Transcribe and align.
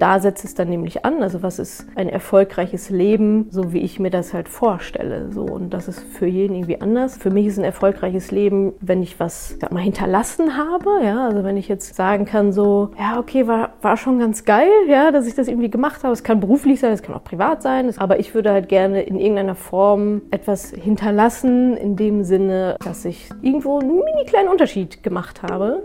Da 0.00 0.18
setzt 0.18 0.44
es 0.44 0.54
dann 0.54 0.68
nämlich 0.68 1.04
an. 1.04 1.22
Also 1.22 1.42
was 1.42 1.58
ist 1.58 1.86
ein 1.94 2.08
erfolgreiches 2.08 2.90
Leben, 2.90 3.46
so 3.50 3.72
wie 3.72 3.80
ich 3.80 4.00
mir 4.00 4.10
das 4.10 4.32
halt 4.32 4.48
vorstelle. 4.48 5.30
So 5.30 5.42
und 5.44 5.70
das 5.70 5.88
ist 5.88 6.00
für 6.00 6.26
jeden 6.26 6.54
irgendwie 6.54 6.80
anders. 6.80 7.18
Für 7.18 7.30
mich 7.30 7.46
ist 7.46 7.58
ein 7.58 7.64
erfolgreiches 7.64 8.30
Leben, 8.30 8.72
wenn 8.80 9.02
ich 9.02 9.20
was 9.20 9.56
sag 9.60 9.72
mal 9.72 9.80
hinterlassen 9.80 10.56
habe. 10.56 11.04
Ja, 11.04 11.26
also 11.26 11.44
wenn 11.44 11.56
ich 11.56 11.68
jetzt 11.68 11.94
sagen 11.94 12.24
kann 12.24 12.52
so, 12.52 12.90
ja 12.98 13.18
okay, 13.18 13.46
war 13.46 13.74
war 13.82 13.96
schon 13.96 14.18
ganz 14.18 14.44
geil, 14.44 14.70
ja, 14.88 15.10
dass 15.10 15.26
ich 15.26 15.34
das 15.34 15.48
irgendwie 15.48 15.70
gemacht 15.70 16.02
habe. 16.02 16.14
Es 16.14 16.24
kann 16.24 16.40
beruflich 16.40 16.80
sein, 16.80 16.92
es 16.92 17.02
kann 17.02 17.14
auch 17.14 17.24
privat 17.24 17.62
sein. 17.62 17.92
Aber 17.98 18.18
ich 18.18 18.34
würde 18.34 18.52
halt 18.52 18.68
gerne 18.68 19.02
in 19.02 19.18
irgendeiner 19.18 19.54
Form 19.54 20.22
etwas 20.30 20.70
hinterlassen 20.70 21.76
in 21.76 21.96
dem 21.96 22.24
Sinne, 22.24 22.76
dass 22.82 23.04
ich 23.04 23.28
irgendwo 23.42 23.78
einen 23.78 23.90
mini 23.90 24.24
kleinen 24.26 24.48
Unterschied 24.48 25.02
gemacht 25.02 25.42
habe. 25.42 25.82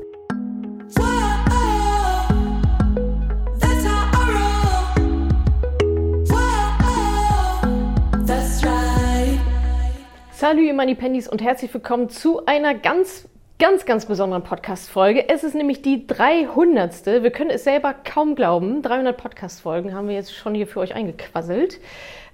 Salut, 10.47 10.61
ihr 10.61 10.75
Money 10.75 10.93
Pennies 10.93 11.27
und 11.27 11.41
herzlich 11.41 11.73
willkommen 11.73 12.07
zu 12.07 12.45
einer 12.45 12.75
ganz, 12.75 13.27
ganz, 13.57 13.83
ganz 13.87 14.05
besonderen 14.05 14.43
Podcast-Folge. 14.43 15.27
Es 15.27 15.43
ist 15.43 15.55
nämlich 15.55 15.81
die 15.81 16.05
300. 16.05 17.03
Wir 17.23 17.31
können 17.31 17.49
es 17.49 17.63
selber 17.63 17.95
kaum 17.95 18.35
glauben. 18.35 18.83
300 18.83 19.17
Podcast-Folgen 19.17 19.95
haben 19.95 20.07
wir 20.07 20.13
jetzt 20.13 20.35
schon 20.35 20.53
hier 20.53 20.67
für 20.67 20.81
euch 20.81 20.93
eingequasselt. 20.93 21.79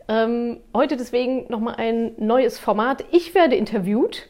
Ähm, 0.09 0.57
heute 0.73 0.97
deswegen 0.97 1.45
nochmal 1.47 1.75
ein 1.77 2.11
neues 2.17 2.59
Format. 2.59 3.05
Ich 3.11 3.33
werde 3.33 3.55
interviewt. 3.55 4.27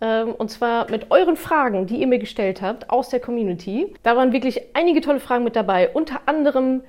Ähm, 0.00 0.32
und 0.32 0.52
zwar 0.52 0.88
mit 0.88 1.10
euren 1.10 1.34
Fragen, 1.34 1.88
die 1.88 1.96
ihr 1.96 2.06
mir 2.06 2.20
gestellt 2.20 2.62
habt 2.62 2.90
aus 2.90 3.08
der 3.08 3.18
Community. 3.18 3.92
Da 4.04 4.14
waren 4.16 4.32
wirklich 4.32 4.60
einige 4.74 5.00
tolle 5.00 5.18
Fragen 5.18 5.42
mit 5.42 5.56
dabei. 5.56 5.88
Unter 5.88 6.20
anderem 6.26 6.82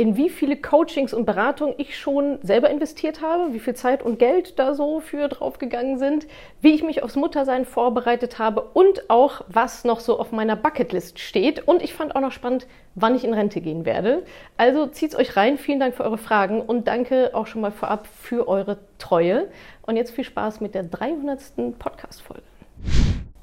in 0.00 0.16
wie 0.16 0.30
viele 0.30 0.56
Coachings 0.56 1.12
und 1.12 1.26
Beratungen 1.26 1.74
ich 1.76 1.98
schon 1.98 2.38
selber 2.42 2.70
investiert 2.70 3.20
habe, 3.20 3.52
wie 3.52 3.58
viel 3.58 3.74
Zeit 3.74 4.02
und 4.02 4.18
Geld 4.18 4.58
da 4.58 4.72
so 4.72 5.00
für 5.00 5.28
draufgegangen 5.28 5.98
sind, 5.98 6.26
wie 6.62 6.72
ich 6.72 6.82
mich 6.82 7.02
aufs 7.02 7.16
Muttersein 7.16 7.66
vorbereitet 7.66 8.38
habe 8.38 8.62
und 8.62 9.10
auch, 9.10 9.42
was 9.48 9.84
noch 9.84 10.00
so 10.00 10.18
auf 10.18 10.32
meiner 10.32 10.56
Bucketlist 10.56 11.18
steht. 11.18 11.68
Und 11.68 11.82
ich 11.82 11.92
fand 11.92 12.16
auch 12.16 12.22
noch 12.22 12.32
spannend, 12.32 12.66
wann 12.94 13.14
ich 13.14 13.24
in 13.24 13.34
Rente 13.34 13.60
gehen 13.60 13.84
werde. 13.84 14.22
Also 14.56 14.86
zieht's 14.86 15.14
euch 15.14 15.36
rein. 15.36 15.58
Vielen 15.58 15.80
Dank 15.80 15.94
für 15.94 16.04
eure 16.04 16.16
Fragen 16.16 16.62
und 16.62 16.88
danke 16.88 17.32
auch 17.34 17.46
schon 17.46 17.60
mal 17.60 17.70
vorab 17.70 18.06
für 18.06 18.48
eure 18.48 18.78
Treue. 18.96 19.48
Und 19.82 19.96
jetzt 19.96 20.12
viel 20.12 20.24
Spaß 20.24 20.62
mit 20.62 20.74
der 20.74 20.84
300. 20.84 21.78
Podcast-Folge. 21.78 22.40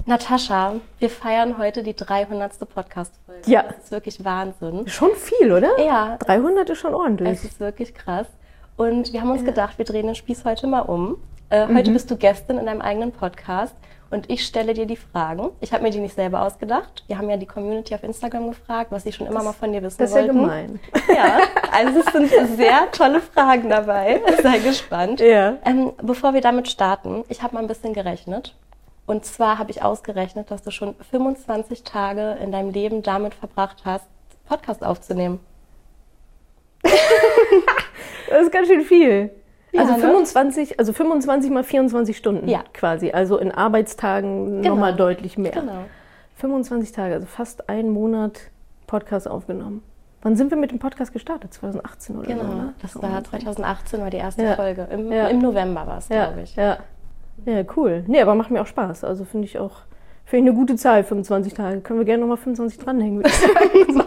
Natascha, 0.08 0.76
wir 1.00 1.10
feiern 1.10 1.58
heute 1.58 1.82
die 1.82 1.94
300. 1.94 2.66
Podcast-Folge. 2.66 3.42
Ja. 3.44 3.64
Das 3.64 3.76
ist 3.84 3.90
wirklich 3.90 4.24
Wahnsinn. 4.24 4.88
Schon 4.88 5.10
viel, 5.14 5.52
oder? 5.52 5.78
Ja. 5.78 6.16
300 6.20 6.70
ist 6.70 6.78
schon 6.78 6.94
ordentlich. 6.94 7.28
Es 7.28 7.44
ist 7.44 7.60
wirklich 7.60 7.94
krass. 7.94 8.26
Und 8.78 9.12
wir 9.12 9.20
haben 9.20 9.30
uns 9.30 9.44
gedacht, 9.44 9.76
wir 9.76 9.84
drehen 9.84 10.06
den 10.06 10.14
Spieß 10.14 10.46
heute 10.46 10.66
mal 10.66 10.80
um. 10.80 11.18
Äh, 11.50 11.66
mhm. 11.66 11.76
Heute 11.76 11.90
bist 11.90 12.10
du 12.10 12.16
Gästin 12.16 12.56
in 12.56 12.64
deinem 12.64 12.80
eigenen 12.80 13.12
Podcast 13.12 13.74
und 14.08 14.30
ich 14.30 14.46
stelle 14.46 14.72
dir 14.72 14.86
die 14.86 14.96
Fragen. 14.96 15.50
Ich 15.60 15.74
habe 15.74 15.82
mir 15.82 15.90
die 15.90 16.00
nicht 16.00 16.14
selber 16.14 16.40
ausgedacht. 16.40 17.04
Wir 17.06 17.18
haben 17.18 17.28
ja 17.28 17.36
die 17.36 17.44
Community 17.44 17.94
auf 17.94 18.02
Instagram 18.02 18.48
gefragt, 18.48 18.90
was 18.90 19.02
sie 19.02 19.12
schon 19.12 19.26
immer 19.26 19.40
das, 19.40 19.44
mal 19.44 19.52
von 19.52 19.72
dir 19.72 19.82
wissen 19.82 19.98
das 19.98 20.12
wollten. 20.12 20.28
Das 20.28 20.36
ist 20.36 20.42
ja 20.42 20.62
gemein. 20.62 20.80
Ja, 21.14 21.40
also 21.70 22.00
es 22.00 22.12
sind 22.12 22.56
sehr 22.56 22.90
tolle 22.92 23.20
Fragen 23.20 23.68
dabei. 23.68 24.22
Sei 24.42 24.58
gespannt. 24.60 25.20
Ja. 25.20 25.58
Ähm, 25.66 25.92
bevor 26.00 26.32
wir 26.32 26.40
damit 26.40 26.68
starten, 26.68 27.24
ich 27.28 27.42
habe 27.42 27.54
mal 27.54 27.60
ein 27.60 27.68
bisschen 27.68 27.92
gerechnet. 27.92 28.54
Und 29.08 29.24
zwar 29.24 29.58
habe 29.58 29.70
ich 29.70 29.82
ausgerechnet, 29.82 30.50
dass 30.50 30.62
du 30.62 30.70
schon 30.70 30.94
25 31.10 31.82
Tage 31.82 32.36
in 32.42 32.52
deinem 32.52 32.70
Leben 32.70 33.02
damit 33.02 33.32
verbracht 33.32 33.78
hast, 33.86 34.04
Podcast 34.46 34.84
aufzunehmen. 34.84 35.40
das 36.82 38.42
ist 38.42 38.52
ganz 38.52 38.68
schön 38.68 38.82
viel. 38.82 39.30
Ja, 39.72 39.80
also 39.80 39.94
25, 39.94 40.70
ne? 40.70 40.74
also 40.78 40.92
25 40.92 41.50
mal 41.50 41.64
24 41.64 42.18
Stunden 42.18 42.48
ja. 42.48 42.62
quasi. 42.74 43.10
Also 43.10 43.38
in 43.38 43.50
Arbeitstagen 43.50 44.60
genau. 44.60 44.74
nochmal 44.74 44.94
deutlich 44.94 45.38
mehr. 45.38 45.52
Genau. 45.52 45.84
25 46.36 46.92
Tage, 46.92 47.14
also 47.14 47.26
fast 47.26 47.70
einen 47.70 47.88
Monat 47.88 48.50
Podcast 48.86 49.26
aufgenommen. 49.26 49.82
Wann 50.20 50.36
sind 50.36 50.50
wir 50.50 50.58
mit 50.58 50.70
dem 50.70 50.80
Podcast 50.80 51.14
gestartet? 51.14 51.54
2018 51.54 52.18
oder 52.18 52.26
genau, 52.26 52.42
so? 52.42 52.48
Genau, 52.50 52.72
das 52.82 53.02
war 53.02 53.24
2018 53.24 54.00
war 54.02 54.10
die 54.10 54.18
erste 54.18 54.42
ja. 54.42 54.54
Folge. 54.54 54.86
Im, 54.90 55.10
Im, 55.10 55.38
November 55.38 55.86
war 55.86 55.98
es, 55.98 56.08
glaube 56.08 56.42
ich. 56.42 56.54
Ja. 56.56 56.78
Ja, 57.44 57.62
cool. 57.76 58.04
Nee, 58.06 58.20
aber 58.20 58.34
macht 58.34 58.50
mir 58.50 58.62
auch 58.62 58.66
Spaß. 58.66 59.04
Also 59.04 59.24
finde 59.24 59.46
ich 59.46 59.58
auch, 59.58 59.82
finde 60.24 60.44
ich 60.44 60.50
eine 60.50 60.58
gute 60.58 60.76
Zahl, 60.76 61.04
25 61.04 61.54
Tage. 61.54 61.80
Können 61.80 61.98
wir 61.98 62.06
gerne 62.06 62.20
nochmal 62.20 62.36
25 62.36 62.78
dranhängen, 62.78 63.18
würde 63.18 63.28
ich 63.28 63.34
sagen. 63.34 64.04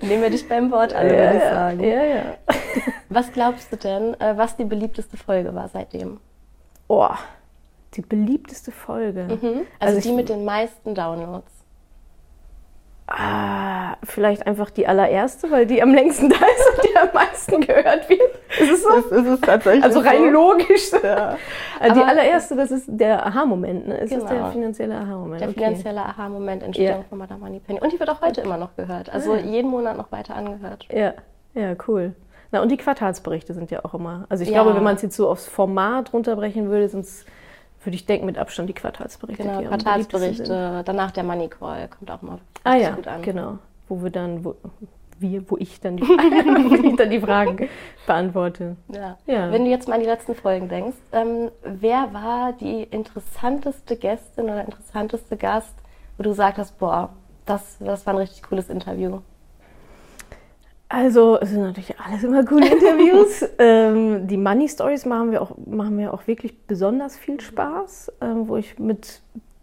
Nehmen 0.02 0.22
wir 0.22 0.30
dich 0.30 0.48
beim 0.48 0.70
Wort 0.70 0.92
an, 0.92 1.06
ja, 1.06 1.12
würde 1.12 1.36
ich 1.36 1.42
sagen. 1.42 1.84
Ja, 1.84 2.04
ja. 2.04 2.22
Was 3.08 3.32
glaubst 3.32 3.72
du 3.72 3.76
denn, 3.76 4.14
äh, 4.20 4.36
was 4.36 4.56
die 4.56 4.64
beliebteste 4.64 5.16
Folge 5.16 5.54
war 5.54 5.68
seitdem? 5.68 6.18
Oh, 6.88 7.08
die 7.94 8.02
beliebteste 8.02 8.72
Folge. 8.72 9.24
Mhm. 9.24 9.66
Also, 9.78 9.96
also 9.96 10.00
die 10.00 10.14
mit 10.14 10.28
den 10.28 10.44
meisten 10.44 10.94
Downloads. 10.94 11.52
Ah, 13.06 13.96
vielleicht 14.02 14.46
einfach 14.46 14.70
die 14.70 14.86
allererste, 14.86 15.50
weil 15.50 15.66
die 15.66 15.82
am 15.82 15.92
längsten 15.94 16.28
da 16.30 16.36
ist 16.36 16.70
und 16.74 16.84
die 16.84 16.96
am 16.96 17.08
meisten 17.12 17.60
gehört 17.60 18.08
wird. 18.08 18.20
Ist 18.60 18.70
es 18.70 18.82
so? 18.82 18.88
Das 18.90 19.06
ist 19.06 19.26
es 19.26 19.40
tatsächlich. 19.40 19.84
Also 19.84 20.00
rein 20.00 20.18
so. 20.18 20.30
logisch. 20.30 20.92
Ja. 21.02 21.36
Also 21.80 22.00
die 22.00 22.06
allererste, 22.06 22.56
das 22.56 22.70
ist 22.70 22.86
der 22.88 23.26
Aha-Moment. 23.26 23.88
Ne? 23.88 24.00
Es 24.00 24.10
genau. 24.10 24.24
ist 24.24 24.30
der 24.30 24.46
finanzielle 24.46 24.94
Aha-Moment. 24.94 25.40
Der 25.40 25.48
okay. 25.48 25.58
finanzielle 25.64 26.04
Aha-Moment 26.04 26.62
Entstehung 26.62 26.98
ja. 26.98 27.04
von 27.08 27.18
Madame 27.18 27.40
Moneypenny. 27.40 27.80
Und 27.80 27.92
die 27.92 27.98
wird 27.98 28.08
auch 28.10 28.22
heute 28.22 28.40
immer 28.40 28.56
noch 28.56 28.76
gehört. 28.76 29.12
Also 29.12 29.34
ja. 29.34 29.40
jeden 29.40 29.70
Monat 29.70 29.96
noch 29.96 30.10
weiter 30.12 30.36
angehört. 30.36 30.86
Ja, 30.92 31.14
ja, 31.54 31.74
cool. 31.88 32.14
Na, 32.52 32.62
und 32.62 32.70
die 32.70 32.76
Quartalsberichte 32.76 33.54
sind 33.54 33.70
ja 33.70 33.84
auch 33.84 33.94
immer. 33.94 34.26
Also 34.28 34.44
ich 34.44 34.50
glaube, 34.50 34.74
wenn 34.74 34.82
man 34.82 34.96
es 34.96 35.02
jetzt 35.02 35.16
so 35.16 35.28
aufs 35.28 35.46
Format 35.46 36.12
runterbrechen 36.12 36.70
würde, 36.70 36.88
sind 36.88 37.00
es 37.00 37.24
würde 37.84 37.96
ich 37.96 38.06
denken, 38.06 38.26
mit 38.26 38.38
Abstand 38.38 38.68
die 38.68 38.74
Quartalsberichte. 38.74 39.42
Genau, 39.42 39.60
die 39.60 39.66
Quartalsberichte, 39.66 40.82
danach 40.84 41.10
der 41.10 41.24
Money 41.24 41.48
Call 41.48 41.88
kommt 41.88 42.10
auch 42.10 42.22
mal 42.22 42.38
ah, 42.64 42.76
ja, 42.76 42.90
gut 42.90 43.06
an. 43.06 43.22
Genau, 43.22 43.58
wo 43.88 44.02
wir 44.02 44.10
dann, 44.10 44.44
wo, 44.44 44.56
wir, 45.18 45.48
wo 45.50 45.56
ich 45.56 45.80
dann 45.80 45.96
die, 45.96 46.02
wo 46.08 46.88
ich 46.88 46.96
dann 46.96 47.10
die 47.10 47.20
Fragen 47.20 47.68
beantworte. 48.06 48.76
Ja. 48.88 49.18
ja. 49.26 49.50
Wenn 49.50 49.64
du 49.64 49.70
jetzt 49.70 49.88
mal 49.88 49.94
an 49.94 50.00
die 50.00 50.06
letzten 50.06 50.34
Folgen 50.34 50.68
denkst, 50.68 50.96
ähm, 51.12 51.50
wer 51.62 52.12
war 52.12 52.52
die 52.52 52.82
interessanteste 52.84 53.96
Gästin 53.96 54.44
oder 54.44 54.64
interessanteste 54.64 55.36
Gast, 55.36 55.74
wo 56.16 56.22
du 56.22 56.30
gesagt 56.30 56.58
hast, 56.58 56.78
boah, 56.78 57.10
das, 57.46 57.76
das 57.80 58.06
war 58.06 58.14
ein 58.14 58.18
richtig 58.18 58.42
cooles 58.42 58.68
Interview? 58.68 59.20
Also, 60.88 61.40
es 61.40 61.50
sind 61.50 61.62
natürlich 61.62 61.98
alles 61.98 62.22
immer 62.22 62.44
coole 62.44 62.68
Interviews. 62.70 63.44
ähm, 63.58 64.28
die 64.28 64.36
Money 64.36 64.68
Stories 64.68 65.06
machen 65.06 65.32
wir 65.32 65.42
auch, 65.42 65.52
machen 65.66 65.96
mir 65.96 66.14
auch 66.14 66.26
wirklich 66.26 66.66
besonders 66.66 67.16
viel 67.16 67.40
Spaß, 67.40 68.12
ähm, 68.20 68.48
wo 68.48 68.56
ich 68.56 68.78
mit 68.78 69.20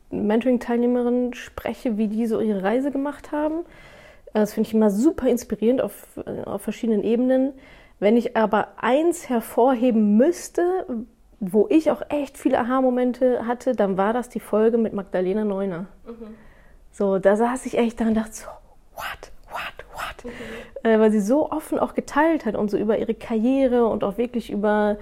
Mentoring-Teilnehmerinnen 0.09 1.33
spreche, 1.33 1.97
wie 1.97 2.07
die 2.07 2.25
so 2.25 2.41
ihre 2.41 2.63
Reise 2.63 2.91
gemacht 2.91 3.31
haben. 3.31 3.59
Das 4.33 4.53
finde 4.53 4.67
ich 4.67 4.73
immer 4.73 4.89
super 4.89 5.27
inspirierend 5.27 5.81
auf, 5.81 6.07
auf 6.45 6.61
verschiedenen 6.61 7.03
Ebenen. 7.03 7.53
Wenn 7.99 8.17
ich 8.17 8.35
aber 8.37 8.69
eins 8.77 9.29
hervorheben 9.29 10.17
müsste, 10.17 10.85
wo 11.39 11.67
ich 11.69 11.91
auch 11.91 12.01
echt 12.09 12.37
viele 12.37 12.59
Aha-Momente 12.59 13.45
hatte, 13.45 13.75
dann 13.75 13.97
war 13.97 14.13
das 14.13 14.29
die 14.29 14.39
Folge 14.39 14.77
mit 14.77 14.93
Magdalena 14.93 15.43
Neuner. 15.43 15.87
Mhm. 16.05 16.35
So, 16.91 17.19
da 17.19 17.35
saß 17.35 17.65
ich 17.65 17.77
echt 17.77 17.99
da 17.99 18.05
und 18.05 18.15
dachte 18.15 18.33
so, 18.33 18.47
what? 18.95 19.31
what, 19.51 19.85
what? 19.93 20.25
Mhm. 20.25 20.89
Äh, 20.89 20.99
weil 20.99 21.11
sie 21.11 21.19
so 21.19 21.51
offen 21.51 21.79
auch 21.79 21.93
geteilt 21.93 22.45
hat 22.45 22.55
und 22.55 22.71
so 22.71 22.77
über 22.77 22.97
ihre 22.97 23.13
Karriere 23.13 23.85
und 23.85 24.03
auch 24.03 24.17
wirklich 24.17 24.51
über 24.51 24.97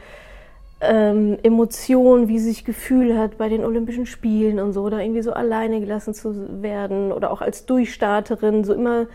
ähm, 0.82 1.38
Emotionen, 1.44 2.28
wie 2.28 2.40
sie 2.40 2.50
sich 2.50 2.66
gefühlt 2.66 3.18
hat 3.18 3.38
bei 3.38 3.50
den 3.50 3.66
Olympischen 3.66 4.06
Spielen 4.06 4.60
und 4.60 4.74
so, 4.74 4.84
oder 4.84 5.02
irgendwie 5.02 5.22
so 5.22 5.34
alleine 5.34 5.80
gelassen 5.80 6.14
zu 6.14 6.62
werden 6.62 7.12
oder 7.12 7.32
auch 7.32 7.42
als 7.42 7.66
Durchstarterin, 7.66 8.64
so 8.64 8.74
immer, 8.74 9.08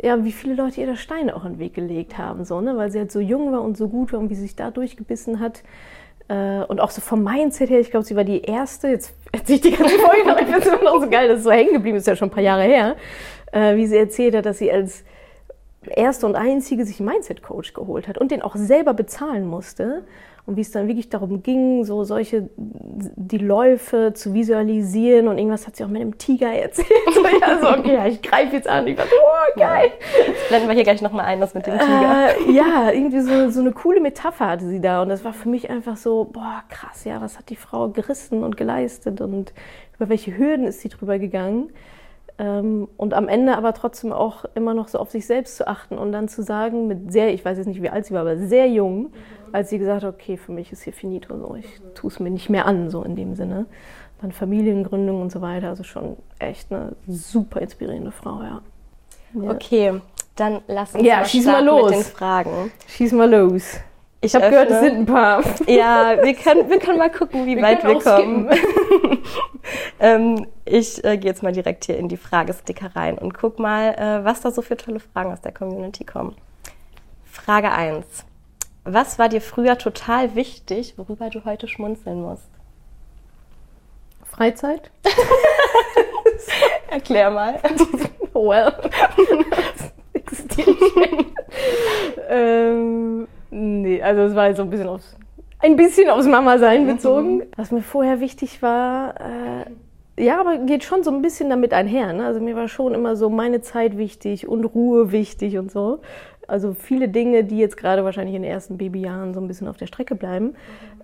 ja, 0.00 0.24
wie 0.24 0.32
viele 0.32 0.54
Leute 0.54 0.80
ihr 0.80 0.86
da 0.86 0.96
Steine 0.96 1.36
auch 1.36 1.44
in 1.44 1.54
den 1.54 1.58
Weg 1.58 1.74
gelegt 1.74 2.16
haben, 2.16 2.44
so, 2.44 2.60
ne, 2.60 2.76
weil 2.76 2.90
sie 2.90 2.98
halt 2.98 3.12
so 3.12 3.20
jung 3.20 3.52
war 3.52 3.62
und 3.62 3.76
so 3.76 3.88
gut 3.88 4.12
war 4.12 4.20
und 4.20 4.30
wie 4.30 4.34
sie 4.34 4.42
sich 4.42 4.56
da 4.56 4.70
durchgebissen 4.70 5.38
hat. 5.38 5.62
Äh, 6.28 6.64
und 6.64 6.80
auch 6.80 6.90
so 6.90 7.02
vom 7.02 7.22
Mindset 7.22 7.68
her, 7.68 7.80
ich 7.80 7.90
glaube, 7.90 8.06
sie 8.06 8.16
war 8.16 8.24
die 8.24 8.40
erste, 8.40 8.88
jetzt 8.88 9.12
erzähle 9.32 9.56
ich 9.56 9.60
die 9.60 9.76
ganze 9.76 9.98
Folge 9.98 10.26
noch, 10.26 10.38
ich 10.38 10.46
finde 10.46 10.60
es 10.60 10.66
immer 10.66 10.82
noch 10.82 11.00
so 11.00 11.10
geil, 11.10 11.28
dass 11.28 11.38
es 11.38 11.44
so 11.44 11.50
hängen 11.50 11.74
geblieben 11.74 11.98
ist, 11.98 12.06
ja 12.06 12.16
schon 12.16 12.28
ein 12.28 12.32
paar 12.32 12.42
Jahre 12.42 12.62
her, 12.62 12.96
äh, 13.52 13.76
wie 13.76 13.86
sie 13.86 13.98
erzählt 13.98 14.34
hat, 14.34 14.46
dass 14.46 14.58
sie 14.58 14.72
als 14.72 15.04
erste 15.86 16.26
und 16.26 16.36
einzige 16.36 16.86
sich 16.86 17.00
einen 17.00 17.10
Mindset-Coach 17.10 17.74
geholt 17.74 18.08
hat 18.08 18.16
und 18.16 18.30
den 18.30 18.40
auch 18.40 18.56
selber 18.56 18.94
bezahlen 18.94 19.46
musste. 19.46 20.04
Und 20.44 20.56
wie 20.56 20.62
es 20.62 20.72
dann 20.72 20.88
wirklich 20.88 21.08
darum 21.08 21.44
ging, 21.44 21.84
so 21.84 22.02
solche, 22.02 22.50
die 22.56 23.38
Läufe 23.38 24.12
zu 24.12 24.34
visualisieren 24.34 25.28
und 25.28 25.38
irgendwas 25.38 25.68
hat 25.68 25.76
sie 25.76 25.84
auch 25.84 25.88
mit 25.88 26.00
einem 26.00 26.18
Tiger 26.18 26.52
erzählt. 26.52 26.88
so, 27.14 27.22
ja, 27.24 27.60
so, 27.60 27.78
okay, 27.78 27.94
ja, 27.94 28.06
ich 28.06 28.20
greife 28.20 28.56
jetzt 28.56 28.66
an. 28.66 28.88
Ich 28.88 28.98
war 28.98 29.04
so, 29.04 29.14
oh, 29.14 29.58
geil. 29.58 29.92
Jetzt 30.26 30.48
blenden 30.48 30.66
wir 30.66 30.74
hier 30.74 30.82
gleich 30.82 31.00
nochmal 31.00 31.26
ein, 31.26 31.40
das 31.40 31.54
mit 31.54 31.68
dem 31.68 31.74
Tiger. 31.74 32.30
Äh, 32.48 32.52
ja, 32.52 32.90
irgendwie 32.90 33.20
so, 33.20 33.50
so 33.50 33.60
eine 33.60 33.70
coole 33.70 34.00
Metapher 34.00 34.48
hatte 34.48 34.66
sie 34.66 34.80
da. 34.80 35.02
Und 35.02 35.10
das 35.10 35.24
war 35.24 35.32
für 35.32 35.48
mich 35.48 35.70
einfach 35.70 35.96
so, 35.96 36.24
boah, 36.24 36.64
krass, 36.68 37.04
ja, 37.04 37.20
was 37.20 37.38
hat 37.38 37.48
die 37.48 37.56
Frau 37.56 37.90
gerissen 37.90 38.42
und 38.42 38.56
geleistet 38.56 39.20
und 39.20 39.52
über 39.96 40.08
welche 40.08 40.36
Hürden 40.36 40.66
ist 40.66 40.80
sie 40.80 40.88
drüber 40.88 41.20
gegangen. 41.20 41.70
Ähm, 42.38 42.88
und 42.96 43.14
am 43.14 43.28
Ende 43.28 43.56
aber 43.56 43.74
trotzdem 43.74 44.12
auch 44.12 44.44
immer 44.56 44.74
noch 44.74 44.88
so 44.88 44.98
auf 44.98 45.10
sich 45.10 45.26
selbst 45.26 45.56
zu 45.56 45.68
achten 45.68 45.98
und 45.98 46.10
dann 46.10 46.26
zu 46.26 46.42
sagen, 46.42 46.88
mit 46.88 47.12
sehr, 47.12 47.32
ich 47.32 47.44
weiß 47.44 47.58
jetzt 47.58 47.66
nicht, 47.66 47.82
wie 47.82 47.90
alt 47.90 48.06
sie 48.06 48.14
war, 48.14 48.22
aber 48.22 48.38
sehr 48.38 48.68
jung. 48.68 49.12
Als 49.52 49.70
sie 49.70 49.78
gesagt 49.78 50.02
hat, 50.02 50.14
okay, 50.14 50.36
für 50.36 50.52
mich 50.52 50.72
ist 50.72 50.82
hier 50.82 50.92
finito, 50.92 51.36
so, 51.38 51.54
ich 51.54 51.66
tue 51.94 52.10
es 52.10 52.20
mir 52.20 52.30
nicht 52.30 52.48
mehr 52.48 52.66
an, 52.66 52.90
so 52.90 53.02
in 53.02 53.16
dem 53.16 53.34
Sinne. 53.34 53.66
Dann 54.20 54.32
Familiengründung 54.32 55.20
und 55.20 55.32
so 55.32 55.40
weiter, 55.40 55.68
also 55.68 55.82
schon 55.82 56.16
echt 56.38 56.72
eine 56.72 56.92
super 57.06 57.60
inspirierende 57.60 58.12
Frau, 58.12 58.42
ja. 58.42 58.62
ja. 59.34 59.50
Okay, 59.50 60.00
dann 60.36 60.62
lass 60.66 60.94
uns 60.94 61.04
ja, 61.04 61.18
mal 61.18 61.26
schieß 61.26 61.46
mal 61.46 61.64
los. 61.64 61.90
mit 61.90 62.00
den 62.00 62.04
Fragen. 62.04 62.72
Schieß 62.88 63.12
mal 63.12 63.30
los. 63.30 63.80
Ich 64.24 64.36
habe 64.36 64.50
gehört, 64.50 64.70
es 64.70 64.80
sind 64.80 64.98
ein 64.98 65.06
paar. 65.06 65.42
Ja, 65.66 66.16
wir 66.22 66.34
können, 66.34 66.70
wir 66.70 66.78
können 66.78 66.98
mal 66.98 67.10
gucken, 67.10 67.44
wie 67.44 67.56
wir 67.56 67.62
weit 67.62 67.84
wir 67.84 67.98
kommen. 67.98 68.48
ähm, 70.00 70.46
ich 70.64 71.04
äh, 71.04 71.18
gehe 71.18 71.30
jetzt 71.30 71.42
mal 71.42 71.52
direkt 71.52 71.84
hier 71.86 71.98
in 71.98 72.08
die 72.08 72.16
Fragesticker 72.16 72.94
rein 72.94 73.18
und 73.18 73.34
guck 73.34 73.58
mal, 73.58 73.94
äh, 73.94 74.24
was 74.24 74.40
da 74.40 74.52
so 74.52 74.62
für 74.62 74.76
tolle 74.76 75.00
Fragen 75.00 75.32
aus 75.32 75.40
der 75.40 75.52
Community 75.52 76.04
kommen. 76.04 76.36
Frage 77.24 77.72
1. 77.72 78.24
Was 78.84 79.18
war 79.18 79.28
dir 79.28 79.40
früher 79.40 79.78
total 79.78 80.34
wichtig, 80.34 80.94
worüber 80.96 81.30
du 81.30 81.44
heute 81.44 81.68
schmunzeln 81.68 82.22
musst? 82.22 82.50
Freizeit? 84.24 84.90
Erklär 86.90 87.30
mal. 87.30 87.60
well. 88.34 88.72
existiert 90.14 90.68
ähm, 92.28 93.28
Nee, 93.54 94.02
also 94.02 94.22
es 94.22 94.34
war 94.34 94.54
so 94.54 94.62
ein 94.62 94.70
bisschen 94.70 94.88
aufs, 94.88 95.14
ein 95.58 95.76
bisschen 95.76 96.08
aufs 96.08 96.26
Mama-Sein 96.26 96.86
bezogen. 96.86 97.36
Mhm. 97.36 97.42
Was 97.56 97.70
mir 97.70 97.82
vorher 97.82 98.18
wichtig 98.20 98.62
war, 98.62 99.14
äh, 99.20 100.24
ja, 100.24 100.40
aber 100.40 100.56
geht 100.56 100.84
schon 100.84 101.02
so 101.02 101.10
ein 101.10 101.20
bisschen 101.20 101.50
damit 101.50 101.74
einher. 101.74 102.14
Ne? 102.14 102.24
Also 102.24 102.40
mir 102.40 102.56
war 102.56 102.68
schon 102.68 102.94
immer 102.94 103.14
so 103.14 103.28
meine 103.28 103.60
Zeit 103.60 103.98
wichtig 103.98 104.48
und 104.48 104.64
Ruhe 104.64 105.12
wichtig 105.12 105.58
und 105.58 105.70
so. 105.70 106.00
Also 106.48 106.74
viele 106.74 107.08
Dinge, 107.08 107.44
die 107.44 107.58
jetzt 107.58 107.76
gerade 107.76 108.04
wahrscheinlich 108.04 108.34
in 108.34 108.42
den 108.42 108.50
ersten 108.50 108.78
Babyjahren 108.78 109.34
so 109.34 109.40
ein 109.40 109.48
bisschen 109.48 109.68
auf 109.68 109.76
der 109.76 109.86
Strecke 109.86 110.14
bleiben. 110.14 110.46
Mhm. 110.46 110.54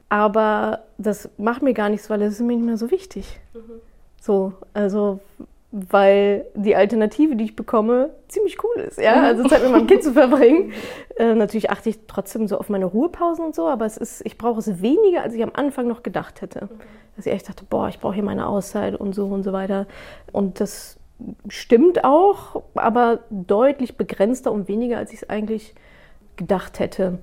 Aber 0.09 0.85
das 0.97 1.29
macht 1.39 1.63
mir 1.63 1.75
gar 1.75 1.89
nichts, 1.89 2.09
weil 2.11 2.23
es 2.23 2.35
ist 2.35 2.41
mir 2.41 2.57
nicht 2.57 2.65
mehr 2.65 2.77
so 2.77 2.91
wichtig. 2.91 3.41
Mhm. 3.55 3.81
So, 4.21 4.53
also 4.75 5.21
weil 5.71 6.47
die 6.55 6.75
Alternative, 6.77 7.37
die 7.37 7.45
ich 7.45 7.57
bekomme, 7.57 8.11
ziemlich 8.29 8.57
cool 8.65 8.83
ist. 8.83 8.99
Ja, 8.99 9.23
also 9.23 9.47
Zeit 9.47 9.63
mit 9.63 9.71
meinem 9.71 9.87
Kind 9.87 10.03
zu 10.03 10.13
verbringen. 10.13 10.73
Äh, 11.19 11.35
natürlich 11.35 11.69
achte 11.69 11.89
ich 11.89 11.99
trotzdem 12.07 12.47
so 12.47 12.59
auf 12.59 12.69
meine 12.69 12.85
Ruhepausen 12.85 13.45
und 13.45 13.53
so, 13.53 13.67
aber 13.67 13.87
es 13.87 13.97
ist, 13.97 14.25
ich 14.25 14.39
brauche 14.39 14.61
es 14.61 14.81
weniger, 14.81 15.25
als 15.25 15.35
ich 15.35 15.43
am 15.43 15.51
Anfang 15.53 15.89
noch 15.89 16.05
gedacht 16.05 16.43
hätte. 16.43 16.69
Dass 17.17 17.27
ich 17.27 17.33
echt 17.33 17.49
dachte, 17.49 17.65
boah, 17.69 17.89
ich 17.89 17.99
brauche 17.99 18.15
hier 18.15 18.23
meine 18.23 18.47
Auszeit 18.47 18.95
und 18.95 19.17
so 19.17 19.27
und 19.27 19.43
so 19.43 19.53
weiter. 19.53 19.89
Und 20.31 20.61
das 20.61 20.97
stimmt 21.49 22.05
auch, 22.05 22.63
aber 22.75 23.21
deutlich 23.31 23.97
begrenzter 23.97 24.53
und 24.53 24.69
weniger, 24.69 24.99
als 24.99 25.13
ich 25.13 25.23
es 25.23 25.31
eigentlich 25.31 25.75
gedacht 26.37 26.79
hätte. 26.79 27.19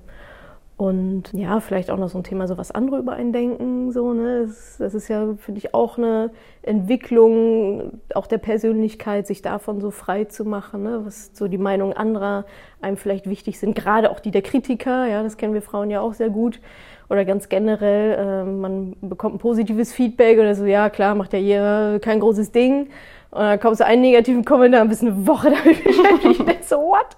Und 0.76 1.32
ja, 1.32 1.60
vielleicht 1.60 1.90
auch 1.90 1.96
noch 1.96 2.10
so 2.10 2.18
ein 2.18 2.24
Thema, 2.24 2.46
so 2.46 2.58
was 2.58 2.70
andere 2.70 2.98
über 2.98 3.14
einen 3.14 3.32
denken. 3.32 3.92
So, 3.92 4.12
ne? 4.12 4.42
das, 4.42 4.76
das 4.78 4.94
ist 4.94 5.08
ja, 5.08 5.34
finde 5.38 5.58
ich, 5.58 5.72
auch 5.72 5.96
eine 5.96 6.30
Entwicklung 6.62 8.00
auch 8.14 8.26
der 8.26 8.36
Persönlichkeit, 8.36 9.26
sich 9.26 9.40
davon 9.40 9.80
so 9.80 9.90
frei 9.90 10.24
zu 10.24 10.44
machen, 10.44 10.82
ne? 10.82 11.00
was 11.04 11.30
so 11.32 11.48
die 11.48 11.56
Meinungen 11.56 11.94
anderer 11.94 12.44
einem 12.82 12.98
vielleicht 12.98 13.26
wichtig 13.26 13.58
sind. 13.58 13.74
Gerade 13.74 14.10
auch 14.10 14.20
die 14.20 14.30
der 14.30 14.42
Kritiker, 14.42 15.06
ja, 15.06 15.22
das 15.22 15.38
kennen 15.38 15.54
wir 15.54 15.62
Frauen 15.62 15.90
ja 15.90 16.02
auch 16.02 16.12
sehr 16.12 16.28
gut. 16.28 16.60
Oder 17.08 17.24
ganz 17.24 17.48
generell, 17.48 18.18
äh, 18.18 18.44
man 18.44 18.96
bekommt 19.00 19.36
ein 19.36 19.38
positives 19.38 19.94
Feedback 19.94 20.38
oder 20.38 20.54
so, 20.54 20.66
ja 20.66 20.90
klar, 20.90 21.14
macht 21.14 21.32
ja 21.32 21.38
hier 21.38 22.00
kein 22.02 22.20
großes 22.20 22.52
Ding. 22.52 22.88
Und 23.36 23.42
dann 23.42 23.60
kommst 23.60 23.80
du 23.80 23.84
einen 23.84 24.00
negativen 24.00 24.46
Kommentar 24.46 24.80
und 24.80 24.88
bist 24.88 25.02
eine 25.02 25.26
Woche 25.26 25.50
damit 25.50 25.84
beschäftigt. 25.84 26.64
so, 26.64 26.76
what? 26.76 27.16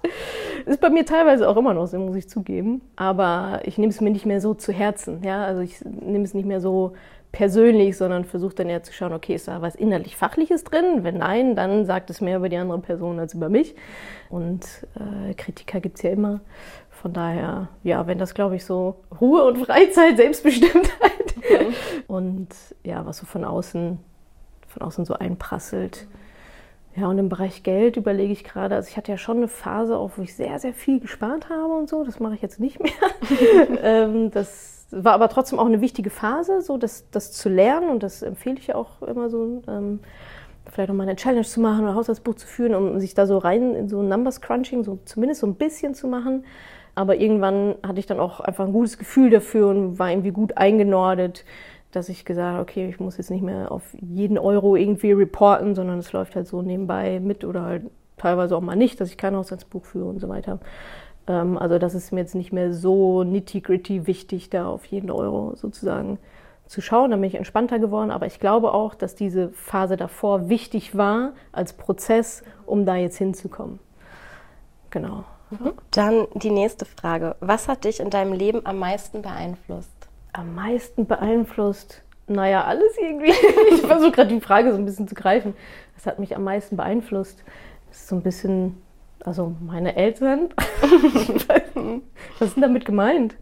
Ist 0.65 0.81
bei 0.81 0.89
mir 0.89 1.05
teilweise 1.05 1.47
auch 1.47 1.55
immer 1.55 1.73
noch 1.73 1.87
so, 1.87 1.97
muss 1.97 2.17
ich 2.17 2.27
zugeben. 2.27 2.81
Aber 2.97 3.61
ich 3.63 3.77
nehme 3.77 3.91
es 3.91 4.01
mir 4.01 4.11
nicht 4.11 4.25
mehr 4.25 4.41
so 4.41 4.53
zu 4.53 4.73
Herzen. 4.73 5.23
Ja? 5.23 5.45
Also 5.45 5.61
ich 5.61 5.79
nehme 5.85 6.25
es 6.25 6.33
nicht 6.33 6.45
mehr 6.45 6.59
so 6.59 6.91
persönlich, 7.31 7.95
sondern 7.95 8.25
versuche 8.25 8.53
dann 8.55 8.67
eher 8.67 8.83
zu 8.83 8.91
schauen, 8.91 9.13
okay, 9.13 9.35
ist 9.35 9.47
da 9.47 9.61
was 9.61 9.75
innerlich 9.75 10.17
Fachliches 10.17 10.65
drin? 10.65 11.03
Wenn 11.03 11.19
nein, 11.19 11.55
dann 11.55 11.85
sagt 11.85 12.09
es 12.09 12.19
mehr 12.19 12.37
über 12.37 12.49
die 12.49 12.57
andere 12.57 12.79
Person 12.79 13.17
als 13.17 13.33
über 13.33 13.47
mich. 13.47 13.75
Und 14.29 14.65
äh, 14.95 15.33
Kritiker 15.35 15.79
gibt 15.79 15.97
es 15.97 16.01
ja 16.01 16.09
immer. 16.09 16.41
Von 16.89 17.13
daher, 17.13 17.69
ja, 17.83 18.07
wenn 18.07 18.17
das, 18.17 18.33
glaube 18.33 18.57
ich, 18.57 18.65
so 18.65 18.95
Ruhe 19.21 19.45
und 19.45 19.57
Freizeit, 19.57 20.17
Selbstbestimmtheit 20.17 21.35
mhm. 21.37 21.73
und 22.13 22.49
ja, 22.83 23.05
was 23.05 23.19
so 23.19 23.25
von 23.25 23.45
außen 23.45 23.99
von 24.69 24.81
außen 24.81 25.05
so 25.05 25.15
einprasselt. 25.15 26.07
Ja, 26.95 27.07
und 27.07 27.17
im 27.17 27.29
Bereich 27.29 27.63
Geld 27.63 27.97
überlege 27.97 28.33
ich 28.33 28.43
gerade, 28.43 28.75
also 28.75 28.89
ich 28.89 28.97
hatte 28.97 29.11
ja 29.11 29.17
schon 29.17 29.37
eine 29.37 29.47
Phase, 29.47 29.97
auch, 29.97 30.11
wo 30.17 30.21
ich 30.21 30.35
sehr, 30.35 30.59
sehr 30.59 30.73
viel 30.73 30.99
gespart 30.99 31.49
habe 31.49 31.73
und 31.73 31.87
so. 31.87 32.03
Das 32.03 32.19
mache 32.19 32.35
ich 32.35 32.41
jetzt 32.41 32.59
nicht 32.59 32.79
mehr. 32.81 32.91
ähm, 33.83 34.31
das 34.31 34.87
war 34.91 35.13
aber 35.13 35.29
trotzdem 35.29 35.59
auch 35.59 35.67
eine 35.67 35.81
wichtige 35.81 36.09
Phase, 36.09 36.61
so 36.61 36.77
das, 36.77 37.09
das 37.11 37.31
zu 37.31 37.47
lernen 37.47 37.89
und 37.89 38.03
das 38.03 38.21
empfehle 38.21 38.57
ich 38.57 38.67
ja 38.67 38.75
auch 38.75 39.01
immer 39.01 39.29
so. 39.29 39.61
Ähm, 39.67 39.99
vielleicht 40.71 40.89
nochmal 40.89 41.07
eine 41.07 41.15
Challenge 41.15 41.45
zu 41.45 41.61
machen 41.61 41.81
oder 41.81 41.91
ein 41.91 41.95
Haushaltsbuch 41.95 42.35
zu 42.35 42.47
führen, 42.47 42.75
um 42.75 42.99
sich 42.99 43.13
da 43.13 43.25
so 43.25 43.37
rein 43.37 43.75
in 43.75 43.87
so 43.87 44.01
Numbers 44.01 44.41
Crunching, 44.41 44.83
so 44.83 44.99
zumindest 45.05 45.41
so 45.41 45.47
ein 45.47 45.55
bisschen 45.55 45.93
zu 45.93 46.07
machen. 46.07 46.45
Aber 46.95 47.15
irgendwann 47.15 47.75
hatte 47.85 47.99
ich 47.99 48.07
dann 48.07 48.19
auch 48.19 48.39
einfach 48.39 48.65
ein 48.65 48.73
gutes 48.73 48.97
Gefühl 48.97 49.29
dafür 49.29 49.67
und 49.67 49.99
war 49.99 50.09
irgendwie 50.11 50.31
gut 50.31 50.57
eingenordet 50.57 51.45
dass 51.91 52.09
ich 52.09 52.25
gesagt 52.25 52.53
habe, 52.53 52.61
okay, 52.61 52.89
ich 52.89 52.99
muss 52.99 53.17
jetzt 53.17 53.31
nicht 53.31 53.41
mehr 53.41 53.71
auf 53.71 53.83
jeden 53.99 54.37
Euro 54.37 54.75
irgendwie 54.75 55.11
reporten, 55.11 55.75
sondern 55.75 55.99
es 55.99 56.11
läuft 56.11 56.35
halt 56.35 56.47
so 56.47 56.61
nebenbei 56.61 57.19
mit 57.19 57.43
oder 57.43 57.63
halt 57.63 57.83
teilweise 58.17 58.55
auch 58.55 58.61
mal 58.61 58.75
nicht, 58.75 59.01
dass 59.01 59.09
ich 59.09 59.17
kein 59.17 59.35
Haushaltsbuch 59.35 59.85
führe 59.85 60.05
und 60.05 60.19
so 60.19 60.29
weiter. 60.29 60.59
Ähm, 61.27 61.57
also 61.57 61.79
das 61.79 61.95
ist 61.95 62.11
mir 62.11 62.21
jetzt 62.21 62.35
nicht 62.35 62.51
mehr 62.51 62.73
so 62.73 63.23
nitty-gritty 63.23 64.07
wichtig, 64.07 64.49
da 64.49 64.67
auf 64.67 64.85
jeden 64.85 65.09
Euro 65.09 65.55
sozusagen 65.55 66.19
zu 66.65 66.81
schauen. 66.81 67.11
Da 67.11 67.17
bin 67.17 67.25
ich 67.25 67.35
entspannter 67.35 67.79
geworden, 67.79 68.11
aber 68.11 68.27
ich 68.27 68.39
glaube 68.39 68.73
auch, 68.73 68.93
dass 68.93 69.15
diese 69.15 69.49
Phase 69.49 69.97
davor 69.97 70.49
wichtig 70.49 70.95
war 70.95 71.33
als 71.51 71.73
Prozess, 71.73 72.43
um 72.65 72.85
da 72.85 72.95
jetzt 72.95 73.17
hinzukommen. 73.17 73.79
Genau. 74.91 75.23
Mhm. 75.49 75.73
Dann 75.91 76.27
die 76.35 76.51
nächste 76.51 76.85
Frage. 76.85 77.35
Was 77.39 77.67
hat 77.67 77.85
dich 77.85 77.99
in 77.99 78.11
deinem 78.11 78.33
Leben 78.33 78.65
am 78.65 78.77
meisten 78.77 79.21
beeinflusst? 79.23 79.98
Am 80.33 80.55
meisten 80.55 81.05
beeinflusst? 81.05 82.03
Naja, 82.27 82.63
alles 82.63 82.95
irgendwie. 82.97 83.31
ich 83.71 83.81
versuche 83.81 84.11
gerade 84.11 84.29
die 84.29 84.41
Frage 84.41 84.71
so 84.71 84.77
ein 84.77 84.85
bisschen 84.85 85.07
zu 85.07 85.15
greifen. 85.15 85.53
Was 85.95 86.05
hat 86.05 86.19
mich 86.19 86.35
am 86.35 86.43
meisten 86.43 86.77
beeinflusst? 86.77 87.43
Das 87.89 88.01
ist 88.01 88.07
so 88.07 88.15
ein 88.15 88.21
bisschen, 88.21 88.81
also 89.25 89.55
meine 89.65 89.95
Eltern. 89.95 90.49
Was 92.39 92.47
ist 92.47 92.55
denn 92.55 92.61
damit 92.61 92.85
gemeint? 92.85 93.35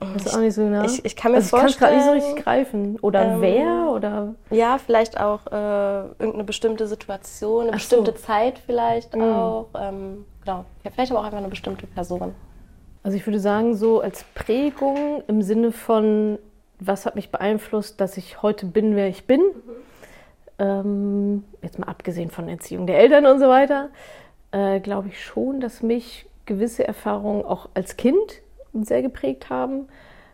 Das 0.00 0.26
ist 0.26 0.34
auch 0.36 0.40
nicht 0.40 0.54
so 0.54 0.62
genau. 0.62 0.84
Ich, 0.84 1.04
ich 1.04 1.16
kann 1.16 1.32
mir 1.32 1.38
also 1.38 1.56
vorstellen. 1.56 1.70
Ich 1.70 1.78
kann 1.78 1.88
es 1.88 2.02
gerade 2.04 2.14
nicht 2.14 2.22
so 2.22 2.28
richtig 2.28 2.44
greifen. 2.44 2.98
Oder 3.00 3.22
ähm, 3.24 3.40
wer? 3.40 3.90
Oder? 3.90 4.34
Ja, 4.50 4.78
vielleicht 4.78 5.18
auch 5.18 5.46
äh, 5.46 6.00
irgendeine 6.18 6.44
bestimmte 6.44 6.86
Situation, 6.86 7.62
eine 7.62 7.70
Ach 7.70 7.76
bestimmte 7.76 8.12
so. 8.12 8.18
Zeit 8.18 8.60
vielleicht 8.64 9.16
mhm. 9.16 9.22
auch. 9.22 9.68
Ähm, 9.76 10.24
genau. 10.44 10.64
Ja, 10.84 10.90
vielleicht 10.92 11.10
aber 11.10 11.20
auch 11.20 11.24
einfach 11.24 11.38
eine 11.38 11.48
bestimmte 11.48 11.86
Person. 11.86 12.34
Also 13.02 13.16
ich 13.16 13.26
würde 13.26 13.40
sagen, 13.40 13.74
so 13.74 14.00
als 14.00 14.24
Prägung 14.34 15.22
im 15.28 15.42
Sinne 15.42 15.72
von, 15.72 16.38
was 16.80 17.06
hat 17.06 17.14
mich 17.14 17.30
beeinflusst, 17.30 18.00
dass 18.00 18.16
ich 18.16 18.42
heute 18.42 18.66
bin, 18.66 18.96
wer 18.96 19.08
ich 19.08 19.26
bin. 19.26 19.40
Mhm. 19.40 19.72
Ähm, 20.60 21.44
jetzt 21.62 21.78
mal 21.78 21.86
abgesehen 21.86 22.30
von 22.30 22.48
Erziehung 22.48 22.86
der 22.86 22.98
Eltern 22.98 23.26
und 23.26 23.38
so 23.38 23.48
weiter, 23.48 23.90
äh, 24.50 24.80
glaube 24.80 25.08
ich 25.08 25.24
schon, 25.24 25.60
dass 25.60 25.82
mich 25.82 26.26
gewisse 26.46 26.86
Erfahrungen 26.86 27.44
auch 27.44 27.68
als 27.74 27.96
Kind 27.96 28.42
sehr 28.74 29.02
geprägt 29.02 29.50
haben, 29.50 29.88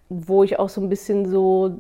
wo 0.09 0.43
ich 0.43 0.59
auch 0.59 0.69
so 0.71 0.81
ein 0.81 0.89
bisschen 0.89 1.29
so 1.29 1.75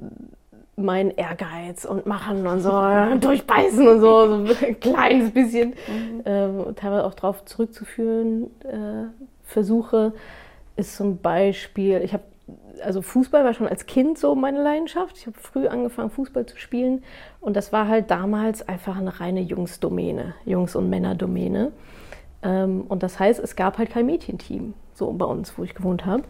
mein 0.76 1.10
Ehrgeiz 1.10 1.84
und 1.84 2.04
Machen 2.06 2.46
und 2.46 2.60
so, 2.60 2.70
durchbeißen 3.20 3.86
und 3.86 4.00
so, 4.00 4.44
so 4.46 4.66
ein 4.66 4.80
kleines 4.80 5.30
bisschen, 5.30 5.74
mhm. 5.86 6.20
äh, 6.20 6.72
teilweise 6.74 7.04
auch 7.04 7.14
darauf 7.14 7.44
zurückzuführen 7.44 8.50
äh, 8.64 9.06
versuche 9.44 10.12
ist 10.76 10.96
zum 10.96 11.18
Beispiel, 11.18 12.00
ich 12.02 12.12
habe, 12.12 12.24
also 12.82 13.02
Fußball 13.02 13.44
war 13.44 13.54
schon 13.54 13.68
als 13.68 13.86
Kind 13.86 14.18
so 14.18 14.34
meine 14.34 14.62
Leidenschaft. 14.62 15.16
Ich 15.18 15.26
habe 15.26 15.38
früh 15.38 15.66
angefangen, 15.66 16.10
Fußball 16.10 16.46
zu 16.46 16.58
spielen. 16.58 17.02
Und 17.40 17.56
das 17.56 17.72
war 17.72 17.88
halt 17.88 18.10
damals 18.10 18.66
einfach 18.68 18.96
eine 18.96 19.20
reine 19.20 19.40
Jungsdomäne, 19.40 20.34
Jungs- 20.44 20.76
und 20.76 20.90
Männerdomäne. 20.90 21.72
Ähm, 22.42 22.84
und 22.88 23.02
das 23.02 23.18
heißt, 23.18 23.40
es 23.40 23.56
gab 23.56 23.78
halt 23.78 23.90
kein 23.90 24.06
Mädchenteam, 24.06 24.74
so 24.94 25.12
bei 25.12 25.24
uns, 25.24 25.56
wo 25.58 25.64
ich 25.64 25.74
gewohnt 25.74 26.04
habe. 26.04 26.24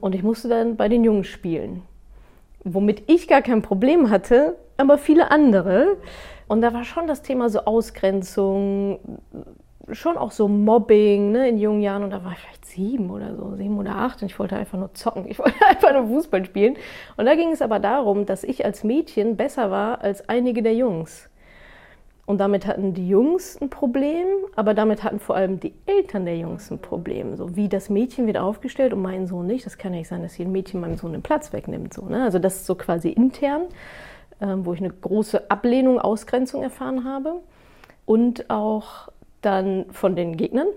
Und 0.00 0.14
ich 0.14 0.22
musste 0.22 0.48
dann 0.48 0.76
bei 0.76 0.88
den 0.88 1.04
Jungs 1.04 1.26
spielen. 1.26 1.82
Womit 2.64 3.04
ich 3.06 3.28
gar 3.28 3.42
kein 3.42 3.62
Problem 3.62 4.10
hatte, 4.10 4.56
aber 4.76 4.98
viele 4.98 5.30
andere. 5.30 5.96
Und 6.48 6.60
da 6.60 6.72
war 6.72 6.84
schon 6.84 7.06
das 7.06 7.22
Thema 7.22 7.48
so 7.48 7.60
Ausgrenzung, 7.60 8.98
schon 9.92 10.16
auch 10.16 10.32
so 10.32 10.48
Mobbing 10.48 11.32
ne, 11.32 11.48
in 11.48 11.58
jungen 11.58 11.82
Jahren 11.82 12.02
und 12.02 12.10
da 12.10 12.24
war 12.24 12.32
ich 12.32 12.38
vielleicht 12.38 12.66
sieben 12.66 13.10
oder 13.10 13.34
so, 13.36 13.54
sieben 13.56 13.78
oder 13.78 13.96
acht 13.96 14.22
und 14.22 14.30
ich 14.30 14.38
wollte 14.38 14.56
einfach 14.56 14.78
nur 14.78 14.92
zocken, 14.94 15.26
ich 15.28 15.38
wollte 15.38 15.54
einfach 15.66 15.92
nur 15.92 16.06
Fußball 16.08 16.44
spielen. 16.44 16.76
Und 17.16 17.26
da 17.26 17.34
ging 17.34 17.50
es 17.50 17.62
aber 17.62 17.78
darum, 17.78 18.26
dass 18.26 18.44
ich 18.44 18.64
als 18.64 18.84
Mädchen 18.84 19.36
besser 19.36 19.70
war 19.70 20.02
als 20.02 20.28
einige 20.28 20.62
der 20.62 20.74
Jungs. 20.74 21.28
Und 22.26 22.38
damit 22.38 22.66
hatten 22.66 22.92
die 22.92 23.08
Jungs 23.08 23.56
ein 23.60 23.70
Problem, 23.70 24.26
aber 24.56 24.74
damit 24.74 25.04
hatten 25.04 25.20
vor 25.20 25.36
allem 25.36 25.60
die 25.60 25.74
Eltern 25.86 26.24
der 26.24 26.36
Jungs 26.36 26.72
ein 26.72 26.80
Problem. 26.80 27.36
So 27.36 27.54
wie 27.54 27.68
das 27.68 27.88
Mädchen 27.88 28.26
wird 28.26 28.36
aufgestellt 28.36 28.92
und 28.92 29.00
mein 29.00 29.28
Sohn 29.28 29.46
nicht. 29.46 29.64
Das 29.64 29.78
kann 29.78 29.92
ja 29.92 30.00
nicht 30.00 30.08
sein, 30.08 30.22
dass 30.22 30.34
hier 30.34 30.44
ein 30.44 30.50
Mädchen 30.50 30.80
meinem 30.80 30.96
Sohn 30.96 31.12
den 31.12 31.22
Platz 31.22 31.52
wegnimmt. 31.52 31.94
So, 31.94 32.06
ne? 32.06 32.24
Also 32.24 32.40
das 32.40 32.56
ist 32.56 32.66
so 32.66 32.74
quasi 32.74 33.10
intern, 33.10 33.62
ähm, 34.40 34.66
wo 34.66 34.72
ich 34.72 34.80
eine 34.80 34.90
große 34.90 35.52
Ablehnung, 35.52 36.00
Ausgrenzung 36.00 36.64
erfahren 36.64 37.04
habe. 37.04 37.42
Und 38.06 38.50
auch 38.50 39.08
dann 39.46 39.86
von 39.92 40.16
den 40.16 40.36
Gegnern. 40.36 40.68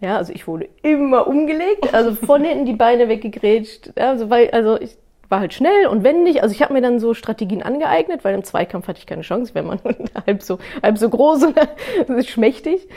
Ja, 0.00 0.16
also 0.16 0.32
ich 0.32 0.46
wurde 0.46 0.68
immer 0.82 1.26
umgelegt, 1.26 1.92
also 1.92 2.14
von 2.14 2.42
hinten 2.42 2.64
die 2.64 2.72
Beine 2.72 3.08
weggegrätscht. 3.08 3.92
Ja, 3.98 4.10
also 4.10 4.30
weil, 4.30 4.50
also 4.50 4.80
ich 4.80 4.96
war 5.30 5.40
halt 5.40 5.54
schnell 5.54 5.86
und 5.86 6.04
wendig. 6.04 6.42
Also 6.42 6.54
ich 6.54 6.62
habe 6.62 6.72
mir 6.72 6.82
dann 6.82 6.98
so 6.98 7.14
Strategien 7.14 7.62
angeeignet, 7.62 8.24
weil 8.24 8.34
im 8.34 8.42
Zweikampf 8.42 8.88
hatte 8.88 8.98
ich 8.98 9.06
keine 9.06 9.22
Chance. 9.22 9.54
Wenn 9.54 9.66
man 9.66 9.78
halb 10.26 10.42
so, 10.42 10.58
halb 10.82 10.98
so 10.98 11.08
groß 11.08 11.44
und 11.44 12.26
schmächtig, 12.26 12.88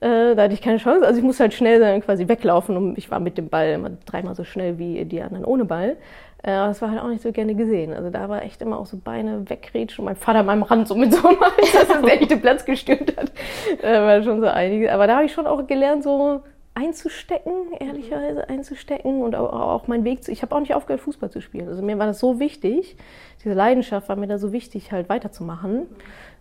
äh, 0.00 0.34
da 0.34 0.42
hatte 0.42 0.54
ich 0.54 0.62
keine 0.62 0.78
Chance. 0.78 1.06
Also 1.06 1.18
ich 1.18 1.24
musste 1.24 1.44
halt 1.44 1.54
schnell 1.54 1.80
dann 1.80 2.02
quasi 2.02 2.28
weglaufen 2.28 2.76
und 2.76 2.98
ich 2.98 3.10
war 3.10 3.20
mit 3.20 3.38
dem 3.38 3.48
Ball 3.48 3.72
immer 3.72 3.90
dreimal 4.04 4.34
so 4.34 4.44
schnell 4.44 4.78
wie 4.78 5.04
die 5.04 5.22
anderen 5.22 5.44
ohne 5.44 5.64
Ball. 5.64 5.96
Äh, 6.42 6.52
aber 6.52 6.68
das 6.68 6.80
war 6.80 6.90
halt 6.90 7.00
auch 7.00 7.08
nicht 7.08 7.22
so 7.22 7.32
gerne 7.32 7.54
gesehen. 7.54 7.92
Also 7.92 8.10
da 8.10 8.28
war 8.28 8.42
echt 8.42 8.62
immer 8.62 8.78
auch 8.78 8.86
so 8.86 8.96
Beine 8.96 9.48
wegrätschen 9.48 10.02
und 10.02 10.06
mein 10.06 10.16
Vater 10.16 10.40
an 10.40 10.46
meinem 10.46 10.62
Rand 10.62 10.86
so 10.86 10.94
mit 10.94 11.12
so 11.12 11.26
einem 11.26 11.40
Hals, 11.40 11.72
dass 11.72 11.88
er 11.88 12.04
echt 12.04 12.30
den 12.30 12.40
Platz 12.40 12.64
gestürmt 12.64 13.16
hat. 13.16 13.32
Äh, 13.82 14.00
war 14.00 14.22
schon 14.22 14.40
so 14.40 14.46
einiges. 14.46 14.90
Aber 14.90 15.06
da 15.06 15.16
habe 15.16 15.26
ich 15.26 15.32
schon 15.32 15.46
auch 15.46 15.66
gelernt, 15.66 16.04
so 16.04 16.42
einzustecken, 16.78 17.72
ehrlicherweise 17.80 18.48
einzustecken 18.48 19.22
und 19.22 19.34
auch 19.34 19.88
meinen 19.88 20.04
Weg 20.04 20.22
zu. 20.22 20.30
Ich 20.30 20.42
habe 20.42 20.54
auch 20.54 20.60
nicht 20.60 20.74
aufgehört, 20.74 21.00
Fußball 21.00 21.28
zu 21.28 21.40
spielen. 21.40 21.66
Also 21.66 21.82
mir 21.82 21.98
war 21.98 22.06
das 22.06 22.20
so 22.20 22.38
wichtig, 22.38 22.96
diese 23.42 23.54
Leidenschaft 23.54 24.08
war 24.08 24.14
mir 24.14 24.28
da 24.28 24.38
so 24.38 24.52
wichtig, 24.52 24.92
halt 24.92 25.08
weiterzumachen. 25.08 25.86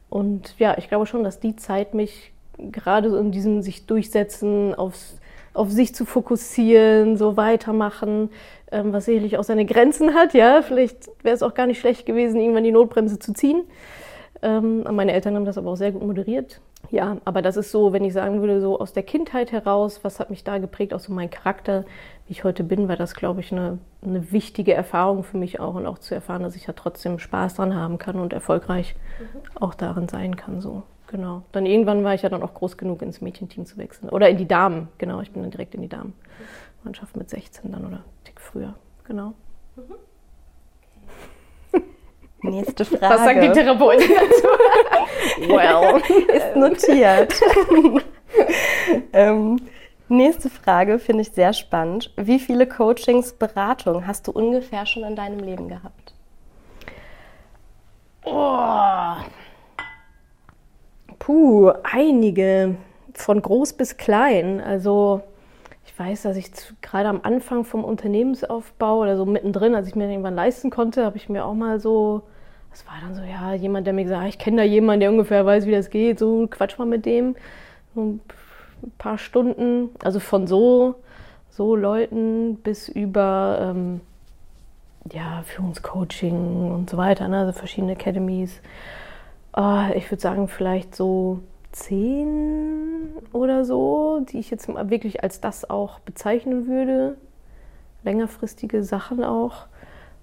Und 0.10 0.58
ja, 0.60 0.78
ich 0.78 0.90
glaube 0.90 1.08
schon, 1.08 1.24
dass 1.24 1.40
die 1.40 1.56
Zeit 1.56 1.96
mich 1.96 2.34
gerade 2.58 3.10
so 3.10 3.18
in 3.18 3.32
diesem 3.32 3.62
sich 3.64 3.88
durchsetzen, 3.88 4.76
aufs, 4.76 5.20
auf 5.54 5.72
sich 5.72 5.96
zu 5.96 6.06
fokussieren, 6.06 7.18
so 7.18 7.36
weitermachen, 7.36 8.30
ähm, 8.72 8.94
was 8.94 9.06
sicherlich 9.06 9.38
auch 9.38 9.44
seine 9.44 9.66
Grenzen 9.66 10.14
hat. 10.14 10.34
Ja, 10.34 10.62
vielleicht 10.62 11.08
wäre 11.24 11.36
es 11.36 11.44
auch 11.44 11.54
gar 11.54 11.68
nicht 11.68 11.80
schlecht 11.80 12.06
gewesen, 12.06 12.40
irgendwann 12.40 12.64
die 12.64 12.72
Notbremse 12.72 13.20
zu 13.20 13.34
ziehen. 13.34 13.64
Ähm, 14.42 14.84
meine 14.92 15.14
Eltern 15.14 15.36
haben 15.36 15.46
das 15.46 15.58
aber 15.58 15.72
auch 15.72 15.78
sehr 15.78 15.92
gut 15.92 16.04
moderiert. 16.04 16.62
Ja, 16.92 17.18
aber 17.26 17.42
das 17.42 17.58
ist 17.58 17.72
so, 17.72 17.92
wenn 17.92 18.06
ich 18.06 18.14
sagen 18.14 18.40
würde, 18.40 18.62
so 18.62 18.80
aus 18.80 18.94
der 18.94 19.04
Kindheit 19.04 19.52
heraus, 19.52 20.04
was 20.04 20.20
hat 20.20 20.30
mich 20.30 20.44
da 20.44 20.58
geprägt, 20.58 20.94
auch 20.94 21.00
so 21.00 21.12
mein 21.12 21.30
Charakter, 21.30 21.86
wie 22.28 22.34
ich 22.34 22.44
heute 22.44 22.64
bin, 22.64 22.88
war 22.88 22.96
das, 22.96 23.16
glaube 23.16 23.42
ich, 23.42 23.52
eine, 23.52 23.80
eine 24.02 24.32
wichtige 24.32 24.74
Erfahrung 24.74 25.24
für 25.24 25.38
mich 25.38 25.60
auch 25.60 25.76
und 25.76 25.86
auch 25.86 25.98
zu 25.98 26.14
erfahren, 26.14 26.44
dass 26.44 26.56
ich 26.56 26.68
ja 26.68 26.74
trotzdem 26.74 27.20
Spaß 27.20 27.56
dran 27.56 27.76
haben 27.76 27.98
kann 27.98 28.20
und 28.20 28.32
erfolgreich 28.32 28.96
mhm. 29.20 29.62
auch 29.62 29.74
darin 29.74 30.08
sein 30.08 30.36
kann. 30.36 30.62
So, 30.62 30.84
genau. 31.08 31.42
Dann 31.52 31.66
irgendwann 31.66 32.04
war 32.04 32.14
ich 32.14 32.22
ja 32.22 32.30
dann 32.30 32.44
auch 32.44 32.54
groß 32.54 32.78
genug, 32.78 33.02
ins 33.02 33.22
Mädchenteam 33.22 33.66
zu 33.66 33.78
wechseln. 33.78 34.10
Oder 34.10 34.30
in 34.30 34.38
die 34.38 34.48
Damen, 34.48 34.88
genau. 34.98 35.20
Ich 35.22 35.32
bin 35.32 35.42
dann 35.42 35.52
direkt 35.52 35.76
in 35.76 35.82
die 35.82 35.90
Damenmannschaft 36.78 37.16
mit 37.16 37.30
16 37.30 37.72
dann 37.72 37.86
oder 37.86 37.98
einen 37.98 38.24
Tick 38.24 38.40
früher, 38.40 38.76
genau. 39.06 39.34
Mhm. 39.76 39.96
Nächste 42.44 42.86
Frage. 42.86 43.02
Was 43.16 43.24
sagt 43.24 43.44
die 43.44 43.52
Therapeutin 43.52 44.12
dazu? 44.16 44.48
well, 45.54 46.02
ist 46.36 46.56
notiert. 46.56 47.34
ähm, 49.12 49.60
nächste 50.08 50.50
Frage 50.50 51.00
finde 51.00 51.24
ich 51.24 51.32
sehr 51.32 51.54
spannend. 51.54 52.14
Wie 52.16 52.40
viele 52.40 52.68
Coachings, 52.68 53.34
Beratungen 53.34 54.06
hast 54.06 54.28
du 54.28 54.32
ungefähr 54.32 54.86
schon 54.86 55.04
in 55.04 55.16
deinem 55.16 55.40
Leben 55.40 55.68
gehabt? 55.68 56.14
Oh. 58.24 59.16
Puh, 61.18 61.72
einige. 61.84 62.76
Von 63.16 63.42
groß 63.42 63.74
bis 63.74 63.98
klein. 63.98 64.62
Also 64.62 65.24
ich 65.98 66.00
weiß, 66.00 66.22
dass 66.22 66.38
ich 66.38 66.52
gerade 66.84 67.10
am 67.10 67.22
Anfang 67.24 67.64
vom 67.64 67.84
Unternehmensaufbau 67.84 69.00
oder 69.00 69.18
so 69.18 69.26
mittendrin, 69.26 69.74
als 69.74 69.88
ich 69.88 69.96
mir 69.96 70.08
irgendwann 70.08 70.36
leisten 70.36 70.70
konnte, 70.70 71.04
habe 71.04 71.18
ich 71.18 71.28
mir 71.28 71.44
auch 71.44 71.56
mal 71.56 71.80
so, 71.80 72.22
das 72.70 72.86
war 72.86 72.94
dann 73.02 73.16
so, 73.16 73.24
ja, 73.24 73.56
jemand, 73.56 73.88
der 73.88 73.96
mir 73.96 74.04
gesagt 74.04 74.22
hat, 74.22 74.30
ich 74.30 74.38
kenne 74.38 74.58
da 74.58 74.64
jemanden, 74.64 75.00
der 75.00 75.10
ungefähr 75.10 75.44
weiß, 75.44 75.66
wie 75.66 75.72
das 75.72 75.90
geht, 75.90 76.20
so 76.20 76.46
quatsch 76.52 76.78
mal 76.78 76.86
mit 76.86 77.08
dem. 77.08 77.36
So 77.96 78.02
ein 78.02 78.22
paar 79.00 79.18
Stunden, 79.18 79.90
also 80.04 80.20
von 80.20 80.46
so, 80.46 80.94
so 81.50 81.76
Leuten 81.76 82.58
bis 82.58 82.90
über 82.90 83.58
ähm, 83.60 84.02
ja, 85.12 85.42
Führungscoaching 85.46 86.72
und 86.74 86.92
so 86.92 86.98
weiter, 86.98 87.28
ne? 87.28 87.40
also 87.40 87.54
verschiedene 87.54 87.94
Academies. 87.94 88.62
Uh, 89.58 89.90
ich 89.96 90.12
würde 90.12 90.22
sagen, 90.22 90.48
vielleicht 90.48 90.96
so 90.96 91.40
zehn 91.78 93.10
oder 93.34 93.66
so, 93.66 94.26
die 94.30 94.40
ich 94.40 94.50
jetzt 94.50 94.68
wirklich 94.68 95.24
als 95.24 95.42
das 95.42 95.70
auch 95.70 96.00
bezeichnen 96.00 96.68
würde. 96.68 97.18
Längerfristige 98.04 98.84
Sachen 98.84 99.24
auch. 99.24 99.68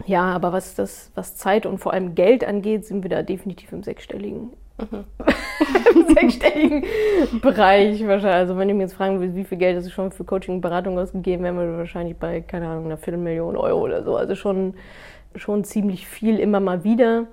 Ja, 0.06 0.24
aber 0.24 0.52
was 0.52 0.74
das, 0.74 1.10
was 1.14 1.36
Zeit 1.36 1.66
und 1.66 1.78
vor 1.78 1.92
allem 1.92 2.14
Geld 2.14 2.44
angeht, 2.44 2.84
sind 2.84 3.02
wir 3.02 3.10
da 3.10 3.22
definitiv 3.22 3.72
im 3.72 3.84
sechsstelligen, 3.84 4.50
mhm. 4.78 5.04
im 5.94 6.14
sechsstelligen 6.14 6.84
Bereich 7.40 8.04
wahrscheinlich. 8.06 8.34
Also 8.34 8.56
wenn 8.58 8.68
ihr 8.68 8.74
mir 8.74 8.82
jetzt 8.82 8.94
fragen 8.94 9.20
würdet, 9.20 9.36
wie 9.36 9.44
viel 9.44 9.58
Geld 9.58 9.76
hast 9.76 9.86
du 9.86 9.90
schon 9.90 10.10
für 10.10 10.24
Coaching 10.24 10.56
und 10.56 10.60
Beratung 10.60 10.98
ausgegeben, 10.98 11.44
wären 11.44 11.56
wir 11.56 11.78
wahrscheinlich 11.78 12.16
bei, 12.16 12.40
keine 12.40 12.68
Ahnung, 12.68 12.86
einer 12.86 12.96
Viertelmillion 12.96 13.56
Euro 13.56 13.80
oder 13.82 14.02
so. 14.02 14.16
Also 14.16 14.34
schon, 14.34 14.74
schon 15.36 15.62
ziemlich 15.62 16.08
viel 16.08 16.40
immer 16.40 16.60
mal 16.60 16.82
wieder. 16.82 17.26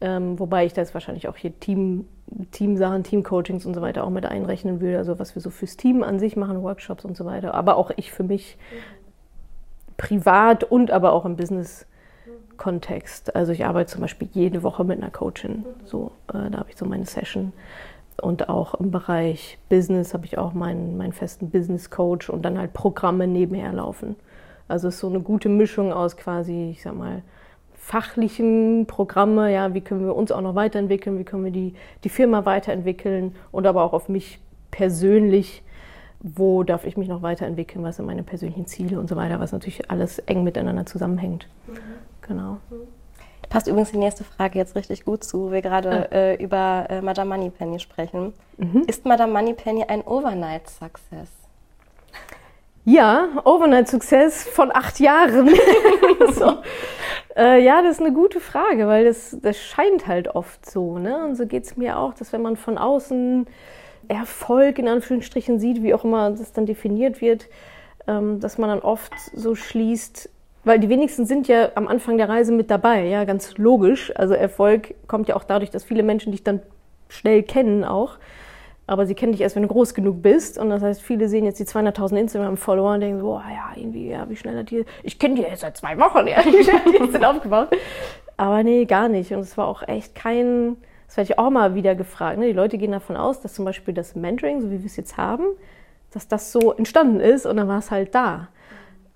Ähm, 0.00 0.38
wobei 0.38 0.66
ich 0.66 0.74
da 0.74 0.82
jetzt 0.82 0.94
wahrscheinlich 0.94 1.26
auch 1.26 1.36
hier 1.36 1.58
Team 1.58 2.06
Teamsachen, 2.50 3.04
Teamcoachings 3.04 3.66
und 3.66 3.74
so 3.74 3.80
weiter 3.80 4.04
auch 4.04 4.10
mit 4.10 4.26
einrechnen 4.26 4.80
würde. 4.80 4.98
Also 4.98 5.18
was 5.18 5.34
wir 5.34 5.42
so 5.42 5.50
fürs 5.50 5.76
Team 5.76 6.02
an 6.02 6.18
sich 6.18 6.36
machen, 6.36 6.62
Workshops 6.62 7.04
und 7.04 7.16
so 7.16 7.24
weiter. 7.24 7.54
Aber 7.54 7.76
auch 7.76 7.90
ich 7.96 8.10
für 8.12 8.24
mich 8.24 8.58
privat 9.96 10.64
und 10.64 10.90
aber 10.90 11.12
auch 11.12 11.24
im 11.24 11.36
Business-Kontext. 11.36 13.34
Also 13.36 13.52
ich 13.52 13.64
arbeite 13.64 13.92
zum 13.92 14.00
Beispiel 14.02 14.28
jede 14.32 14.62
Woche 14.62 14.84
mit 14.84 15.00
einer 15.00 15.10
Coachin. 15.10 15.64
So, 15.84 16.12
äh, 16.28 16.50
da 16.50 16.58
habe 16.58 16.70
ich 16.70 16.76
so 16.76 16.84
meine 16.84 17.06
Session. 17.06 17.52
Und 18.20 18.48
auch 18.48 18.74
im 18.74 18.90
Bereich 18.90 19.58
Business 19.68 20.14
habe 20.14 20.24
ich 20.24 20.38
auch 20.38 20.54
meinen, 20.54 20.96
meinen 20.96 21.12
festen 21.12 21.50
Business-Coach 21.50 22.30
und 22.30 22.42
dann 22.42 22.58
halt 22.58 22.72
Programme 22.72 23.26
nebenher 23.26 23.72
laufen. 23.72 24.16
Also 24.68 24.88
es 24.88 24.94
ist 24.94 25.00
so 25.00 25.08
eine 25.08 25.20
gute 25.20 25.48
Mischung 25.48 25.92
aus 25.92 26.16
quasi, 26.16 26.70
ich 26.70 26.82
sag 26.82 26.94
mal, 26.96 27.22
fachlichen 27.86 28.86
Programme, 28.86 29.52
ja, 29.52 29.72
wie 29.72 29.80
können 29.80 30.04
wir 30.04 30.16
uns 30.16 30.32
auch 30.32 30.40
noch 30.40 30.56
weiterentwickeln, 30.56 31.20
wie 31.20 31.24
können 31.24 31.44
wir 31.44 31.52
die, 31.52 31.74
die 32.02 32.08
Firma 32.08 32.44
weiterentwickeln 32.44 33.36
und 33.52 33.64
aber 33.64 33.84
auch 33.84 33.92
auf 33.92 34.08
mich 34.08 34.40
persönlich, 34.72 35.62
wo 36.18 36.64
darf 36.64 36.84
ich 36.84 36.96
mich 36.96 37.06
noch 37.06 37.22
weiterentwickeln, 37.22 37.84
was 37.84 37.94
sind 37.94 38.06
meine 38.06 38.24
persönlichen 38.24 38.66
Ziele 38.66 38.98
und 38.98 39.08
so 39.08 39.14
weiter, 39.14 39.38
was 39.38 39.52
natürlich 39.52 39.88
alles 39.88 40.18
eng 40.18 40.42
miteinander 40.42 40.84
zusammenhängt. 40.84 41.46
Mhm. 41.68 41.76
Genau. 42.22 42.56
Da 43.42 43.48
passt 43.50 43.68
übrigens 43.68 43.92
die 43.92 43.98
nächste 43.98 44.24
Frage 44.24 44.58
jetzt 44.58 44.74
richtig 44.74 45.04
gut 45.04 45.22
zu, 45.22 45.42
wo 45.42 45.52
wir 45.52 45.62
gerade 45.62 46.10
ah. 46.10 46.12
äh, 46.12 46.42
über 46.42 46.86
äh, 46.88 47.00
Madame 47.00 47.36
Moneypenny 47.36 47.78
sprechen. 47.78 48.32
Mhm. 48.56 48.82
Ist 48.88 49.04
Madame 49.04 49.32
Moneypenny 49.32 49.84
ein 49.84 50.02
Overnight-Success? 50.02 51.30
Ja, 52.84 53.28
Overnight-Success 53.44 54.42
von 54.48 54.74
acht 54.74 54.98
Jahren. 54.98 55.50
so. 56.34 56.62
Äh, 57.36 57.62
ja, 57.62 57.82
das 57.82 57.98
ist 57.98 58.00
eine 58.00 58.14
gute 58.14 58.40
Frage, 58.40 58.86
weil 58.86 59.04
das, 59.04 59.36
das 59.42 59.58
scheint 59.58 60.06
halt 60.06 60.28
oft 60.28 60.68
so. 60.68 60.98
Ne? 60.98 61.24
Und 61.24 61.34
so 61.34 61.46
geht 61.46 61.64
es 61.64 61.76
mir 61.76 61.98
auch, 61.98 62.14
dass 62.14 62.32
wenn 62.32 62.42
man 62.42 62.56
von 62.56 62.78
außen 62.78 63.46
Erfolg 64.08 64.78
in 64.78 64.88
Anführungsstrichen 64.88 65.58
sieht, 65.58 65.82
wie 65.82 65.92
auch 65.92 66.04
immer 66.04 66.30
das 66.30 66.52
dann 66.52 66.64
definiert 66.64 67.20
wird, 67.20 67.48
ähm, 68.06 68.40
dass 68.40 68.56
man 68.56 68.70
dann 68.70 68.80
oft 68.80 69.12
so 69.34 69.54
schließt, 69.54 70.30
weil 70.64 70.78
die 70.78 70.88
wenigsten 70.88 71.26
sind 71.26 71.46
ja 71.46 71.70
am 71.74 71.88
Anfang 71.88 72.16
der 72.16 72.28
Reise 72.28 72.52
mit 72.52 72.70
dabei, 72.70 73.04
ja, 73.04 73.24
ganz 73.24 73.58
logisch. 73.58 74.12
Also 74.16 74.34
Erfolg 74.34 74.94
kommt 75.06 75.28
ja 75.28 75.36
auch 75.36 75.44
dadurch, 75.44 75.70
dass 75.70 75.84
viele 75.84 76.02
Menschen 76.02 76.32
dich 76.32 76.42
dann 76.42 76.62
schnell 77.08 77.42
kennen 77.42 77.84
auch. 77.84 78.18
Aber 78.86 79.06
sie 79.06 79.14
kennen 79.14 79.32
dich 79.32 79.40
erst, 79.40 79.56
wenn 79.56 79.62
du 79.62 79.68
groß 79.68 79.94
genug 79.94 80.22
bist. 80.22 80.58
Und 80.58 80.70
das 80.70 80.82
heißt, 80.82 81.02
viele 81.02 81.28
sehen 81.28 81.44
jetzt 81.44 81.58
die 81.58 81.64
200.000 81.64 82.16
Instagram-Follower 82.18 82.94
und 82.94 83.00
denken 83.00 83.20
so, 83.20 83.34
oh, 83.34 83.40
ja, 83.40 83.72
irgendwie, 83.74 84.10
ja, 84.10 84.28
wie 84.28 84.36
schnell 84.36 84.56
hat 84.58 84.70
die, 84.70 84.84
ich 85.02 85.18
kenne 85.18 85.34
die 85.34 85.42
jetzt 85.42 85.60
seit 85.60 85.76
zwei 85.76 85.98
Wochen, 85.98 86.26
ja, 86.26 86.44
wie 86.44 86.62
schnell 86.64 86.80
die 86.86 87.04
jetzt 87.04 87.24
aufgebaut. 87.24 87.68
Aber 88.36 88.62
nee, 88.62 88.84
gar 88.84 89.08
nicht. 89.08 89.32
Und 89.32 89.40
es 89.40 89.56
war 89.56 89.66
auch 89.66 89.86
echt 89.86 90.14
kein, 90.14 90.76
das 91.06 91.16
werde 91.16 91.32
ich 91.32 91.38
auch 91.38 91.50
mal 91.50 91.74
wieder 91.74 91.94
gefragt. 91.94 92.38
Ne? 92.38 92.46
Die 92.46 92.52
Leute 92.52 92.78
gehen 92.78 92.92
davon 92.92 93.16
aus, 93.16 93.40
dass 93.40 93.54
zum 93.54 93.64
Beispiel 93.64 93.94
das 93.94 94.14
Mentoring, 94.14 94.60
so 94.60 94.70
wie 94.70 94.78
wir 94.78 94.86
es 94.86 94.96
jetzt 94.96 95.16
haben, 95.16 95.44
dass 96.12 96.28
das 96.28 96.52
so 96.52 96.72
entstanden 96.72 97.20
ist 97.20 97.44
und 97.46 97.56
dann 97.56 97.68
war 97.68 97.78
es 97.78 97.90
halt 97.90 98.14
da. 98.14 98.48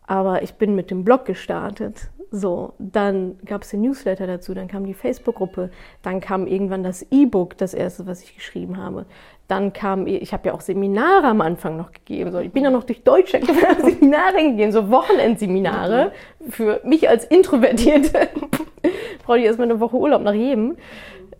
Aber 0.06 0.42
ich 0.42 0.54
bin 0.54 0.74
mit 0.74 0.90
dem 0.90 1.04
Blog 1.04 1.24
gestartet. 1.24 2.10
So, 2.32 2.74
dann 2.78 3.38
gab 3.44 3.62
es 3.62 3.70
den 3.70 3.80
Newsletter 3.80 4.26
dazu, 4.26 4.54
dann 4.54 4.68
kam 4.68 4.86
die 4.86 4.94
Facebook-Gruppe, 4.94 5.70
dann 6.02 6.20
kam 6.20 6.46
irgendwann 6.46 6.84
das 6.84 7.04
E-Book, 7.10 7.58
das 7.58 7.74
erste, 7.74 8.06
was 8.06 8.22
ich 8.22 8.36
geschrieben 8.36 8.76
habe. 8.76 9.04
Dann 9.48 9.72
kam, 9.72 10.06
ich 10.06 10.32
habe 10.32 10.48
ja 10.48 10.54
auch 10.54 10.60
Seminare 10.60 11.26
am 11.26 11.40
Anfang 11.40 11.76
noch 11.76 11.90
gegeben. 11.90 12.30
So, 12.30 12.38
ich 12.38 12.52
bin 12.52 12.62
ja 12.62 12.70
noch 12.70 12.84
durch 12.84 13.02
Deutschland 13.02 13.46
Seminare 13.84 14.36
gegeben, 14.36 14.70
so 14.70 14.90
Wochenendseminare. 14.90 16.12
Für 16.50 16.80
mich 16.84 17.08
als 17.08 17.24
Introvertierte 17.24 18.28
brauche 19.24 19.38
ich 19.38 19.44
erstmal 19.44 19.68
eine 19.68 19.80
Woche 19.80 19.96
Urlaub 19.96 20.22
nach 20.22 20.34
jedem. 20.34 20.76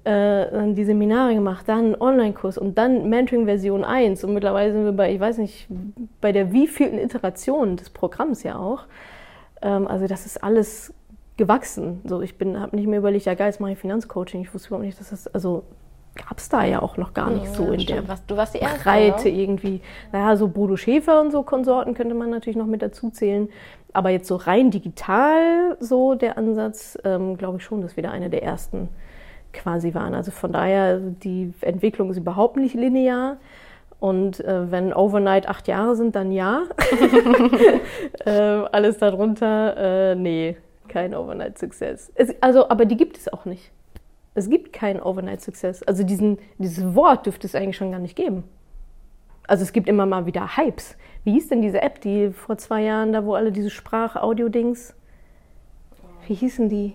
äh, 0.05 0.51
dann 0.51 0.75
die 0.75 0.85
Seminare 0.85 1.35
gemacht, 1.35 1.69
dann 1.69 1.95
Online-Kurs 1.95 2.59
und 2.59 2.79
dann 2.79 3.09
Mentoring 3.09 3.45
Version 3.45 3.85
1 3.85 4.25
und 4.25 4.35
mittlerweile 4.35 4.73
sind 4.73 4.85
wir 4.85 4.93
bei, 4.93 5.13
ich 5.15 5.21
weiß 5.21 5.39
nicht, 5.39 5.69
bei 6.21 6.33
der 6.33 6.53
wievielten 6.53 6.99
Iteration 6.99 7.77
des 7.77 7.91
Programms 7.91 8.43
ja 8.43 8.57
auch. 8.57 8.87
Ähm, 9.63 9.87
also 9.87 10.07
das 10.07 10.27
ist 10.27 10.43
alles 10.43 10.93
gewachsen. 11.37 12.03
So, 12.05 12.21
ich 12.21 12.35
habe 12.41 12.77
nicht 12.77 12.87
mehr 12.87 12.99
überlegt, 12.99 13.25
ja 13.27 13.35
geil, 13.35 13.49
jetzt 13.49 13.61
mache 13.61 13.73
ich 13.73 13.79
Finanzcoaching. 13.79 14.43
Ich 14.43 14.53
wusste 14.53 14.69
überhaupt 14.69 14.85
nicht, 14.85 15.01
dass 15.01 15.11
das, 15.11 15.27
also 15.29 15.65
gab 16.15 16.39
es 16.39 16.49
da 16.49 16.65
ja 16.65 16.83
auch 16.83 16.97
noch 16.97 17.15
gar 17.15 17.31
nicht 17.31 17.47
ja, 17.47 17.53
so 17.53 17.71
in 17.71 17.81
stimmt. 17.81 18.09
der 18.09 18.19
du 18.27 18.37
warst 18.37 18.55
die 18.55 18.59
erste, 18.59 18.81
Breite 18.83 19.29
ne? 19.29 19.43
irgendwie. 19.43 19.81
Naja, 20.13 20.37
so 20.37 20.49
Bodo 20.49 20.77
Schäfer 20.77 21.21
und 21.21 21.31
so 21.31 21.43
Konsorten 21.43 21.95
könnte 21.95 22.15
man 22.15 22.31
natürlich 22.31 22.57
noch 22.57 22.67
mit 22.67 22.83
dazu 22.83 23.11
zählen. 23.11 23.49
Aber 23.93 24.11
jetzt 24.11 24.29
so 24.29 24.37
rein 24.37 24.71
digital 24.71 25.77
so 25.81 26.15
der 26.15 26.39
Ansatz, 26.39 26.99
ähm, 27.05 27.37
glaube 27.37 27.59
ich 27.59 27.65
schon, 27.65 27.81
dass 27.81 27.97
wir 27.97 28.03
da 28.03 28.11
eine 28.11 28.31
der 28.31 28.43
ersten 28.43 28.89
quasi 29.53 29.95
waren. 29.95 30.15
Also 30.15 30.31
von 30.31 30.53
daher, 30.53 30.99
die 30.99 31.53
Entwicklung 31.61 32.11
ist 32.11 32.19
überhaupt 32.19 32.57
nicht 32.57 32.75
linear. 32.75 33.39
Und 34.01 34.41
äh, 34.41 34.71
wenn 34.71 34.95
Overnight 34.95 35.49
acht 35.49 35.69
Jahre 35.69 35.95
sind, 35.95 36.17
dann 36.17 36.33
ja. 36.33 36.65
äh, 38.25 38.31
alles 38.31 38.97
darunter, 38.99 39.77
äh, 39.77 40.15
nee, 40.15 40.57
kein 40.89 41.15
Overnight 41.15 41.59
Success. 41.59 42.11
Es, 42.15 42.35
also, 42.41 42.69
aber 42.71 42.87
die 42.87 42.97
gibt 42.97 43.19
es 43.19 43.31
auch 43.31 43.45
nicht. 43.45 43.71
Es 44.35 44.49
gibt 44.49 44.73
keinen 44.73 45.01
Overnight 45.01 45.43
Success. 45.43 45.83
Also 45.83 46.03
diesen, 46.03 46.39
dieses 46.59 46.95
Wort 46.95 47.27
dürfte 47.27 47.47
es 47.47 47.55
eigentlich 47.55 47.77
schon 47.77 47.91
gar 47.91 48.01
nicht 48.01 48.17
geben. 48.17 48.45
Also 49.47 49.65
es 49.65 49.73
gibt 49.73 49.89
immer 49.89 50.07
mal 50.07 50.25
wieder 50.27 50.57
Hypes. 50.57 50.97
Wie 51.25 51.33
hieß 51.33 51.49
denn 51.49 51.61
diese 51.61 51.83
App, 51.83 52.01
die 52.01 52.31
vor 52.31 52.57
zwei 52.57 52.83
Jahren, 52.83 53.13
da 53.13 53.25
wo 53.27 53.35
alle 53.35 53.53
diese 53.53 53.69
Sprach-Audio-Dings, 53.69 54.95
wie 56.27 56.35
hießen 56.35 56.69
die? 56.69 56.95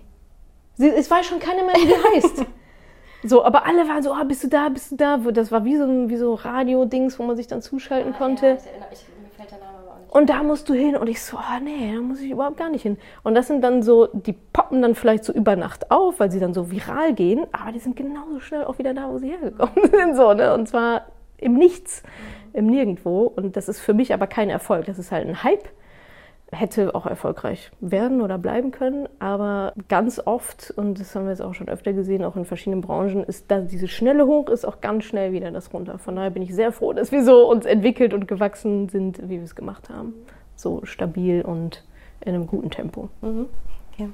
Sie, 0.74 0.88
es 0.88 1.10
weiß 1.10 1.26
schon 1.26 1.38
keiner 1.38 1.64
mehr, 1.64 1.74
wie 1.74 1.86
die 1.86 2.16
heißt. 2.16 2.46
So, 3.28 3.44
aber 3.44 3.66
alle 3.66 3.88
waren 3.88 4.02
so, 4.02 4.12
oh, 4.12 4.24
bist 4.24 4.44
du 4.44 4.48
da, 4.48 4.68
bist 4.68 4.92
du 4.92 4.96
da? 4.96 5.18
Das 5.18 5.50
war 5.50 5.64
wie 5.64 5.76
so, 5.76 5.86
wie 6.08 6.16
so 6.16 6.34
Radio-Dings, 6.34 7.18
wo 7.18 7.24
man 7.24 7.36
sich 7.36 7.46
dann 7.46 7.62
zuschalten 7.62 8.14
ah, 8.14 8.18
konnte. 8.18 8.46
Ja, 8.46 8.54
ich, 8.92 9.00
ich, 9.00 9.08
mir 9.20 9.28
fällt 9.36 9.50
der 9.50 9.58
Name 9.58 9.78
aber 9.78 9.94
auch 9.94 9.98
nicht. 9.98 10.14
Und 10.14 10.30
da 10.30 10.42
musst 10.42 10.68
du 10.68 10.74
hin. 10.74 10.96
Und 10.96 11.08
ich 11.08 11.22
so, 11.22 11.36
oh 11.36 11.62
nee, 11.62 11.94
da 11.94 12.00
muss 12.00 12.20
ich 12.20 12.30
überhaupt 12.30 12.56
gar 12.56 12.70
nicht 12.70 12.82
hin. 12.82 12.98
Und 13.22 13.34
das 13.34 13.46
sind 13.46 13.62
dann 13.62 13.82
so, 13.82 14.08
die 14.12 14.32
poppen 14.32 14.82
dann 14.82 14.94
vielleicht 14.94 15.24
so 15.24 15.32
über 15.32 15.56
Nacht 15.56 15.90
auf, 15.90 16.20
weil 16.20 16.30
sie 16.30 16.40
dann 16.40 16.54
so 16.54 16.70
viral 16.70 17.14
gehen, 17.14 17.46
aber 17.52 17.72
die 17.72 17.78
sind 17.80 17.96
genauso 17.96 18.40
schnell 18.40 18.64
auch 18.64 18.78
wieder 18.78 18.94
da, 18.94 19.08
wo 19.10 19.18
sie 19.18 19.30
hergekommen 19.30 19.90
sind. 19.90 20.16
So, 20.16 20.32
ne? 20.32 20.54
Und 20.54 20.68
zwar 20.68 21.06
im 21.38 21.54
Nichts, 21.54 22.02
im 22.52 22.66
Nirgendwo. 22.66 23.32
Und 23.34 23.56
das 23.56 23.68
ist 23.68 23.80
für 23.80 23.94
mich 23.94 24.14
aber 24.14 24.26
kein 24.26 24.50
Erfolg. 24.50 24.86
Das 24.86 24.98
ist 24.98 25.12
halt 25.12 25.26
ein 25.26 25.42
Hype 25.42 25.68
hätte 26.52 26.94
auch 26.94 27.06
erfolgreich 27.06 27.70
werden 27.80 28.20
oder 28.20 28.38
bleiben 28.38 28.70
können. 28.70 29.08
Aber 29.18 29.72
ganz 29.88 30.20
oft, 30.24 30.72
und 30.76 31.00
das 31.00 31.14
haben 31.14 31.24
wir 31.24 31.30
jetzt 31.30 31.42
auch 31.42 31.54
schon 31.54 31.68
öfter 31.68 31.92
gesehen, 31.92 32.24
auch 32.24 32.36
in 32.36 32.44
verschiedenen 32.44 32.80
Branchen, 32.80 33.24
ist 33.24 33.50
da 33.50 33.60
diese 33.60 33.88
schnelle 33.88 34.26
Hoch 34.26 34.48
ist 34.48 34.64
auch 34.64 34.80
ganz 34.80 35.04
schnell 35.04 35.32
wieder 35.32 35.50
das 35.50 35.72
runter. 35.72 35.98
Von 35.98 36.16
daher 36.16 36.30
bin 36.30 36.42
ich 36.42 36.54
sehr 36.54 36.72
froh, 36.72 36.92
dass 36.92 37.10
wir 37.12 37.24
so 37.24 37.50
uns 37.50 37.66
entwickelt 37.66 38.14
und 38.14 38.28
gewachsen 38.28 38.88
sind, 38.88 39.20
wie 39.24 39.36
wir 39.36 39.42
es 39.42 39.56
gemacht 39.56 39.88
haben. 39.90 40.14
So 40.54 40.84
stabil 40.84 41.42
und 41.42 41.84
in 42.20 42.34
einem 42.34 42.46
guten 42.46 42.70
Tempo. 42.70 43.08
Mhm. 43.20 43.46
Okay. 43.92 44.08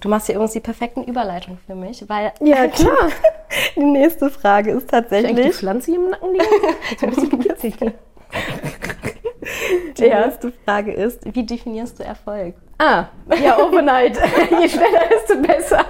Du 0.00 0.08
machst 0.08 0.26
hier 0.26 0.36
übrigens 0.36 0.52
die 0.52 0.60
perfekten 0.60 1.02
Überleitungen 1.02 1.58
für 1.66 1.74
mich, 1.74 2.08
weil 2.08 2.32
ja 2.40 2.66
klar. 2.68 3.08
die 3.74 3.84
nächste 3.84 4.30
Frage 4.30 4.72
ist 4.72 4.90
tatsächlich. 4.90 5.36
Ich 5.38 5.46
die 5.46 5.52
Pflanze 5.52 5.90
hier 5.92 6.00
im 6.00 6.10
Nacken 6.10 6.32
liegen? 6.32 6.44
Ist 6.92 7.02
ein 7.02 7.10
bisschen 7.10 7.30
gekitzelt. 7.30 7.94
Die 9.96 10.02
ja. 10.02 10.24
erste 10.24 10.52
Frage 10.64 10.92
ist, 10.92 11.22
wie 11.34 11.44
definierst 11.44 11.98
du 11.98 12.04
Erfolg? 12.04 12.54
Ah, 12.78 13.06
ja, 13.42 13.58
overnight. 13.58 14.16
Je 14.50 14.68
schneller, 14.68 15.08
desto 15.10 15.40
besser. 15.42 15.84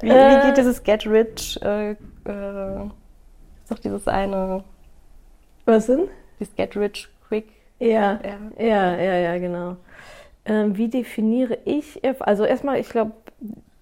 Wie, 0.00 0.08
äh, 0.08 0.12
wie, 0.12 0.46
geht 0.46 0.56
dieses 0.56 0.82
Get 0.82 1.06
Rich? 1.06 1.60
Äh, 1.62 1.90
äh, 1.90 1.94
ist 3.62 3.70
doch 3.70 3.78
dieses 3.78 4.06
eine. 4.06 4.62
Was 5.64 5.86
denn? 5.86 6.08
Dieses 6.38 6.54
Get 6.54 6.76
Rich 6.76 7.08
Quick. 7.26 7.46
Ja, 7.80 8.20
ja, 8.22 8.64
ja, 8.64 8.96
ja, 8.96 9.14
ja 9.16 9.38
genau. 9.38 9.76
Ähm, 10.44 10.76
wie 10.76 10.88
definiere 10.88 11.58
ich 11.64 12.02
Erfolg? 12.02 12.28
Also 12.28 12.44
erstmal, 12.44 12.78
ich 12.78 12.88
glaube, 12.88 13.12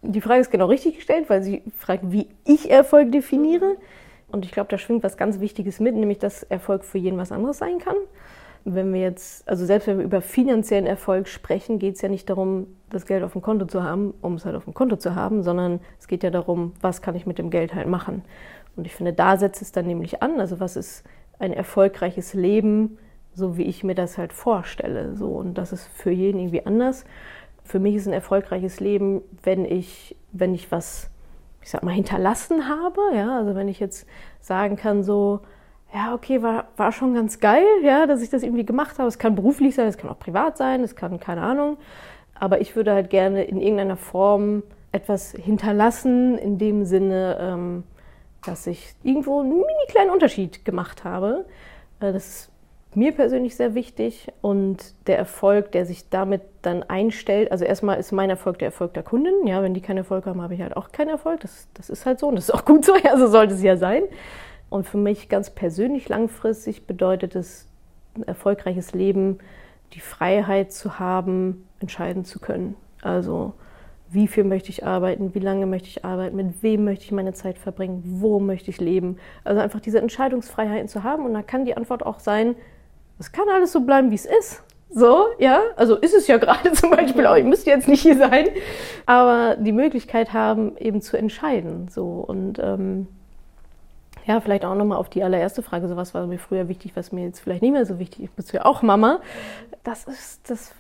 die 0.03 0.21
Frage 0.21 0.41
ist 0.41 0.51
genau 0.51 0.67
richtig 0.67 0.97
gestellt, 0.97 1.29
weil 1.29 1.43
sie 1.43 1.63
fragt, 1.79 2.05
wie 2.11 2.29
ich 2.45 2.71
Erfolg 2.71 3.13
definiere. 3.13 3.77
Und 4.29 4.45
ich 4.45 4.53
glaube, 4.53 4.69
da 4.71 4.79
schwingt 4.79 5.05
was 5.05 5.17
ganz 5.17 5.41
Wichtiges 5.41 5.79
mit, 5.81 5.95
nämlich 5.95 6.19
dass 6.19 6.43
Erfolg 6.43 6.85
für 6.85 6.99
jeden 6.99 7.19
was 7.19 7.33
anderes 7.33 7.59
sein 7.59 7.79
kann. 7.79 7.97
Wenn 8.69 8.93
wir 8.93 9.01
jetzt, 9.01 9.49
also 9.49 9.65
selbst 9.65 9.87
wenn 9.87 9.99
wir 9.99 10.05
über 10.05 10.21
finanziellen 10.21 10.87
Erfolg 10.87 11.29
sprechen, 11.29 11.79
geht 11.79 11.95
es 11.95 12.03
ja 12.03 12.09
nicht 12.09 12.29
darum, 12.29 12.67
das 12.91 13.07
Geld 13.07 13.23
auf 13.23 13.33
dem 13.33 13.43
Konto 13.43 13.67
zu 13.67 13.83
haben, 13.83 14.13
um 14.23 14.35
es 14.35 14.45
halt 14.45 14.57
auf 14.57 14.65
dem 14.65 14.75
Konto 14.75 14.97
zu 14.97 15.15
haben, 15.15 15.43
sondern 15.43 15.81
es 15.99 16.09
geht 16.09 16.23
ja 16.23 16.31
darum, 16.31 16.73
was 16.81 17.01
kann 17.01 17.15
ich 17.15 17.27
mit 17.27 17.39
dem 17.39 17.51
Geld 17.51 17.75
halt 17.75 17.87
machen. 17.87 18.23
Und 18.75 18.87
ich 18.87 18.95
finde, 18.95 19.13
da 19.13 19.37
setzt 19.37 19.63
es 19.63 19.73
dann 19.73 19.87
nämlich 19.87 20.23
an. 20.23 20.41
Also 20.41 20.61
was 20.61 20.77
ist 20.77 21.05
ein 21.39 21.53
erfolgreiches 21.53 22.35
Leben, 22.35 22.99
so 23.33 23.57
wie 23.57 23.65
ich 23.65 23.85
mir 23.85 23.95
das 23.95 24.19
halt 24.19 24.33
vorstelle. 24.33 25.17
So. 25.17 25.29
Und 25.29 25.55
das 25.55 25.73
ist 25.73 25.87
für 25.87 26.11
jeden 26.11 26.41
irgendwie 26.41 26.67
anders. 26.67 27.05
Für 27.63 27.79
mich 27.79 27.95
ist 27.95 28.07
ein 28.07 28.13
erfolgreiches 28.13 28.81
Leben, 28.81 29.23
wenn 29.43 29.65
ich, 29.65 30.17
wenn 30.33 30.55
ich 30.55 30.71
was 30.73 31.11
ich 31.67 31.73
sag 31.73 31.83
mal, 31.83 31.91
hinterlassen 31.91 32.69
habe. 32.69 33.01
Ja, 33.13 33.39
also 33.39 33.57
wenn 33.57 33.67
ich 33.67 33.81
jetzt 33.81 34.07
sagen 34.41 34.77
kann, 34.77 35.03
so, 35.03 35.41
ja, 35.95 36.15
okay, 36.15 36.43
war, 36.43 36.69
war 36.77 36.93
schon 36.93 37.15
ganz 37.15 37.41
geil, 37.41 37.67
ja, 37.83 38.07
dass 38.07 38.23
ich 38.23 38.31
das 38.31 38.43
irgendwie 38.43 38.67
gemacht 38.67 38.99
habe. 38.99 39.09
Es 39.09 39.19
kann 39.19 39.35
beruflich 39.35 39.75
sein, 39.75 39.87
es 39.87 39.97
kann 39.97 40.11
auch 40.11 40.19
privat 40.19 40.57
sein, 40.57 40.83
es 40.83 40.97
kann, 40.97 41.21
keine 41.21 41.43
Ahnung. 41.43 41.79
Aber 42.35 42.61
ich 42.61 42.77
würde 42.77 42.93
halt 42.93 43.11
gerne 43.11 43.45
in 43.45 43.61
irgendeiner 43.61 43.97
Form 43.97 44.63
etwas 44.93 45.33
hinterlassen, 45.33 46.37
in 46.39 46.59
dem 46.59 46.85
Sinne, 46.85 47.39
ähm, 47.41 47.85
dass 48.45 48.67
ich 48.67 48.95
irgendwo 49.03 49.41
einen 49.41 49.51
mini 49.51 49.87
kleinen 49.89 50.11
Unterschied 50.11 50.65
gemacht 50.65 51.05
habe. 51.05 51.47
Äh, 52.01 52.13
das 52.13 52.27
ist 52.27 52.51
mir 52.95 53.13
persönlich 53.13 53.57
sehr 53.57 53.75
wichtig 53.75 54.33
und 54.41 54.95
der 55.07 55.19
Erfolg, 55.19 55.71
der 55.73 55.85
sich 55.85 56.09
damit 56.09 56.41
dann 56.63 56.83
einstellt, 56.83 57.53
also 57.53 57.65
erstmal 57.65 57.99
ist 57.99 58.11
mein 58.11 58.31
Erfolg 58.31 58.59
der 58.59 58.67
Erfolg 58.67 58.95
der 58.95 59.03
Kundin. 59.03 59.47
Ja, 59.47 59.63
wenn 59.63 59.75
die 59.75 59.83
keinen 59.83 59.99
Erfolg 59.99 60.25
haben, 60.25 60.41
habe 60.41 60.55
ich 60.55 60.63
halt 60.63 60.77
auch 60.77 60.93
keinen 60.93 61.11
Erfolg. 61.11 61.41
Das, 61.41 61.69
das 61.75 61.91
ist 61.91 62.07
halt 62.07 62.19
so 62.19 62.29
und 62.29 62.37
das 62.37 62.49
ist 62.49 62.55
auch 62.55 62.65
gut 62.65 62.85
so, 62.85 62.97
ja, 63.05 63.17
so 63.19 63.27
sollte 63.29 63.55
es 63.55 63.63
ja 63.63 63.77
sein. 63.77 64.05
Und 64.69 64.87
für 64.87 64.99
mich 64.99 65.29
ganz 65.29 65.51
persönlich 65.51 66.09
langfristig 66.09 66.87
bedeutet 66.87 67.37
es 67.37 67.69
ein 68.15 68.23
erfolgreiches 68.25 68.93
Leben, 68.93 69.39
die 69.93 70.01
Freiheit 70.01 70.73
zu 70.73 70.99
haben, 70.99 71.67
entscheiden 71.81 72.25
zu 72.25 72.41
können. 72.41 72.75
Also 73.03 73.55
wie 74.09 74.29
viel 74.29 74.45
möchte 74.45 74.71
ich 74.71 74.87
arbeiten, 74.87 75.35
wie 75.35 75.41
lange 75.41 75.67
möchte 75.67 75.89
ich 75.89 76.05
arbeiten, 76.05 76.37
mit 76.37 76.63
wem 76.63 76.85
möchte 76.85 77.05
ich 77.05 77.13
meine 77.13 77.33
Zeit 77.33 77.59
verbringen, 77.59 78.03
wo 78.05 78.39
möchte 78.41 78.71
ich 78.71 78.81
leben. 78.81 79.19
Also 79.45 79.61
einfach 79.61 79.81
diese 79.81 79.99
Entscheidungsfreiheiten 79.99 80.89
zu 80.89 81.03
haben. 81.03 81.25
Und 81.25 81.35
da 81.35 81.43
kann 81.43 81.65
die 81.65 81.77
Antwort 81.77 82.05
auch 82.05 82.21
sein, 82.21 82.55
es 83.19 83.33
kann 83.33 83.49
alles 83.49 83.73
so 83.73 83.81
bleiben, 83.81 84.11
wie 84.11 84.17
es 84.17 84.27
ist. 84.27 84.63
So, 84.91 85.27
ja, 85.39 85.61
also 85.77 85.97
ist 85.97 86.15
es 86.15 86.27
ja 86.27 86.37
gerade 86.39 86.73
zum 86.73 86.91
Beispiel 86.91 87.27
auch, 87.27 87.37
ich 87.37 87.45
müsste 87.45 87.71
jetzt 87.71 87.89
nicht 87.89 88.03
hier 88.03 88.17
sein, 88.17 88.49
aber 89.05 89.57
die 89.57 89.73
Möglichkeit 89.73 90.33
haben, 90.33 90.77
eben 90.77 91.01
zu 91.01 91.17
entscheiden. 91.17 91.89
So 91.89 92.25
und 92.27 92.59
ähm, 92.59 93.09
ja, 94.27 94.41
vielleicht 94.41 94.65
auch 94.65 94.75
nochmal 94.75 94.99
auf 94.99 95.09
die 95.09 95.23
allererste 95.23 95.63
Frage, 95.63 95.87
so 95.89 95.97
was 95.97 96.13
war 96.13 96.27
mir 96.27 96.39
früher 96.39 96.69
wichtig, 96.69 96.97
was 96.97 97.13
mir 97.13 97.25
jetzt 97.25 97.39
vielleicht 97.39 97.63
nicht 97.63 97.73
mehr 97.73 97.87
so 97.87 97.99
wichtig 97.99 98.25
ist, 98.25 98.37
bist 98.37 98.53
du 98.53 98.57
ja 98.57 98.65
auch 98.65 98.83
Mama. 98.83 99.21
Das 99.85 100.05
ist, 100.05 100.51
das 100.51 100.75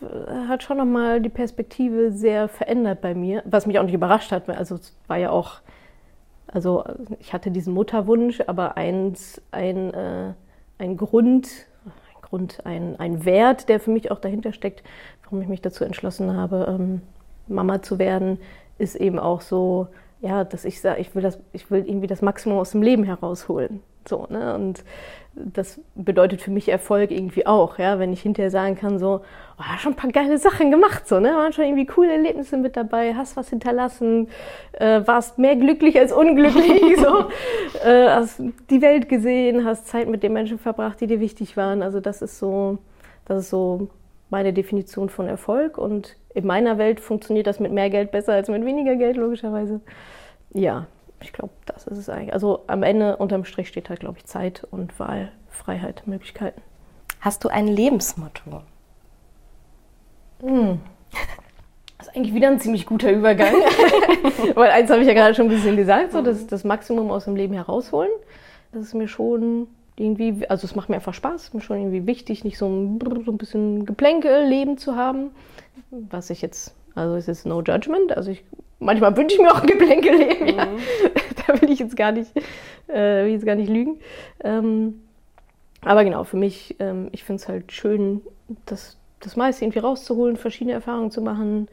hat 0.49 0.65
schon 0.65 0.79
nochmal 0.79 1.21
die 1.21 1.29
Perspektive 1.29 2.11
sehr 2.11 2.49
verändert 2.49 3.01
bei 3.01 3.15
mir, 3.15 3.43
was 3.45 3.67
mich 3.67 3.79
auch 3.79 3.85
nicht 3.85 3.95
überrascht 3.95 4.33
hat, 4.33 4.49
also 4.49 4.75
es 4.75 4.97
war 5.07 5.17
ja 5.17 5.31
auch, 5.31 5.61
also 6.49 6.85
ich 7.21 7.33
hatte 7.33 7.51
diesen 7.53 7.73
Mutterwunsch, 7.73 8.43
aber 8.47 8.77
eins, 8.77 9.41
ein, 9.53 9.95
äh, 9.95 10.33
ein 10.79 10.97
Grund, 10.97 11.49
Grund 12.23 12.67
ein, 12.67 12.99
ein 12.99 13.25
Wert, 13.25 13.69
der 13.69 13.79
für 13.79 13.93
mich 13.93 14.11
auch 14.11 14.19
dahinter 14.19 14.53
steckt, 14.53 14.83
warum 15.23 15.41
ich 15.41 15.49
mich 15.49 15.61
dazu 15.61 15.85
entschlossen 15.85 16.37
habe, 16.37 16.67
ähm, 16.69 17.03
Mama 17.47 17.83
zu 17.83 18.01
werden, 18.01 18.39
ist 18.79 18.97
eben 18.97 19.21
auch 19.21 19.41
so, 19.41 19.87
ja, 20.21 20.45
dass 20.45 20.65
ich 20.65 20.81
sage, 20.81 21.01
ich 21.01 21.15
will 21.15 21.23
das, 21.23 21.39
ich 21.53 21.71
will 21.71 21.85
irgendwie 21.87 22.07
das 22.07 22.23
Maximum 22.23 22.59
aus 22.59 22.71
dem 22.73 22.83
Leben 22.83 23.05
herausholen. 23.05 23.83
So, 24.09 24.27
ne? 24.31 24.55
Und 24.55 24.85
das 25.35 25.81
bedeutet 25.95 26.41
für 26.41 26.51
mich 26.51 26.69
Erfolg 26.69 27.11
irgendwie 27.11 27.47
auch, 27.47 27.79
ja, 27.79 27.99
wenn 27.99 28.13
ich 28.13 28.23
hinterher 28.23 28.51
sagen 28.51 28.75
kann, 28.75 28.99
so, 28.99 29.21
oh, 29.59 29.79
schon 29.79 29.93
ein 29.93 29.97
paar 29.97 30.11
geile 30.11 30.39
Sachen 30.39 30.71
gemacht, 30.71 31.07
so, 31.07 31.21
ne, 31.21 31.29
waren 31.29 31.53
schon 31.53 31.67
irgendwie 31.67 31.85
coole 31.85 32.13
Erlebnisse 32.13 32.57
mit 32.57 32.77
dabei, 32.77 33.15
hast 33.15 33.37
was 33.37 33.51
hinterlassen, 33.51 34.29
äh, 34.73 35.03
warst 35.05 35.39
mehr 35.39 35.57
glücklich 35.57 35.99
als 35.99 36.13
unglücklich, 36.13 36.97
so, 36.97 37.29
äh, 37.87 38.09
hast 38.09 38.41
die 38.71 38.81
Welt 38.81 39.11
gesehen, 39.11 39.67
hast 39.67 39.89
Zeit 39.89 40.09
mit 40.09 40.23
den 40.23 40.33
Menschen 40.33 40.59
verbracht, 40.59 41.01
die 41.03 41.07
dir 41.07 41.21
wichtig 41.21 41.57
waren, 41.59 41.83
also 41.83 42.01
das 42.01 42.23
ist 42.23 42.39
so, 42.39 42.79
das 43.27 43.41
ist 43.41 43.51
so 43.51 43.89
meine 44.31 44.53
Definition 44.53 45.09
von 45.09 45.29
Erfolg 45.29 45.79
und 45.79 46.17
in 46.35 46.47
meiner 46.47 46.79
Welt 46.79 47.01
funktioniert 47.01 47.47
das 47.47 47.61
mit 47.61 47.73
mehr 47.73 47.91
Geld 47.91 48.11
besser 48.11 48.35
als 48.35 48.49
mit 48.49 48.65
weniger 48.65 48.97
Geld, 48.97 49.17
logischerweise. 49.17 49.81
Ja, 50.53 50.87
ich 51.21 51.33
glaube, 51.33 51.53
das 51.65 51.87
ist 51.87 51.99
es 51.99 52.09
eigentlich. 52.09 52.33
Also 52.33 52.65
am 52.67 52.83
Ende 52.83 53.17
unterm 53.17 53.45
Strich 53.45 53.69
steht 53.69 53.89
halt, 53.89 54.01
glaube 54.01 54.19
ich, 54.19 54.27
Zeit 54.27 54.67
und 54.71 54.99
Wahl, 54.99 55.33
Freiheit, 55.49 56.03
Möglichkeiten. 56.07 56.61
Hast 57.21 57.45
du 57.45 57.49
ein 57.49 57.67
Lebensmotto? 57.67 58.63
Hm. 60.41 60.81
Das 61.99 62.09
ist 62.09 62.17
eigentlich 62.17 62.35
wieder 62.35 62.49
ein 62.49 62.61
ziemlich 62.61 62.87
guter 62.87 63.11
Übergang. 63.11 63.55
Weil 64.55 64.71
eins 64.71 64.91
habe 64.91 65.01
ich 65.01 65.09
ja 65.09 65.15
gerade 65.15 65.35
schon 65.35 65.47
ein 65.47 65.51
bisschen 65.51 65.77
gesagt, 65.77 66.13
so 66.13 66.21
das, 66.21 66.47
das 66.47 66.65
Maximum 66.65 67.11
aus 67.11 67.25
dem 67.25 67.37
Leben 67.37 67.55
herausholen. 67.55 68.11
Das 68.73 68.83
ist 68.83 68.95
mir 68.95 69.09
schon 69.09 69.69
irgendwie, 69.99 70.47
also 70.49 70.67
es 70.67 70.75
macht 70.75 70.89
mir 70.89 70.97
einfach 70.97 71.15
Spaß, 71.15 71.45
ist 71.45 71.55
mir 71.55 71.61
schon 71.61 71.79
irgendwie 71.79 72.07
wichtig, 72.07 72.45
nicht 72.45 72.59
so 72.59 72.67
ein, 72.67 72.99
so 73.25 73.33
ein 73.33 73.39
bisschen 73.39 73.87
Geplänkel-Leben 73.87 74.79
zu 74.79 74.97
haben. 74.97 75.31
Was 75.91 76.31
ich 76.31 76.43
jetzt, 76.43 76.75
also 76.95 77.17
es 77.17 77.29
ist 77.29 77.47
no 77.47 77.63
judgment. 77.63 78.17
Also 78.17 78.31
ich, 78.31 78.45
manchmal 78.79 79.17
wünsche 79.17 79.37
ich 79.37 79.43
mir 79.43 79.53
auch 79.53 79.63
ein 79.63 79.67
Geplänkel-Leben. 79.67 80.53
Mhm. 80.53 80.59
Ja. 80.59 80.69
Da 81.47 81.63
will 81.63 81.71
ich 81.71 81.79
jetzt 81.79 81.97
gar 81.97 82.11
nicht, 82.11 82.33
äh, 82.89 83.23
will 83.25 83.31
jetzt 83.31 83.47
gar 83.47 83.55
nicht 83.55 83.69
lügen. 83.69 84.01
Ähm, 84.43 85.03
aber 85.81 86.03
genau, 86.03 86.25
für 86.25 86.37
mich, 86.37 86.75
ähm, 86.81 87.09
ich 87.13 87.23
finde 87.23 87.41
es 87.41 87.49
halt 87.49 87.71
schön, 87.71 88.21
das, 88.65 88.97
das 89.21 89.37
meiste 89.37 89.65
irgendwie 89.65 89.79
rauszuholen, 89.79 90.37
verschiedene 90.37 90.73
Erfahrungen 90.73 91.13
zu 91.13 91.23
machen, 91.23 91.69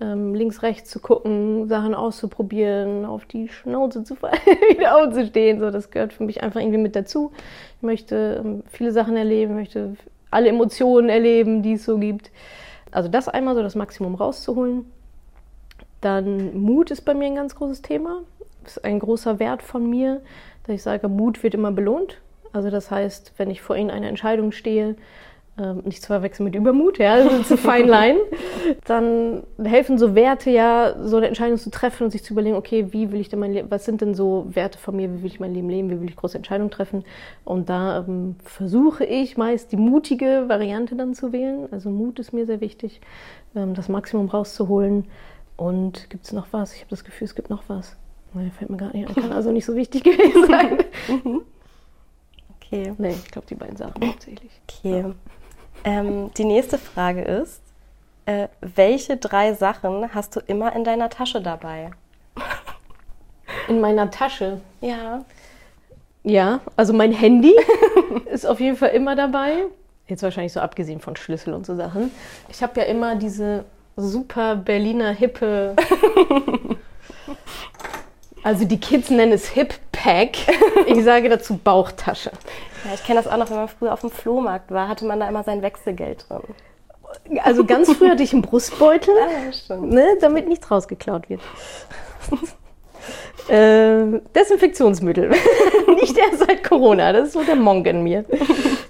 ähm, 0.00 0.34
links, 0.34 0.62
rechts 0.62 0.90
zu 0.90 1.00
gucken, 1.00 1.68
Sachen 1.68 1.94
auszuprobieren, 1.94 3.04
auf 3.04 3.24
die 3.26 3.48
Schnauze 3.48 4.04
zu 4.04 4.16
fallen, 4.16 4.38
wieder 4.76 4.96
aufzustehen. 4.96 5.60
So, 5.60 5.70
das 5.70 5.90
gehört 5.90 6.12
für 6.12 6.24
mich 6.24 6.42
einfach 6.42 6.60
irgendwie 6.60 6.78
mit 6.78 6.96
dazu. 6.96 7.32
Ich 7.76 7.82
möchte 7.82 8.42
ähm, 8.44 8.62
viele 8.68 8.92
Sachen 8.92 9.16
erleben, 9.16 9.54
möchte 9.54 9.96
alle 10.30 10.48
Emotionen 10.48 11.08
erleben, 11.08 11.62
die 11.62 11.74
es 11.74 11.84
so 11.84 11.98
gibt. 11.98 12.30
Also 12.90 13.08
das 13.08 13.28
einmal 13.28 13.54
so 13.54 13.62
das 13.62 13.74
Maximum 13.74 14.14
rauszuholen. 14.14 14.84
Dann 16.00 16.58
Mut 16.60 16.90
ist 16.90 17.02
bei 17.02 17.14
mir 17.14 17.26
ein 17.26 17.36
ganz 17.36 17.54
großes 17.54 17.82
Thema. 17.82 18.22
Ist 18.66 18.84
ein 18.84 18.98
großer 18.98 19.38
Wert 19.38 19.62
von 19.62 19.88
mir, 19.88 20.20
dass 20.64 20.74
ich 20.74 20.82
sage, 20.82 21.08
Mut 21.08 21.42
wird 21.42 21.54
immer 21.54 21.72
belohnt. 21.72 22.20
Also 22.52 22.70
das 22.70 22.90
heißt, 22.90 23.32
wenn 23.36 23.50
ich 23.50 23.62
vor 23.62 23.76
Ihnen 23.76 23.90
eine 23.90 24.08
Entscheidung 24.08 24.52
stehe, 24.52 24.96
ähm, 25.56 25.82
nicht 25.84 26.02
zu 26.02 26.08
verwechseln 26.08 26.44
mit 26.44 26.54
Übermut, 26.54 26.98
ja, 26.98 27.16
ist 27.16 27.50
eine 27.50 27.58
fine 27.58 27.88
line, 27.88 28.18
dann 28.86 29.44
helfen 29.62 29.98
so 29.98 30.14
Werte 30.14 30.50
ja, 30.50 30.96
so 31.00 31.16
eine 31.16 31.28
Entscheidung 31.28 31.58
zu 31.58 31.70
treffen 31.70 32.04
und 32.04 32.10
sich 32.10 32.24
zu 32.24 32.32
überlegen, 32.32 32.56
okay, 32.56 32.92
wie 32.92 33.12
will 33.12 33.20
ich 33.20 33.28
denn 33.28 33.38
mein 33.38 33.52
Leben, 33.52 33.70
was 33.70 33.84
sind 33.84 34.00
denn 34.00 34.14
so 34.14 34.46
Werte 34.48 34.78
von 34.78 34.96
mir, 34.96 35.12
wie 35.12 35.22
will 35.22 35.26
ich 35.26 35.38
mein 35.38 35.54
Leben 35.54 35.70
leben, 35.70 35.90
wie 35.90 36.00
will 36.00 36.08
ich 36.08 36.16
große 36.16 36.36
Entscheidungen 36.36 36.70
treffen 36.70 37.04
und 37.44 37.68
da 37.68 37.98
ähm, 37.98 38.36
versuche 38.42 39.04
ich 39.04 39.36
meist 39.36 39.70
die 39.70 39.76
mutige 39.76 40.48
Variante 40.48 40.96
dann 40.96 41.14
zu 41.14 41.32
wählen, 41.32 41.68
also 41.70 41.90
Mut 41.90 42.18
ist 42.18 42.32
mir 42.32 42.46
sehr 42.46 42.60
wichtig, 42.60 43.00
ähm, 43.54 43.74
das 43.74 43.88
Maximum 43.88 44.28
rauszuholen 44.28 45.04
und 45.56 46.10
gibt 46.10 46.24
es 46.24 46.32
noch 46.32 46.48
was? 46.50 46.74
Ich 46.74 46.80
habe 46.80 46.90
das 46.90 47.04
Gefühl, 47.04 47.26
es 47.26 47.34
gibt 47.36 47.48
noch 47.48 47.62
was. 47.68 47.96
Nein, 48.32 48.50
fällt 48.50 48.70
mir 48.70 48.76
gar 48.76 48.92
nicht 48.92 49.08
an, 49.08 49.14
kann 49.14 49.32
also 49.32 49.52
nicht 49.52 49.64
so 49.64 49.76
wichtig 49.76 50.02
gewesen 50.04 50.46
sein. 50.48 50.78
Mhm. 51.08 51.42
Okay. 52.66 52.94
Nee, 52.96 53.10
ich 53.10 53.30
glaube 53.30 53.46
die 53.46 53.54
beiden 53.54 53.76
Sachen 53.76 54.06
hauptsächlich. 54.06 54.50
Okay. 54.68 55.12
Ähm, 55.84 56.32
die 56.34 56.44
nächste 56.44 56.78
Frage 56.78 57.22
ist, 57.22 57.60
äh, 58.26 58.48
welche 58.60 59.18
drei 59.18 59.52
Sachen 59.52 60.14
hast 60.14 60.34
du 60.34 60.40
immer 60.40 60.74
in 60.74 60.82
deiner 60.82 61.10
Tasche 61.10 61.42
dabei? 61.42 61.90
In 63.68 63.80
meiner 63.80 64.10
Tasche? 64.10 64.60
Ja. 64.80 65.24
Ja, 66.22 66.60
also 66.74 66.94
mein 66.94 67.12
Handy 67.12 67.54
ist 68.32 68.46
auf 68.46 68.60
jeden 68.60 68.76
Fall 68.76 68.90
immer 68.90 69.14
dabei. 69.14 69.64
Jetzt 70.06 70.22
wahrscheinlich 70.22 70.54
so 70.54 70.60
abgesehen 70.60 71.00
von 71.00 71.16
Schlüssel 71.16 71.52
und 71.52 71.66
so 71.66 71.76
Sachen. 71.76 72.10
Ich 72.48 72.62
habe 72.62 72.80
ja 72.80 72.86
immer 72.86 73.14
diese 73.16 73.66
super 73.96 74.56
Berliner 74.56 75.12
hippe. 75.12 75.76
also 78.42 78.64
die 78.64 78.80
Kids 78.80 79.10
nennen 79.10 79.32
es 79.32 79.48
Hip 79.48 79.74
Pack. 80.04 80.36
Ich 80.86 81.02
sage 81.02 81.30
dazu 81.30 81.56
Bauchtasche. 81.56 82.30
Ja, 82.84 82.90
ich 82.94 83.02
kenne 83.04 83.22
das 83.22 83.32
auch 83.32 83.38
noch, 83.38 83.48
wenn 83.48 83.56
man 83.56 83.68
früher 83.68 83.92
auf 83.92 84.02
dem 84.02 84.10
Flohmarkt 84.10 84.70
war, 84.70 84.86
hatte 84.86 85.06
man 85.06 85.18
da 85.18 85.26
immer 85.26 85.42
sein 85.44 85.62
Wechselgeld 85.62 86.26
drin. 86.28 86.42
Also 87.42 87.64
ganz 87.64 87.90
früh 87.90 88.10
hatte 88.10 88.22
ich 88.22 88.34
einen 88.34 88.42
Brustbeutel, 88.42 89.14
ja, 89.68 89.76
ne, 89.76 90.18
damit 90.20 90.46
nichts 90.46 90.70
rausgeklaut 90.70 91.30
wird. 91.30 91.40
äh, 93.48 94.20
Desinfektionsmittel. 94.34 95.30
Nicht 96.00 96.18
erst 96.18 96.40
seit 96.40 96.64
Corona, 96.64 97.12
das 97.14 97.28
ist 97.28 97.32
so 97.32 97.42
der 97.42 97.56
Monk 97.56 97.86
in 97.86 98.02
mir. 98.02 98.26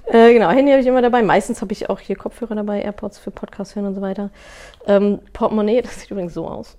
Äh, 0.06 0.32
genau, 0.32 0.50
Handy 0.50 0.72
habe 0.72 0.80
ich 0.80 0.86
immer 0.88 1.02
dabei. 1.02 1.22
Meistens 1.22 1.60
habe 1.60 1.72
ich 1.72 1.90
auch 1.90 2.00
hier 2.00 2.16
Kopfhörer 2.16 2.56
dabei, 2.56 2.82
AirPods 2.82 3.18
für 3.18 3.30
Podcast 3.30 3.76
hören 3.76 3.86
und 3.86 3.94
so 3.94 4.00
weiter. 4.00 4.30
Ähm, 4.86 5.20
Portemonnaie, 5.32 5.82
das 5.82 6.00
sieht 6.00 6.10
übrigens 6.10 6.34
so 6.34 6.48
aus. 6.48 6.76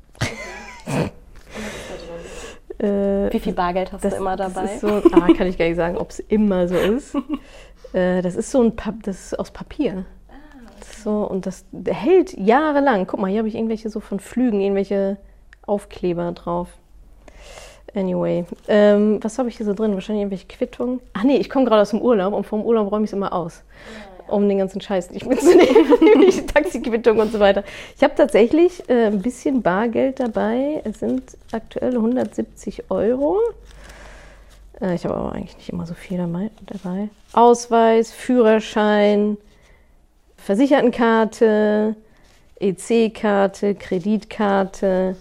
Äh, 2.80 3.32
Wie 3.32 3.40
viel 3.40 3.54
Bargeld 3.54 3.92
hast 3.92 4.04
das, 4.04 4.14
du 4.14 4.20
immer 4.20 4.36
dabei? 4.36 4.64
Das 4.64 4.82
so, 4.82 4.88
ah, 4.88 5.28
kann 5.36 5.48
ich 5.48 5.58
gar 5.58 5.66
nicht 5.66 5.78
sagen, 5.78 5.98
ob 5.98 6.10
es 6.10 6.20
immer 6.20 6.68
so 6.68 6.76
ist. 6.76 7.16
äh, 7.94 8.22
das 8.22 8.36
ist 8.36 8.52
so 8.52 8.62
ein 8.62 8.76
pa 8.76 8.94
das 9.04 9.28
ist 9.28 9.40
aus 9.40 9.52
Papier. 9.52 10.06
Ah, 10.30 10.34
okay. 10.66 11.02
So, 11.04 11.28
und 11.28 11.46
das 11.46 11.66
hält 11.86 12.38
jahrelang. 12.38 13.08
Guck 13.08 13.20
mal, 13.20 13.30
hier 13.30 13.40
habe 13.40 13.48
ich 13.48 13.56
irgendwelche 13.56 13.90
so 13.90 14.00
von 14.00 14.20
Flügen, 14.20 14.62
irgendwelche 14.62 15.18
Aufkleber 15.66 16.32
drauf. 16.34 16.70
Anyway, 17.94 18.44
ähm, 18.68 19.20
was 19.22 19.40
habe 19.40 19.48
ich 19.48 19.56
hier 19.56 19.66
so 19.66 19.74
drin? 19.74 19.94
Wahrscheinlich 19.94 20.24
irgendwelche 20.24 20.48
Quittungen. 20.48 21.00
Ach 21.14 21.24
nee, 21.24 21.38
ich 21.38 21.50
komme 21.50 21.66
gerade 21.66 21.82
aus 21.82 21.92
dem 21.92 22.02
Urlaub 22.02 22.34
und 22.34 22.46
vom 22.46 22.62
Urlaub 22.62 22.92
räume 22.92 23.06
ich 23.06 23.10
es 23.10 23.14
immer 23.14 23.32
aus. 23.32 23.64
Ja 23.88 24.15
um 24.28 24.48
den 24.48 24.58
ganzen 24.58 24.82
Scheiß 24.82 25.12
nicht 25.12 25.26
mitzunehmen, 25.26 25.94
nämlich 26.02 26.46
Taxiquittung 26.46 27.20
und 27.20 27.32
so 27.32 27.40
weiter. 27.40 27.64
Ich 27.96 28.04
habe 28.04 28.16
tatsächlich 28.16 28.88
äh, 28.90 29.08
ein 29.08 29.22
bisschen 29.22 29.62
Bargeld 29.62 30.20
dabei. 30.20 30.82
Es 30.84 31.00
sind 31.00 31.38
aktuell 31.52 31.96
170 31.96 32.90
Euro. 32.90 33.40
Äh, 34.82 34.96
ich 34.96 35.06
habe 35.06 35.16
aber 35.16 35.34
eigentlich 35.34 35.58
nicht 35.58 35.70
immer 35.70 35.86
so 35.86 35.94
viel 35.94 36.18
dabei. 36.18 37.10
Ausweis, 37.34 38.12
Führerschein, 38.12 39.38
Versichertenkarte, 40.38 41.96
EC-Karte, 42.60 43.76
Kreditkarte, 43.76 45.16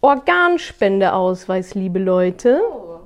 Organspendeausweis, 0.00 1.74
liebe 1.74 1.98
Leute. 1.98 2.60
Oh. 2.62 3.00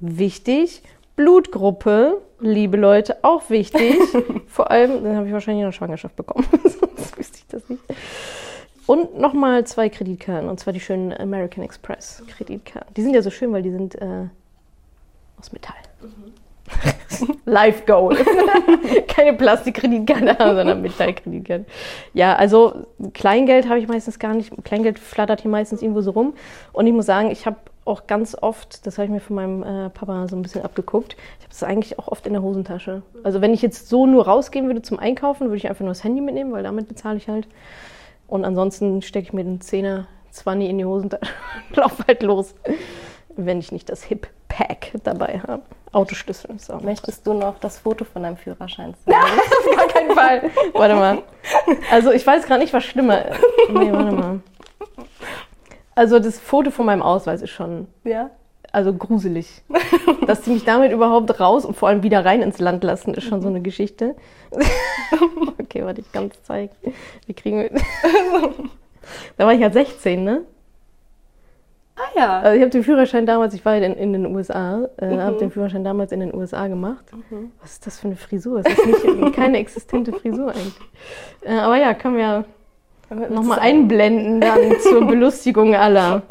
Wichtig. 0.00 0.82
Blutgruppe, 1.16 2.22
liebe 2.40 2.76
Leute, 2.76 3.18
auch 3.22 3.48
wichtig. 3.50 3.96
Vor 4.46 4.70
allem, 4.70 5.04
dann 5.04 5.16
habe 5.16 5.26
ich 5.26 5.32
wahrscheinlich 5.32 5.64
eine 5.64 5.72
Schwangerschaft 5.72 6.16
bekommen, 6.16 6.46
sonst 6.62 7.16
wüsste 7.16 7.38
ich 7.38 7.46
das 7.48 7.68
nicht. 7.68 7.82
Und 8.86 9.18
nochmal 9.18 9.64
zwei 9.66 9.88
Kreditkarten, 9.88 10.48
und 10.48 10.58
zwar 10.58 10.72
die 10.72 10.80
schönen 10.80 11.12
American 11.12 11.62
Express 11.62 12.22
Kreditkarten. 12.28 12.92
Die 12.94 13.02
sind 13.02 13.14
ja 13.14 13.22
so 13.22 13.30
schön, 13.30 13.52
weil 13.52 13.62
die 13.62 13.70
sind 13.70 13.94
äh, 13.94 14.26
aus 15.38 15.52
Metall. 15.52 15.76
Mhm. 16.00 16.32
Life 17.44 17.84
Goal. 17.86 18.16
Keine 19.08 19.34
Plastikkreditkarte, 19.34 20.36
sondern 20.38 20.82
Metallkreditkarte. 20.82 21.66
Ja, 22.14 22.34
also 22.36 22.86
Kleingeld 23.12 23.68
habe 23.68 23.78
ich 23.78 23.88
meistens 23.88 24.18
gar 24.18 24.34
nicht. 24.34 24.52
Kleingeld 24.64 24.98
flattert 24.98 25.42
hier 25.42 25.50
meistens 25.50 25.82
irgendwo 25.82 26.00
so 26.00 26.12
rum. 26.12 26.34
Und 26.72 26.86
ich 26.86 26.92
muss 26.92 27.06
sagen, 27.06 27.30
ich 27.30 27.46
habe 27.46 27.56
auch 27.84 28.06
ganz 28.06 28.36
oft, 28.40 28.86
das 28.86 28.98
habe 28.98 29.06
ich 29.06 29.10
mir 29.10 29.20
von 29.20 29.36
meinem 29.36 29.62
äh, 29.62 29.90
Papa 29.90 30.28
so 30.28 30.36
ein 30.36 30.42
bisschen 30.42 30.62
abgeguckt, 30.62 31.14
ich 31.38 31.44
habe 31.44 31.50
das 31.50 31.62
eigentlich 31.62 31.98
auch 31.98 32.08
oft 32.08 32.26
in 32.26 32.34
der 32.34 32.42
Hosentasche. 32.42 33.02
Also 33.22 33.40
wenn 33.40 33.54
ich 33.54 33.62
jetzt 33.62 33.88
so 33.88 34.06
nur 34.06 34.26
rausgehen 34.26 34.66
würde 34.66 34.82
zum 34.82 34.98
Einkaufen, 34.98 35.46
würde 35.46 35.56
ich 35.56 35.68
einfach 35.68 35.80
nur 35.80 35.90
das 35.90 36.04
Handy 36.04 36.20
mitnehmen, 36.20 36.52
weil 36.52 36.62
damit 36.62 36.88
bezahle 36.88 37.16
ich 37.16 37.28
halt. 37.28 37.48
Und 38.28 38.44
ansonsten 38.44 39.02
stecke 39.02 39.26
ich 39.26 39.32
mir 39.32 39.44
den 39.44 39.60
Zehner 39.60 40.06
20 40.30 40.68
in 40.68 40.78
die 40.78 40.84
Hosentasche 40.84 41.32
und 41.68 41.76
laufe 41.76 42.04
halt 42.06 42.22
los, 42.22 42.54
wenn 43.36 43.58
ich 43.58 43.72
nicht 43.72 43.88
das 43.88 44.04
Hip 44.04 44.28
Pack 44.48 44.92
dabei 45.04 45.40
habe. 45.46 45.62
Autoschlüssel. 45.92 46.58
So. 46.58 46.76
Möchtest 46.78 47.26
du 47.26 47.32
noch 47.32 47.58
das 47.58 47.78
Foto 47.78 48.04
von 48.04 48.22
deinem 48.22 48.36
Führerschein 48.36 48.94
zeigen? 49.04 49.18
auf 49.20 49.76
gar 49.76 49.88
keinen 49.88 50.10
Fall. 50.12 50.50
Warte 50.72 50.94
mal. 50.94 51.22
Also 51.90 52.12
ich 52.12 52.26
weiß 52.26 52.46
gerade 52.46 52.60
nicht, 52.60 52.72
was 52.72 52.84
schlimmer 52.84 53.24
ist. 53.26 53.40
Nee, 53.70 53.92
warte 53.92 54.12
mal. 54.14 54.40
Also 56.00 56.18
das 56.18 56.40
Foto 56.40 56.70
von 56.70 56.86
meinem 56.86 57.02
Ausweis 57.02 57.42
ist 57.42 57.50
schon 57.50 57.86
ja. 58.04 58.30
also 58.72 58.94
gruselig. 58.94 59.62
Dass 60.26 60.46
sie 60.46 60.50
mich 60.50 60.64
damit 60.64 60.92
überhaupt 60.92 61.38
raus 61.38 61.66
und 61.66 61.76
vor 61.76 61.90
allem 61.90 62.02
wieder 62.02 62.24
rein 62.24 62.40
ins 62.40 62.58
Land 62.58 62.82
lassen, 62.84 63.12
ist 63.12 63.24
schon 63.24 63.42
so 63.42 63.48
eine 63.48 63.60
Geschichte. 63.60 64.16
okay, 65.60 65.84
warte, 65.84 66.00
ich 66.00 66.10
kann 66.10 66.30
es 66.32 66.42
zeigen. 66.42 66.74
Wie 67.26 67.34
kriegen 67.34 67.58
wir. 67.58 67.70
da 69.36 69.44
war 69.44 69.52
ich 69.52 69.60
halt 69.62 69.74
16, 69.74 70.24
ne? 70.24 70.40
Ah 71.96 72.18
ja. 72.18 72.40
Also 72.40 72.56
ich 72.56 72.62
habe 72.62 72.70
den 72.70 72.82
Führerschein 72.82 73.26
damals, 73.26 73.52
ich 73.52 73.62
war 73.66 73.76
in, 73.76 73.92
in 73.92 74.14
den 74.14 74.24
USA, 74.34 74.88
äh, 74.96 75.14
mhm. 75.14 75.20
habe 75.20 75.36
den 75.36 75.50
Führerschein 75.50 75.84
damals 75.84 76.12
in 76.12 76.20
den 76.20 76.34
USA 76.34 76.66
gemacht. 76.68 77.04
Mhm. 77.12 77.52
Was 77.60 77.72
ist 77.72 77.86
das 77.86 78.00
für 78.00 78.06
eine 78.06 78.16
Frisur? 78.16 78.62
Das 78.62 78.72
ist 78.72 79.04
nicht, 79.04 79.36
keine 79.36 79.58
existente 79.58 80.14
Frisur 80.14 80.48
eigentlich. 80.48 80.80
Äh, 81.42 81.58
aber 81.58 81.76
ja, 81.76 81.92
können 81.92 82.16
wir 82.16 82.46
nochmal 83.10 83.58
einblenden 83.58 84.40
dann 84.40 84.78
zur 84.82 85.06
Belustigung 85.06 85.74
aller. 85.74 86.22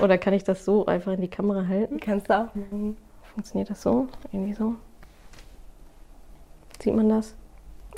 Oder 0.00 0.18
kann 0.18 0.34
ich 0.34 0.44
das 0.44 0.64
so 0.64 0.86
einfach 0.86 1.12
in 1.12 1.20
die 1.20 1.28
Kamera 1.28 1.66
halten? 1.66 1.98
Kannst 1.98 2.30
du 2.30 2.38
auch. 2.38 2.48
Funktioniert 3.34 3.70
das 3.70 3.82
so? 3.82 4.08
Irgendwie 4.32 4.54
so? 4.54 4.74
Sieht 6.80 6.94
man 6.94 7.08
das? 7.08 7.34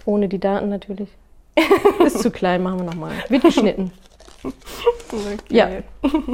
Ohne 0.05 0.29
die 0.29 0.39
Daten 0.39 0.69
natürlich. 0.69 1.09
Ist 2.05 2.21
zu 2.21 2.31
klein, 2.31 2.63
machen 2.63 2.81
wir 2.81 2.87
nochmal. 2.87 3.13
Wird 3.29 3.43
geschnitten. 3.43 3.93
Okay. 4.45 5.39
Ja. 5.49 5.69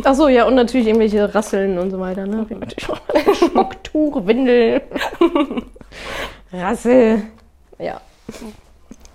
Ach 0.04 0.14
so, 0.14 0.28
ja, 0.28 0.44
und 0.46 0.54
natürlich 0.54 0.86
irgendwelche 0.86 1.32
Rasseln 1.32 1.78
und 1.78 1.90
so 1.90 2.00
weiter. 2.00 2.26
Ne? 2.26 2.46
Schmucktuch, 3.34 4.26
Windel, 4.26 4.82
Rassel. 6.52 7.22
Ja. 7.78 8.00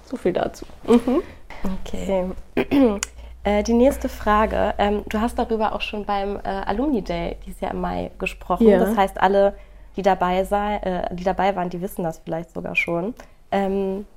So 0.05 0.17
viel 0.17 0.33
dazu. 0.33 0.65
Mhm. 0.87 1.23
Okay. 1.65 2.31
Äh, 3.47 3.61
die 3.61 3.73
nächste 3.73 4.09
Frage. 4.09 4.73
Ähm, 4.79 5.03
du 5.07 5.21
hast 5.21 5.37
darüber 5.37 5.75
auch 5.75 5.81
schon 5.81 6.03
beim 6.03 6.37
äh, 6.37 6.39
Alumni 6.65 7.03
Day 7.03 7.37
dieses 7.45 7.61
Jahr 7.61 7.73
im 7.73 7.79
Mai 7.81 8.09
gesprochen. 8.17 8.67
Ja. 8.67 8.79
Das 8.79 8.97
heißt, 8.97 9.21
alle, 9.21 9.55
die 9.95 10.01
dabei, 10.01 10.43
sei, 10.45 10.77
äh, 10.77 11.15
die 11.15 11.23
dabei 11.23 11.55
waren, 11.55 11.69
die 11.69 11.79
wissen 11.79 12.01
das 12.03 12.17
vielleicht 12.17 12.51
sogar 12.51 12.75
schon. 12.75 13.13
Ähm, 13.51 14.07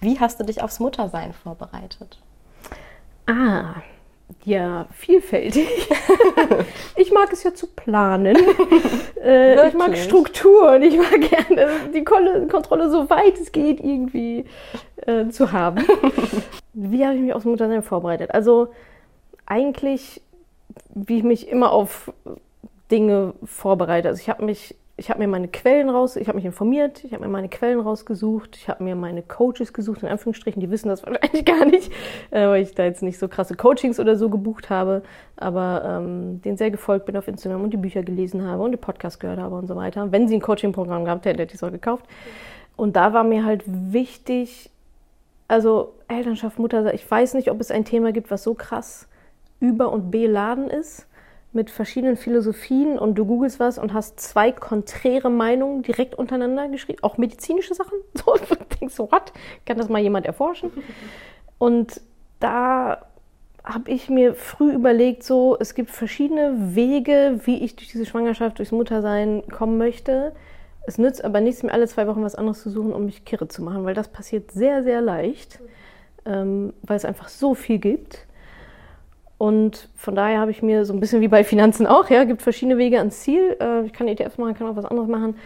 wie 0.00 0.20
hast 0.20 0.38
du 0.38 0.44
dich 0.44 0.62
aufs 0.62 0.78
Muttersein 0.78 1.32
vorbereitet? 1.32 2.20
Ah, 3.26 3.74
ja, 4.44 4.86
vielfältig. 4.92 5.68
ich 6.96 7.12
mag 7.12 7.32
es 7.32 7.42
ja 7.42 7.52
zu 7.52 7.66
planen. 7.66 8.36
äh, 9.24 9.68
ich 9.68 9.74
mag? 9.74 9.96
Strukturen. 9.96 10.82
Ich 10.82 10.96
mag 10.96 11.20
gerne 11.20 11.68
die 11.92 12.04
Kontrolle 12.04 12.90
so 12.90 13.10
weit 13.10 13.38
es 13.40 13.50
geht 13.50 13.80
irgendwie 13.80 14.44
äh, 15.04 15.28
zu 15.28 15.50
haben. 15.50 15.84
Wie 16.72 17.04
habe 17.04 17.16
ich 17.16 17.22
mich 17.22 17.34
aufs 17.34 17.44
Muttersein 17.44 17.82
vorbereitet? 17.82 18.32
Also 18.32 18.68
eigentlich, 19.46 20.20
wie 20.94 21.18
ich 21.18 21.24
mich 21.24 21.48
immer 21.48 21.72
auf 21.72 22.12
Dinge 22.90 23.32
vorbereite. 23.44 24.08
Also 24.08 24.20
ich 24.20 24.28
habe 24.28 24.44
mich, 24.44 24.76
ich 24.98 25.10
habe 25.10 25.18
mir 25.18 25.28
meine 25.28 25.48
Quellen 25.48 25.90
raus, 25.90 26.16
ich 26.16 26.28
habe 26.28 26.36
mich 26.36 26.46
informiert, 26.46 27.04
ich 27.04 27.12
habe 27.12 27.22
mir 27.22 27.30
meine 27.30 27.50
Quellen 27.50 27.80
rausgesucht, 27.80 28.56
ich 28.56 28.68
habe 28.68 28.82
mir 28.82 28.96
meine 28.96 29.22
Coaches 29.22 29.74
gesucht, 29.74 30.02
in 30.02 30.08
Anführungsstrichen, 30.08 30.58
die 30.58 30.70
wissen 30.70 30.88
das 30.88 31.02
wahrscheinlich 31.06 31.44
gar 31.44 31.66
nicht, 31.66 31.92
äh, 32.30 32.46
weil 32.46 32.62
ich 32.62 32.74
da 32.74 32.84
jetzt 32.84 33.02
nicht 33.02 33.18
so 33.18 33.28
krasse 33.28 33.56
Coachings 33.56 34.00
oder 34.00 34.16
so 34.16 34.30
gebucht 34.30 34.70
habe, 34.70 35.02
aber 35.36 35.82
ähm, 35.84 36.40
denen 36.40 36.56
sehr 36.56 36.70
gefolgt 36.70 37.04
bin 37.04 37.16
auf 37.16 37.28
Instagram 37.28 37.62
und 37.62 37.70
die 37.70 37.76
Bücher 37.76 38.02
gelesen 38.02 38.46
habe 38.46 38.62
und 38.62 38.72
die 38.72 38.78
Podcasts 38.78 39.18
gehört 39.18 39.38
habe 39.38 39.54
und 39.56 39.66
so 39.66 39.76
weiter. 39.76 40.10
Wenn 40.12 40.28
sie 40.28 40.36
ein 40.36 40.40
Coaching-Programm 40.40 41.04
gehabt 41.04 41.26
hätten, 41.26 41.40
hätte 41.40 41.52
ich 41.52 41.60
es 41.60 41.64
auch 41.64 41.72
gekauft. 41.72 42.06
Und 42.74 42.96
da 42.96 43.12
war 43.12 43.24
mir 43.24 43.44
halt 43.44 43.64
wichtig, 43.66 44.70
also 45.46 45.92
Elternschaft, 46.08 46.58
Mutter, 46.58 46.94
ich 46.94 47.08
weiß 47.10 47.34
nicht, 47.34 47.50
ob 47.50 47.60
es 47.60 47.70
ein 47.70 47.84
Thema 47.84 48.12
gibt, 48.12 48.30
was 48.30 48.42
so 48.42 48.54
krass 48.54 49.08
über- 49.60 49.92
und 49.92 50.10
beladen 50.10 50.68
ist 50.68 51.06
mit 51.56 51.70
verschiedenen 51.70 52.16
Philosophien 52.16 52.98
und 52.98 53.16
du 53.16 53.24
googelst 53.24 53.58
was 53.58 53.78
und 53.78 53.92
hast 53.92 54.20
zwei 54.20 54.52
konträre 54.52 55.30
Meinungen 55.30 55.82
direkt 55.82 56.14
untereinander 56.14 56.68
geschrieben, 56.68 56.98
auch 57.02 57.18
medizinische 57.18 57.74
Sachen. 57.74 57.98
So, 58.14 58.34
du 58.34 58.56
denkst 58.80 58.94
so, 58.94 59.10
what? 59.10 59.32
Kann 59.64 59.78
das 59.78 59.88
mal 59.88 60.00
jemand 60.00 60.26
erforschen? 60.26 60.70
Und 61.58 62.00
da 62.38 63.06
habe 63.64 63.90
ich 63.90 64.10
mir 64.10 64.34
früh 64.34 64.72
überlegt, 64.72 65.22
so, 65.22 65.56
es 65.58 65.74
gibt 65.74 65.90
verschiedene 65.90 66.74
Wege, 66.76 67.40
wie 67.44 67.64
ich 67.64 67.76
durch 67.76 67.90
diese 67.90 68.04
Schwangerschaft, 68.04 68.58
durchs 68.58 68.72
Muttersein 68.72 69.42
kommen 69.50 69.78
möchte. 69.78 70.32
Es 70.86 70.98
nützt 70.98 71.24
aber 71.24 71.40
nichts, 71.40 71.62
mir 71.62 71.72
alle 71.72 71.88
zwei 71.88 72.06
Wochen 72.06 72.22
was 72.22 72.34
anderes 72.34 72.62
zu 72.62 72.70
suchen, 72.70 72.92
um 72.92 73.06
mich 73.06 73.24
kirre 73.24 73.48
zu 73.48 73.62
machen, 73.62 73.84
weil 73.84 73.94
das 73.94 74.08
passiert 74.08 74.52
sehr, 74.52 74.84
sehr 74.84 75.00
leicht, 75.00 75.60
ähm, 76.26 76.74
weil 76.82 76.96
es 76.96 77.04
einfach 77.04 77.28
so 77.28 77.54
viel 77.54 77.78
gibt. 77.78 78.25
Und 79.38 79.88
von 79.94 80.14
daher 80.14 80.40
habe 80.40 80.50
ich 80.50 80.62
mir 80.62 80.84
so 80.84 80.94
ein 80.94 81.00
bisschen 81.00 81.20
wie 81.20 81.28
bei 81.28 81.44
Finanzen 81.44 81.86
auch, 81.86 82.08
ja, 82.08 82.24
gibt 82.24 82.42
verschiedene 82.42 82.78
Wege 82.78 82.98
ans 82.98 83.20
Ziel. 83.20 83.56
Äh, 83.60 83.84
ich 83.84 83.92
kann 83.92 84.08
ETFs 84.08 84.38
machen, 84.38 84.54
kann 84.54 84.66
auch 84.66 84.76
was 84.76 84.86
anderes 84.86 85.08
machen. 85.08 85.36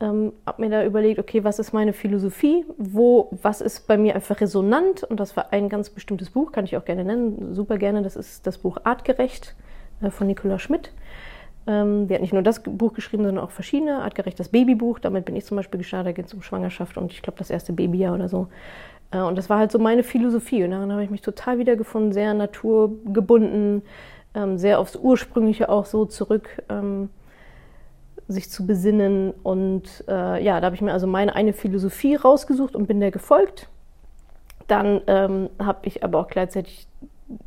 Ähm, 0.00 0.32
habe 0.46 0.62
mir 0.62 0.70
da 0.70 0.84
überlegt, 0.84 1.18
okay, 1.18 1.44
was 1.44 1.58
ist 1.58 1.72
meine 1.72 1.92
Philosophie? 1.92 2.64
Wo, 2.78 3.28
was 3.42 3.60
ist 3.60 3.86
bei 3.86 3.96
mir 3.96 4.14
einfach 4.14 4.40
resonant? 4.40 5.04
Und 5.04 5.20
das 5.20 5.36
war 5.36 5.52
ein 5.52 5.68
ganz 5.68 5.90
bestimmtes 5.90 6.30
Buch, 6.30 6.52
kann 6.52 6.64
ich 6.64 6.76
auch 6.76 6.84
gerne 6.84 7.04
nennen, 7.04 7.54
super 7.54 7.78
gerne. 7.78 8.02
Das 8.02 8.16
ist 8.16 8.46
das 8.46 8.58
Buch 8.58 8.78
Artgerecht 8.84 9.54
äh, 10.02 10.10
von 10.10 10.26
Nicola 10.26 10.58
Schmidt. 10.58 10.92
Ähm, 11.66 12.08
die 12.08 12.14
hat 12.14 12.22
nicht 12.22 12.32
nur 12.32 12.42
das 12.42 12.62
Buch 12.62 12.92
geschrieben, 12.92 13.24
sondern 13.24 13.44
auch 13.44 13.50
verschiedene. 13.50 14.02
Artgerecht 14.02 14.40
das 14.40 14.48
Babybuch, 14.48 14.98
damit 14.98 15.26
bin 15.26 15.36
ich 15.36 15.44
zum 15.44 15.56
Beispiel 15.56 15.78
gestartet. 15.78 16.08
Da 16.08 16.12
geht 16.12 16.26
es 16.26 16.34
um 16.34 16.42
Schwangerschaft 16.42 16.96
und 16.96 17.12
ich 17.12 17.22
glaube 17.22 17.38
das 17.38 17.50
erste 17.50 17.72
Babyjahr 17.72 18.14
oder 18.14 18.28
so. 18.28 18.48
Äh, 19.14 19.22
und 19.22 19.38
das 19.38 19.48
war 19.48 19.58
halt 19.58 19.72
so 19.72 19.78
meine 19.78 20.02
Philosophie. 20.02 20.64
Und 20.64 20.72
daran 20.72 20.92
habe 20.92 21.04
ich 21.04 21.10
mich 21.10 21.22
total 21.22 21.58
wiedergefunden, 21.58 22.12
sehr 22.12 22.34
naturgebunden, 22.34 23.82
ähm, 24.34 24.58
sehr 24.58 24.80
aufs 24.80 24.96
Ursprüngliche 24.96 25.68
auch 25.68 25.86
so 25.86 26.04
zurück, 26.04 26.62
ähm, 26.68 27.08
sich 28.26 28.50
zu 28.50 28.66
besinnen. 28.66 29.32
Und 29.42 30.04
äh, 30.08 30.42
ja, 30.42 30.60
da 30.60 30.66
habe 30.66 30.76
ich 30.76 30.82
mir 30.82 30.92
also 30.92 31.06
meine 31.06 31.34
eine 31.34 31.52
Philosophie 31.52 32.16
rausgesucht 32.16 32.74
und 32.74 32.86
bin 32.86 33.00
der 33.00 33.10
gefolgt. 33.10 33.68
Dann 34.66 35.02
ähm, 35.06 35.50
habe 35.58 35.86
ich 35.86 36.02
aber 36.02 36.18
auch 36.20 36.28
gleichzeitig 36.28 36.88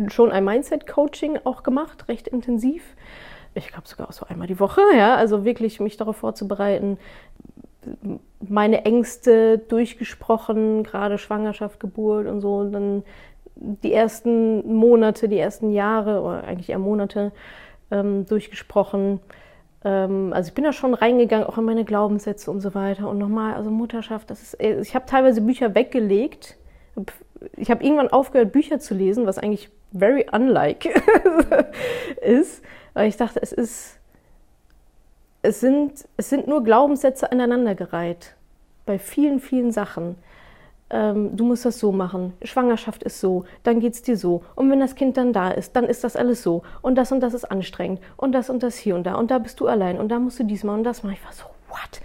schon 0.07 0.31
ein 0.31 0.45
Mindset-Coaching 0.45 1.39
auch 1.43 1.63
gemacht, 1.63 2.07
recht 2.07 2.27
intensiv. 2.27 2.83
Ich 3.55 3.69
glaube 3.69 3.87
sogar 3.87 4.07
auch 4.07 4.13
so 4.13 4.25
einmal 4.27 4.47
die 4.47 4.59
Woche, 4.59 4.81
ja, 4.95 5.15
also 5.15 5.43
wirklich 5.43 5.79
mich 5.79 5.97
darauf 5.97 6.17
vorzubereiten, 6.17 6.99
meine 8.47 8.85
Ängste 8.85 9.57
durchgesprochen, 9.57 10.83
gerade 10.83 11.17
Schwangerschaft, 11.17 11.79
Geburt 11.79 12.27
und 12.27 12.41
so. 12.41 12.57
Und 12.57 12.71
dann 12.71 13.03
die 13.55 13.93
ersten 13.93 14.73
Monate, 14.73 15.27
die 15.27 15.39
ersten 15.39 15.71
Jahre 15.71 16.21
oder 16.21 16.43
eigentlich 16.43 16.69
eher 16.69 16.79
Monate 16.79 17.31
ähm, 17.91 18.25
durchgesprochen. 18.25 19.19
Ähm, 19.83 20.31
also 20.33 20.49
ich 20.49 20.53
bin 20.53 20.63
da 20.63 20.73
schon 20.73 20.93
reingegangen, 20.93 21.47
auch 21.47 21.57
in 21.57 21.65
meine 21.65 21.85
Glaubenssätze 21.85 22.51
und 22.51 22.61
so 22.61 22.75
weiter. 22.75 23.09
Und 23.09 23.17
nochmal, 23.17 23.55
also 23.55 23.71
Mutterschaft, 23.71 24.29
das 24.29 24.53
ist, 24.53 24.61
ich 24.61 24.95
habe 24.95 25.05
teilweise 25.05 25.41
Bücher 25.41 25.75
weggelegt. 25.75 26.57
Ich 27.55 27.69
habe 27.69 27.83
irgendwann 27.83 28.09
aufgehört, 28.09 28.51
Bücher 28.51 28.79
zu 28.79 28.93
lesen, 28.93 29.25
was 29.25 29.37
eigentlich 29.37 29.69
very 29.91 30.25
unlike 30.31 30.89
ist, 32.21 32.63
weil 32.93 33.07
ich 33.07 33.17
dachte, 33.17 33.39
es 33.41 33.51
ist 33.51 33.96
es 35.47 35.61
sind, 35.61 36.07
es 36.17 36.29
sind 36.29 36.47
nur 36.47 36.63
Glaubenssätze 36.63 37.31
aneinandergereiht. 37.31 38.35
Bei 38.85 38.99
vielen, 38.99 39.39
vielen 39.39 39.71
Sachen. 39.71 40.15
Ähm, 40.89 41.35
du 41.35 41.45
musst 41.45 41.65
das 41.65 41.79
so 41.79 41.91
machen. 41.91 42.33
Schwangerschaft 42.43 43.03
ist 43.03 43.19
so, 43.21 43.45
dann 43.63 43.79
geht's 43.79 44.01
dir 44.01 44.17
so. 44.17 44.43
Und 44.55 44.69
wenn 44.69 44.79
das 44.79 44.95
Kind 44.95 45.15
dann 45.15 45.31
da 45.31 45.51
ist, 45.51 45.75
dann 45.75 45.85
ist 45.85 46.03
das 46.03 46.15
alles 46.17 46.43
so. 46.43 46.63
Und 46.81 46.95
das 46.95 47.11
und 47.11 47.21
das 47.21 47.33
ist 47.33 47.45
anstrengend. 47.45 48.01
Und 48.17 48.33
das 48.33 48.49
und 48.49 48.61
das 48.61 48.75
hier 48.75 48.95
und 48.95 49.05
da. 49.05 49.15
Und 49.15 49.31
da 49.31 49.39
bist 49.39 49.59
du 49.59 49.67
allein. 49.67 49.97
Und 49.99 50.09
da 50.09 50.19
musst 50.19 50.39
du 50.39 50.43
dies 50.43 50.63
machen 50.63 50.79
und 50.79 50.83
das 50.83 51.03
machen. 51.03 51.13
Ich 51.13 51.23
war 51.23 51.33
so, 51.33 51.45
what? 51.69 52.01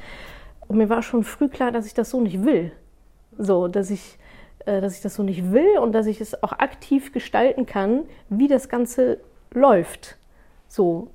Und 0.69 0.77
mir 0.77 0.89
war 0.89 1.03
schon 1.03 1.25
früh 1.25 1.49
klar, 1.49 1.73
dass 1.73 1.87
ich 1.87 1.95
das 1.95 2.11
so 2.11 2.21
nicht 2.21 2.45
will. 2.45 2.71
So, 3.37 3.67
dass 3.67 3.91
ich, 3.91 4.19
äh, 4.67 4.81
dass 4.81 4.95
ich 4.95 5.03
das 5.03 5.17
so 5.17 5.25
nicht 5.25 5.51
will 5.51 5.79
und 5.79 5.93
dass 5.93 6.07
ich 6.07 6.21
es 6.21 6.43
auch 6.45 6.53
aktiv 6.53 7.13
gestalten 7.13 7.67
kann, 7.67 8.05
wie 8.29 8.47
das 8.47 8.69
Ganze 8.69 9.19
läuft. 9.53 10.17
So, 10.69 11.09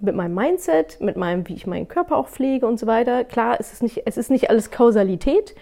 mit 0.00 0.14
meinem 0.14 0.34
Mindset, 0.34 1.00
mit 1.00 1.16
meinem, 1.16 1.46
wie 1.48 1.54
ich 1.54 1.66
meinen 1.66 1.88
Körper 1.88 2.16
auch 2.16 2.28
pflege 2.28 2.66
und 2.66 2.78
so 2.78 2.86
weiter. 2.86 3.24
Klar, 3.24 3.56
es 3.58 3.72
ist 3.72 3.82
nicht, 3.82 4.02
es 4.06 4.16
ist 4.16 4.30
nicht 4.30 4.50
alles 4.50 4.70
Kausalität. 4.70 5.54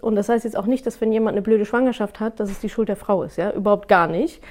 Und 0.00 0.16
das 0.16 0.28
heißt 0.28 0.44
jetzt 0.44 0.56
auch 0.56 0.66
nicht, 0.66 0.86
dass 0.86 1.00
wenn 1.00 1.12
jemand 1.12 1.34
eine 1.34 1.42
blöde 1.42 1.64
Schwangerschaft 1.64 2.20
hat, 2.20 2.40
dass 2.40 2.50
es 2.50 2.60
die 2.60 2.68
Schuld 2.68 2.88
der 2.88 2.96
Frau 2.96 3.22
ist, 3.22 3.36
ja, 3.36 3.52
überhaupt 3.52 3.88
gar 3.88 4.08
nicht. 4.08 4.42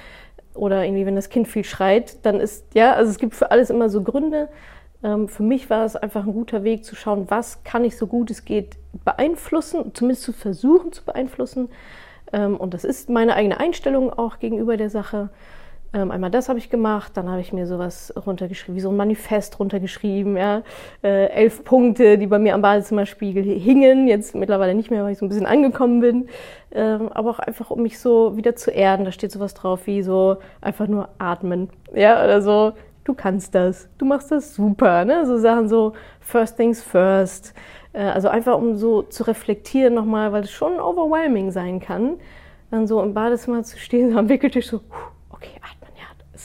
Oder 0.54 0.84
irgendwie, 0.84 1.04
wenn 1.04 1.16
das 1.16 1.28
Kind 1.28 1.48
viel 1.48 1.64
schreit, 1.64 2.24
dann 2.24 2.40
ist, 2.40 2.74
ja, 2.74 2.94
also 2.94 3.10
es 3.10 3.18
gibt 3.18 3.34
für 3.34 3.50
alles 3.50 3.68
immer 3.68 3.90
so 3.90 4.02
Gründe. 4.02 4.48
Ähm, 5.02 5.28
für 5.28 5.42
mich 5.42 5.68
war 5.68 5.84
es 5.84 5.96
einfach 5.96 6.24
ein 6.24 6.32
guter 6.32 6.64
Weg 6.64 6.84
zu 6.84 6.96
schauen, 6.96 7.26
was 7.28 7.62
kann 7.64 7.84
ich 7.84 7.96
so 7.96 8.06
gut 8.06 8.30
es 8.30 8.44
geht 8.44 8.76
beeinflussen, 9.04 9.94
zumindest 9.94 10.22
zu 10.24 10.32
versuchen 10.32 10.92
zu 10.92 11.04
beeinflussen. 11.04 11.68
Ähm, 12.32 12.56
und 12.56 12.72
das 12.72 12.84
ist 12.84 13.10
meine 13.10 13.34
eigene 13.34 13.60
Einstellung 13.60 14.12
auch 14.12 14.38
gegenüber 14.38 14.76
der 14.76 14.90
Sache. 14.90 15.28
Ähm, 15.96 16.10
einmal 16.10 16.30
das 16.30 16.50
habe 16.50 16.58
ich 16.58 16.68
gemacht, 16.68 17.12
dann 17.16 17.30
habe 17.30 17.40
ich 17.40 17.54
mir 17.54 17.66
sowas 17.66 18.12
runtergeschrieben, 18.26 18.76
wie 18.76 18.80
so 18.80 18.90
ein 18.90 18.96
Manifest 18.96 19.58
runtergeschrieben, 19.58 20.36
ja. 20.36 20.62
Äh, 21.02 21.28
elf 21.28 21.64
Punkte, 21.64 22.18
die 22.18 22.26
bei 22.26 22.38
mir 22.38 22.52
am 22.52 22.60
Badezimmerspiegel 22.60 23.42
hingen, 23.42 24.06
jetzt 24.06 24.34
mittlerweile 24.34 24.74
nicht 24.74 24.90
mehr, 24.90 25.04
weil 25.04 25.12
ich 25.12 25.18
so 25.18 25.24
ein 25.24 25.30
bisschen 25.30 25.46
angekommen 25.46 26.00
bin. 26.00 26.28
Ähm, 26.72 27.08
aber 27.12 27.30
auch 27.30 27.38
einfach, 27.38 27.70
um 27.70 27.80
mich 27.80 27.98
so 27.98 28.36
wieder 28.36 28.54
zu 28.54 28.70
erden. 28.70 29.06
Da 29.06 29.12
steht 29.12 29.32
sowas 29.32 29.54
drauf 29.54 29.86
wie 29.86 30.02
so 30.02 30.36
einfach 30.60 30.86
nur 30.86 31.08
atmen, 31.16 31.70
ja, 31.94 32.22
oder 32.22 32.42
so. 32.42 32.72
Du 33.04 33.14
kannst 33.14 33.54
das, 33.54 33.88
du 33.96 34.04
machst 34.04 34.30
das 34.30 34.54
super, 34.54 35.06
ne? 35.06 35.24
So 35.24 35.38
Sachen 35.38 35.66
so 35.66 35.94
First 36.20 36.58
Things 36.58 36.82
First. 36.82 37.54
Äh, 37.94 38.02
also 38.02 38.28
einfach, 38.28 38.58
um 38.58 38.76
so 38.76 39.00
zu 39.00 39.22
reflektieren 39.22 39.94
nochmal, 39.94 40.30
weil 40.32 40.42
es 40.42 40.50
schon 40.50 40.78
overwhelming 40.78 41.52
sein 41.52 41.80
kann, 41.80 42.18
dann 42.70 42.86
so 42.86 43.02
im 43.02 43.14
Badezimmer 43.14 43.62
zu 43.62 43.78
stehen, 43.78 44.10
so 44.12 44.18
am 44.18 44.28
Wickeltisch 44.28 44.66
so, 44.68 44.80
ja, 44.80 45.15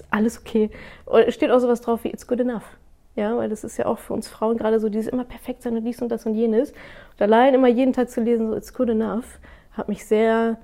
ist 0.02 0.14
alles 0.14 0.40
okay. 0.40 0.70
Und 1.06 1.22
es 1.22 1.34
steht 1.34 1.52
auch 1.52 1.60
sowas 1.60 1.82
drauf 1.82 2.04
wie 2.04 2.10
It's 2.10 2.28
good 2.28 2.40
enough. 2.40 2.64
Ja, 3.16 3.36
weil 3.36 3.50
das 3.50 3.64
ist 3.64 3.78
ja 3.78 3.86
auch 3.88 4.00
für 4.00 4.14
uns 4.14 4.28
Frauen 4.28 4.58
gerade 4.58 4.80
so 4.80 4.88
dieses 4.88 5.12
immer 5.12 5.26
perfekt 5.26 5.64
sein 5.64 5.76
und 5.76 5.84
dies 5.84 6.02
und 6.02 6.10
das 6.10 6.26
und 6.26 6.34
jenes. 6.34 6.72
Und 6.72 7.22
allein 7.22 7.54
immer 7.54 7.68
jeden 7.68 7.94
Tag 7.94 8.10
zu 8.10 8.22
lesen, 8.22 8.48
so 8.48 8.56
It's 8.56 8.74
good 8.74 8.90
enough, 8.90 9.40
hat 9.74 9.90
mich 9.90 10.06
sehr 10.06 10.58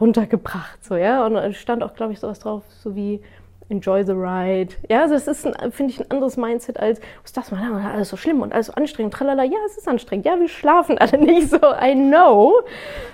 runtergebracht, 0.00 0.82
so, 0.82 0.96
ja. 0.96 1.26
Und 1.26 1.36
es 1.36 1.56
stand 1.56 1.82
auch, 1.82 1.94
glaube 1.94 2.12
ich, 2.12 2.20
sowas 2.20 2.38
drauf, 2.38 2.62
so 2.68 2.96
wie 2.96 3.20
Enjoy 3.68 4.04
the 4.04 4.12
ride. 4.12 4.74
Ja, 4.88 5.02
also 5.02 5.14
das 5.14 5.28
ist, 5.28 5.48
finde 5.70 5.92
ich, 5.92 6.00
ein 6.00 6.10
anderes 6.10 6.36
Mindset 6.36 6.78
als, 6.78 7.00
was 7.22 7.32
das 7.32 7.50
mal, 7.50 7.72
alles 7.72 8.08
so 8.08 8.16
schlimm 8.16 8.42
und 8.42 8.52
alles 8.52 8.66
so 8.66 8.74
anstrengend, 8.74 9.14
tralala. 9.14 9.44
Ja, 9.44 9.58
es 9.66 9.78
ist 9.78 9.88
anstrengend. 9.88 10.26
Ja, 10.26 10.38
wir 10.38 10.48
schlafen 10.48 10.98
alle 10.98 11.18
nicht 11.24 11.50
so, 11.50 11.58
I 11.58 11.94
know. 11.94 12.60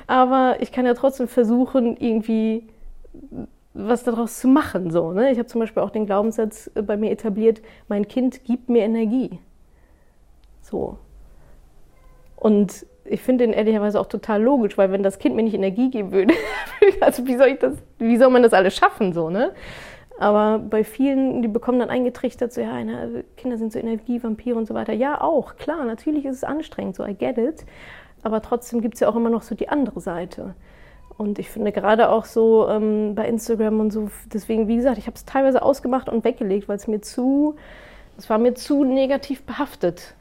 Aber 0.06 0.56
ich 0.60 0.72
kann 0.72 0.86
ja 0.86 0.94
trotzdem 0.94 1.28
versuchen, 1.28 1.96
irgendwie 1.96 2.66
was 3.78 4.02
daraus 4.02 4.40
zu 4.40 4.48
machen. 4.48 4.90
So, 4.90 5.12
ne? 5.12 5.30
Ich 5.30 5.38
habe 5.38 5.46
zum 5.46 5.60
Beispiel 5.60 5.82
auch 5.82 5.90
den 5.90 6.06
Glaubenssatz 6.06 6.70
bei 6.74 6.96
mir 6.96 7.10
etabliert, 7.10 7.62
mein 7.88 8.08
Kind 8.08 8.44
gibt 8.44 8.68
mir 8.68 8.82
Energie. 8.82 9.38
So. 10.62 10.98
Und 12.36 12.86
ich 13.04 13.22
finde 13.22 13.46
den 13.46 13.54
ehrlicherweise 13.54 13.98
auch 14.00 14.06
total 14.06 14.42
logisch, 14.42 14.76
weil 14.76 14.90
wenn 14.92 15.02
das 15.02 15.18
Kind 15.18 15.34
mir 15.36 15.42
nicht 15.42 15.54
Energie 15.54 15.90
geben 15.90 16.12
würde, 16.12 16.34
also 17.00 17.26
wie 17.26 17.36
soll 17.36 17.48
ich 17.48 17.58
das, 17.58 17.74
wie 17.98 18.16
soll 18.16 18.30
man 18.30 18.42
das 18.42 18.52
alles 18.52 18.76
schaffen, 18.76 19.12
so, 19.12 19.30
ne? 19.30 19.52
Aber 20.20 20.58
bei 20.58 20.82
vielen, 20.82 21.42
die 21.42 21.48
bekommen 21.48 21.78
dann 21.78 21.90
eingetrichtert, 21.90 22.52
so, 22.52 22.60
ja, 22.60 22.76
Kinder 23.36 23.56
sind 23.56 23.72
so 23.72 23.78
Energievampire 23.78 24.56
und 24.56 24.66
so 24.66 24.74
weiter. 24.74 24.92
Ja, 24.92 25.20
auch, 25.20 25.54
klar, 25.56 25.84
natürlich 25.84 26.24
ist 26.24 26.38
es 26.38 26.44
anstrengend, 26.44 26.96
so, 26.96 27.06
I 27.06 27.14
get 27.14 27.38
it. 27.38 27.64
Aber 28.24 28.42
trotzdem 28.42 28.80
gibt 28.80 28.94
es 28.94 29.00
ja 29.00 29.08
auch 29.08 29.14
immer 29.14 29.30
noch 29.30 29.42
so 29.42 29.54
die 29.54 29.68
andere 29.68 30.00
Seite. 30.00 30.56
Und 31.18 31.40
ich 31.40 31.50
finde 31.50 31.72
gerade 31.72 32.10
auch 32.10 32.24
so 32.24 32.68
ähm, 32.68 33.16
bei 33.16 33.26
Instagram 33.26 33.80
und 33.80 33.90
so, 33.90 34.08
deswegen, 34.32 34.68
wie 34.68 34.76
gesagt, 34.76 34.98
ich 34.98 35.06
habe 35.06 35.16
es 35.16 35.24
teilweise 35.24 35.62
ausgemacht 35.62 36.08
und 36.08 36.24
weggelegt, 36.24 36.68
weil 36.68 36.76
es 36.76 36.86
mir 36.86 37.00
zu, 37.00 37.56
es 38.16 38.30
war 38.30 38.38
mir 38.38 38.54
zu 38.54 38.84
negativ 38.84 39.42
behaftet. 39.42 40.14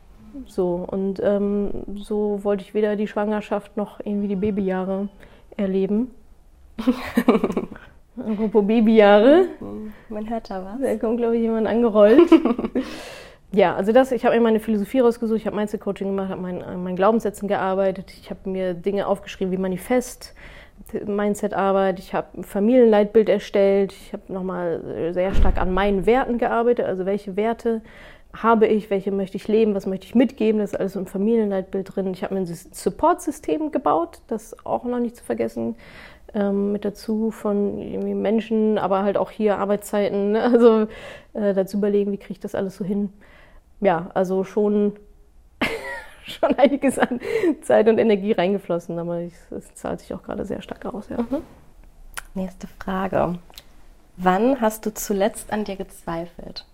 So, 0.47 0.85
und 0.89 1.21
ähm, 1.23 1.69
so 1.95 2.43
wollte 2.43 2.63
ich 2.63 2.73
weder 2.73 2.95
die 2.95 3.07
Schwangerschaft 3.07 3.77
noch 3.77 3.99
irgendwie 3.99 4.27
die 4.27 4.35
Babyjahre 4.35 5.09
erleben. 5.55 6.11
Apropos 8.17 8.65
Babyjahre. 8.65 9.45
Man 10.09 10.29
hört 10.29 10.49
da 10.49 10.65
was. 10.65 10.81
Da 10.81 10.95
kommt, 10.97 11.17
glaube 11.17 11.35
ich, 11.35 11.43
jemand 11.43 11.67
angerollt. 11.67 12.29
ja, 13.51 13.75
also 13.75 13.91
das, 13.91 14.11
ich 14.11 14.25
habe 14.25 14.35
mir 14.35 14.41
meine 14.41 14.59
Philosophie 14.59 14.99
rausgesucht, 14.99 15.39
ich 15.39 15.45
habe 15.45 15.55
Mindset-Coaching 15.55 16.07
gemacht, 16.07 16.29
habe 16.29 16.41
mein, 16.41 16.63
an 16.63 16.83
meinen 16.83 16.95
Glaubenssätzen 16.95 17.47
gearbeitet, 17.47 18.11
ich 18.19 18.31
habe 18.31 18.49
mir 18.49 18.73
Dinge 18.73 19.05
aufgeschrieben 19.05 19.51
wie 19.51 19.57
Manifest, 19.57 20.33
Mindset-Arbeit, 21.05 21.99
ich 21.99 22.13
habe 22.13 22.37
ein 22.37 22.43
Familienleitbild 22.43 23.29
erstellt, 23.29 23.91
ich 23.91 24.13
habe 24.13 24.31
nochmal 24.31 25.11
sehr 25.13 25.33
stark 25.33 25.57
an 25.57 25.73
meinen 25.73 26.05
Werten 26.05 26.37
gearbeitet, 26.37 26.85
also 26.85 27.05
welche 27.05 27.35
Werte 27.35 27.81
habe 28.33 28.67
ich, 28.67 28.89
welche 28.89 29.11
möchte 29.11 29.37
ich 29.37 29.47
leben, 29.47 29.73
was 29.73 29.85
möchte 29.85 30.05
ich 30.05 30.15
mitgeben, 30.15 30.59
das 30.59 30.73
ist 30.73 30.79
alles 30.79 30.95
im 30.95 31.07
Familienleitbild 31.07 31.95
drin. 31.95 32.13
Ich 32.13 32.23
habe 32.23 32.35
mir 32.35 32.41
ein 32.41 32.45
Support-System 32.45 33.71
gebaut, 33.71 34.21
das 34.27 34.55
auch 34.65 34.83
noch 34.83 34.99
nicht 34.99 35.15
zu 35.15 35.23
vergessen, 35.23 35.75
ähm, 36.33 36.71
mit 36.71 36.85
dazu 36.85 37.31
von 37.31 38.21
Menschen, 38.21 38.77
aber 38.77 39.03
halt 39.03 39.17
auch 39.17 39.31
hier 39.31 39.57
Arbeitszeiten, 39.57 40.31
ne? 40.33 40.43
also 40.43 40.87
äh, 41.33 41.53
dazu 41.53 41.77
überlegen, 41.77 42.11
wie 42.11 42.17
kriege 42.17 42.33
ich 42.33 42.39
das 42.39 42.55
alles 42.55 42.77
so 42.77 42.85
hin. 42.85 43.11
Ja, 43.79 44.09
also 44.13 44.43
schon 44.43 44.93
schon 46.39 46.55
einiges 46.55 46.99
an 46.99 47.19
Zeit 47.61 47.87
und 47.87 47.97
Energie 47.97 48.33
reingeflossen, 48.33 48.99
aber 48.99 49.21
es 49.21 49.73
zahlt 49.75 50.01
sich 50.01 50.13
auch 50.13 50.23
gerade 50.23 50.45
sehr 50.45 50.61
stark 50.61 50.85
aus. 50.85 51.09
Ja. 51.09 51.17
Mhm. 51.17 51.43
Nächste 52.33 52.67
Frage. 52.79 53.39
Wann 54.17 54.61
hast 54.61 54.85
du 54.85 54.93
zuletzt 54.93 55.51
an 55.51 55.63
dir 55.63 55.75
gezweifelt? 55.75 56.65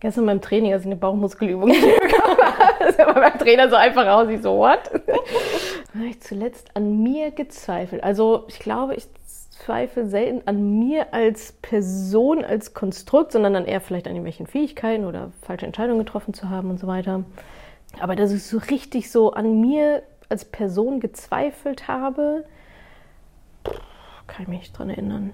Gestern 0.00 0.26
beim 0.26 0.40
Training, 0.40 0.72
also 0.72 0.88
eine 0.88 0.96
Bauchmuskelübung. 0.96 1.68
das 2.80 2.90
ist 2.90 3.00
aber 3.00 3.14
beim 3.14 3.38
Trainer 3.38 3.68
so 3.68 3.76
einfach 3.76 4.04
raus. 4.04 4.28
Ich 4.30 4.42
so, 4.42 4.58
what? 4.58 4.90
habe 5.94 6.06
ich 6.06 6.20
zuletzt 6.20 6.74
an 6.74 7.02
mir 7.02 7.30
gezweifelt. 7.30 8.02
Also 8.02 8.44
ich 8.48 8.58
glaube, 8.58 8.94
ich 8.94 9.06
zweifle 9.24 10.06
selten 10.06 10.42
an 10.46 10.78
mir 10.78 11.14
als 11.14 11.52
Person, 11.52 12.44
als 12.44 12.74
Konstrukt, 12.74 13.32
sondern 13.32 13.54
dann 13.54 13.64
eher 13.64 13.80
vielleicht 13.80 14.06
an 14.06 14.14
irgendwelchen 14.14 14.46
Fähigkeiten 14.46 15.04
oder 15.04 15.30
falsche 15.42 15.66
Entscheidungen 15.66 16.00
getroffen 16.00 16.34
zu 16.34 16.50
haben 16.50 16.70
und 16.70 16.80
so 16.80 16.86
weiter. 16.86 17.24
Aber 18.00 18.16
dass 18.16 18.32
ich 18.32 18.44
so 18.44 18.58
richtig 18.58 19.10
so 19.10 19.32
an 19.32 19.60
mir 19.60 20.02
als 20.28 20.44
Person 20.44 21.00
gezweifelt 21.00 21.88
habe, 21.88 22.44
kann 24.26 24.42
ich 24.42 24.48
mich 24.48 24.60
nicht 24.60 24.78
dran 24.78 24.90
erinnern. 24.90 25.32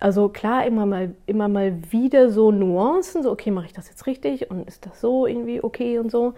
Also 0.00 0.28
klar, 0.28 0.66
immer 0.66 0.86
mal, 0.86 1.14
immer 1.26 1.48
mal 1.48 1.92
wieder 1.92 2.30
so 2.30 2.50
Nuancen, 2.50 3.22
so 3.22 3.30
okay, 3.30 3.50
mache 3.50 3.66
ich 3.66 3.72
das 3.72 3.88
jetzt 3.88 4.06
richtig 4.06 4.50
und 4.50 4.66
ist 4.66 4.86
das 4.86 5.00
so 5.00 5.26
irgendwie 5.26 5.62
okay 5.62 5.98
und 5.98 6.10
so. 6.10 6.34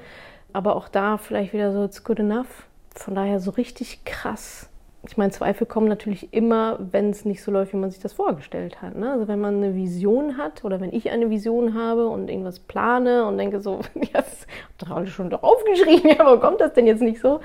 Aber 0.53 0.77
auch 0.77 0.89
da 0.89 1.17
vielleicht 1.17 1.53
wieder 1.53 1.73
so, 1.73 1.85
it's 1.85 2.05
good 2.05 2.19
enough. 2.19 2.67
Von 2.95 3.15
daher 3.15 3.41
so 3.41 3.53
richtig 3.53 4.05
krass 4.05 4.69
ich 5.05 5.17
meine, 5.17 5.33
Zweifel 5.33 5.67
kommen 5.67 5.88
natürlich 5.88 6.33
immer, 6.33 6.79
wenn 6.79 7.11
es 7.11 7.25
nicht 7.25 7.43
so 7.43 7.51
läuft, 7.51 7.73
wie 7.73 7.77
man 7.77 7.91
sich 7.91 8.01
das 8.01 8.12
vorgestellt 8.12 8.81
hat. 8.83 8.95
Ne? 8.97 9.11
Also 9.11 9.27
wenn 9.27 9.41
man 9.41 9.57
eine 9.57 9.75
Vision 9.75 10.37
hat 10.37 10.65
oder 10.65 10.81
wenn 10.81 10.93
ich 10.93 11.11
eine 11.11 11.29
Vision 11.29 11.75
habe 11.75 12.07
und 12.07 12.31
irgendwas 12.31 12.61
plane 12.61 13.25
und 13.27 13.37
denke 13.37 13.61
so, 13.61 13.81
ja, 13.95 14.23
das 14.23 14.47
ihr 14.81 14.91
alle 14.95 15.09
schon 15.09 15.31
doch 15.31 15.43
aufgeschrieben, 15.43 16.11
ja, 16.17 16.19
warum 16.21 16.41
kommt 16.41 16.61
das 16.61 16.73
denn 16.75 16.87
jetzt 16.87 17.03
nicht 17.03 17.21
so? 17.21 17.41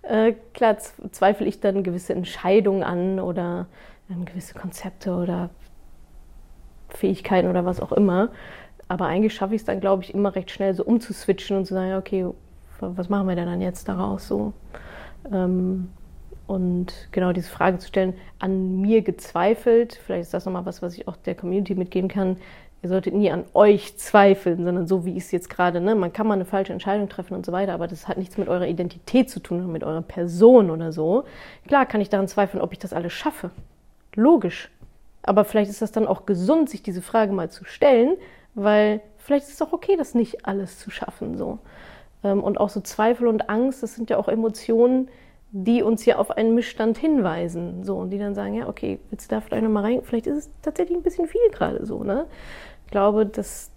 Äh, 0.00 0.32
klar 0.54 0.78
zweifle 0.78 1.46
ich 1.46 1.60
dann 1.60 1.82
gewisse 1.82 2.14
Entscheidungen 2.14 2.82
an 2.82 3.20
oder 3.20 3.66
ähm, 4.10 4.24
gewisse 4.24 4.54
Konzepte 4.54 5.12
oder 5.12 5.50
Fähigkeiten 6.88 7.48
oder 7.48 7.66
was 7.66 7.80
auch 7.80 7.92
immer. 7.92 8.30
Aber 8.88 9.06
eigentlich 9.06 9.34
schaffe 9.34 9.54
ich 9.54 9.60
es 9.62 9.66
dann, 9.66 9.80
glaube 9.80 10.02
ich, 10.02 10.14
immer 10.14 10.34
recht 10.34 10.50
schnell 10.50 10.74
so 10.74 10.82
umzuswitchen 10.84 11.58
und 11.58 11.66
zu 11.66 11.74
sagen, 11.74 11.94
okay, 11.94 12.26
was 12.80 13.10
machen 13.10 13.28
wir 13.28 13.36
denn 13.36 13.46
dann 13.46 13.60
jetzt 13.60 13.88
daraus 13.88 14.26
so? 14.26 14.54
Ähm, 15.30 15.90
und 16.46 17.08
genau 17.12 17.32
diese 17.32 17.48
Frage 17.48 17.78
zu 17.78 17.88
stellen, 17.88 18.14
an 18.38 18.80
mir 18.80 19.02
gezweifelt, 19.02 19.98
vielleicht 20.04 20.22
ist 20.22 20.34
das 20.34 20.44
nochmal 20.44 20.66
was, 20.66 20.82
was 20.82 20.94
ich 20.96 21.08
auch 21.08 21.16
der 21.16 21.34
Community 21.34 21.74
mitgeben 21.74 22.08
kann. 22.08 22.36
Ihr 22.82 22.88
solltet 22.88 23.14
nie 23.14 23.30
an 23.30 23.44
euch 23.54 23.96
zweifeln, 23.96 24.64
sondern 24.64 24.88
so 24.88 25.04
wie 25.04 25.16
es 25.16 25.30
jetzt 25.30 25.48
gerade, 25.48 25.80
ne? 25.80 25.94
man 25.94 26.12
kann 26.12 26.26
mal 26.26 26.34
eine 26.34 26.44
falsche 26.44 26.72
Entscheidung 26.72 27.08
treffen 27.08 27.34
und 27.34 27.46
so 27.46 27.52
weiter, 27.52 27.74
aber 27.74 27.86
das 27.86 28.08
hat 28.08 28.18
nichts 28.18 28.38
mit 28.38 28.48
eurer 28.48 28.66
Identität 28.66 29.30
zu 29.30 29.38
tun, 29.38 29.70
mit 29.70 29.84
eurer 29.84 30.02
Person 30.02 30.68
oder 30.68 30.90
so. 30.90 31.24
Klar 31.68 31.86
kann 31.86 32.00
ich 32.00 32.08
daran 32.08 32.26
zweifeln, 32.26 32.60
ob 32.60 32.72
ich 32.72 32.80
das 32.80 32.92
alles 32.92 33.12
schaffe. 33.12 33.50
Logisch. 34.14 34.68
Aber 35.22 35.44
vielleicht 35.44 35.70
ist 35.70 35.80
das 35.80 35.92
dann 35.92 36.08
auch 36.08 36.26
gesund, 36.26 36.68
sich 36.68 36.82
diese 36.82 37.02
Frage 37.02 37.32
mal 37.32 37.50
zu 37.50 37.64
stellen, 37.64 38.16
weil 38.54 39.00
vielleicht 39.18 39.46
ist 39.46 39.54
es 39.54 39.62
auch 39.62 39.72
okay, 39.72 39.96
das 39.96 40.14
nicht 40.14 40.44
alles 40.44 40.80
zu 40.80 40.90
schaffen. 40.90 41.38
So. 41.38 41.58
Ähm, 42.24 42.42
und 42.42 42.58
auch 42.58 42.68
so 42.68 42.80
Zweifel 42.80 43.28
und 43.28 43.48
Angst, 43.48 43.82
das 43.82 43.94
sind 43.94 44.10
ja 44.10 44.18
auch 44.18 44.28
Emotionen, 44.28 45.08
die 45.52 45.82
uns 45.82 46.04
ja 46.06 46.16
auf 46.16 46.30
einen 46.30 46.54
Missstand 46.54 46.96
hinweisen. 46.96 47.84
So, 47.84 47.98
und 47.98 48.10
die 48.10 48.18
dann 48.18 48.34
sagen, 48.34 48.54
ja, 48.54 48.68
okay, 48.68 48.98
willst 49.10 49.30
du 49.30 49.34
da 49.34 49.40
vielleicht 49.42 49.62
nochmal 49.62 49.84
rein? 49.84 50.00
Vielleicht 50.02 50.26
ist 50.26 50.38
es 50.38 50.50
tatsächlich 50.62 50.96
ein 50.96 51.02
bisschen 51.02 51.28
viel 51.28 51.48
gerade 51.52 51.84
so, 51.84 52.02
ne? 52.02 52.26
Ich 52.86 52.90
glaube, 52.90 53.26
dass, 53.26 53.70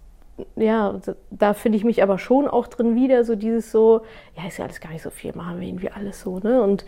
ja, 0.56 0.98
da 1.30 1.52
finde 1.52 1.76
ich 1.76 1.84
mich 1.84 2.02
aber 2.02 2.18
schon 2.18 2.48
auch 2.48 2.66
drin 2.66 2.96
wieder, 2.96 3.24
so 3.24 3.36
dieses 3.36 3.70
so, 3.70 4.00
ja, 4.36 4.46
ist 4.46 4.56
ja 4.56 4.64
alles 4.64 4.80
gar 4.80 4.90
nicht 4.90 5.02
so 5.02 5.10
viel, 5.10 5.34
machen 5.34 5.60
wir 5.60 5.68
irgendwie 5.68 5.90
alles 5.90 6.22
so, 6.22 6.38
ne? 6.38 6.62
Und 6.62 6.86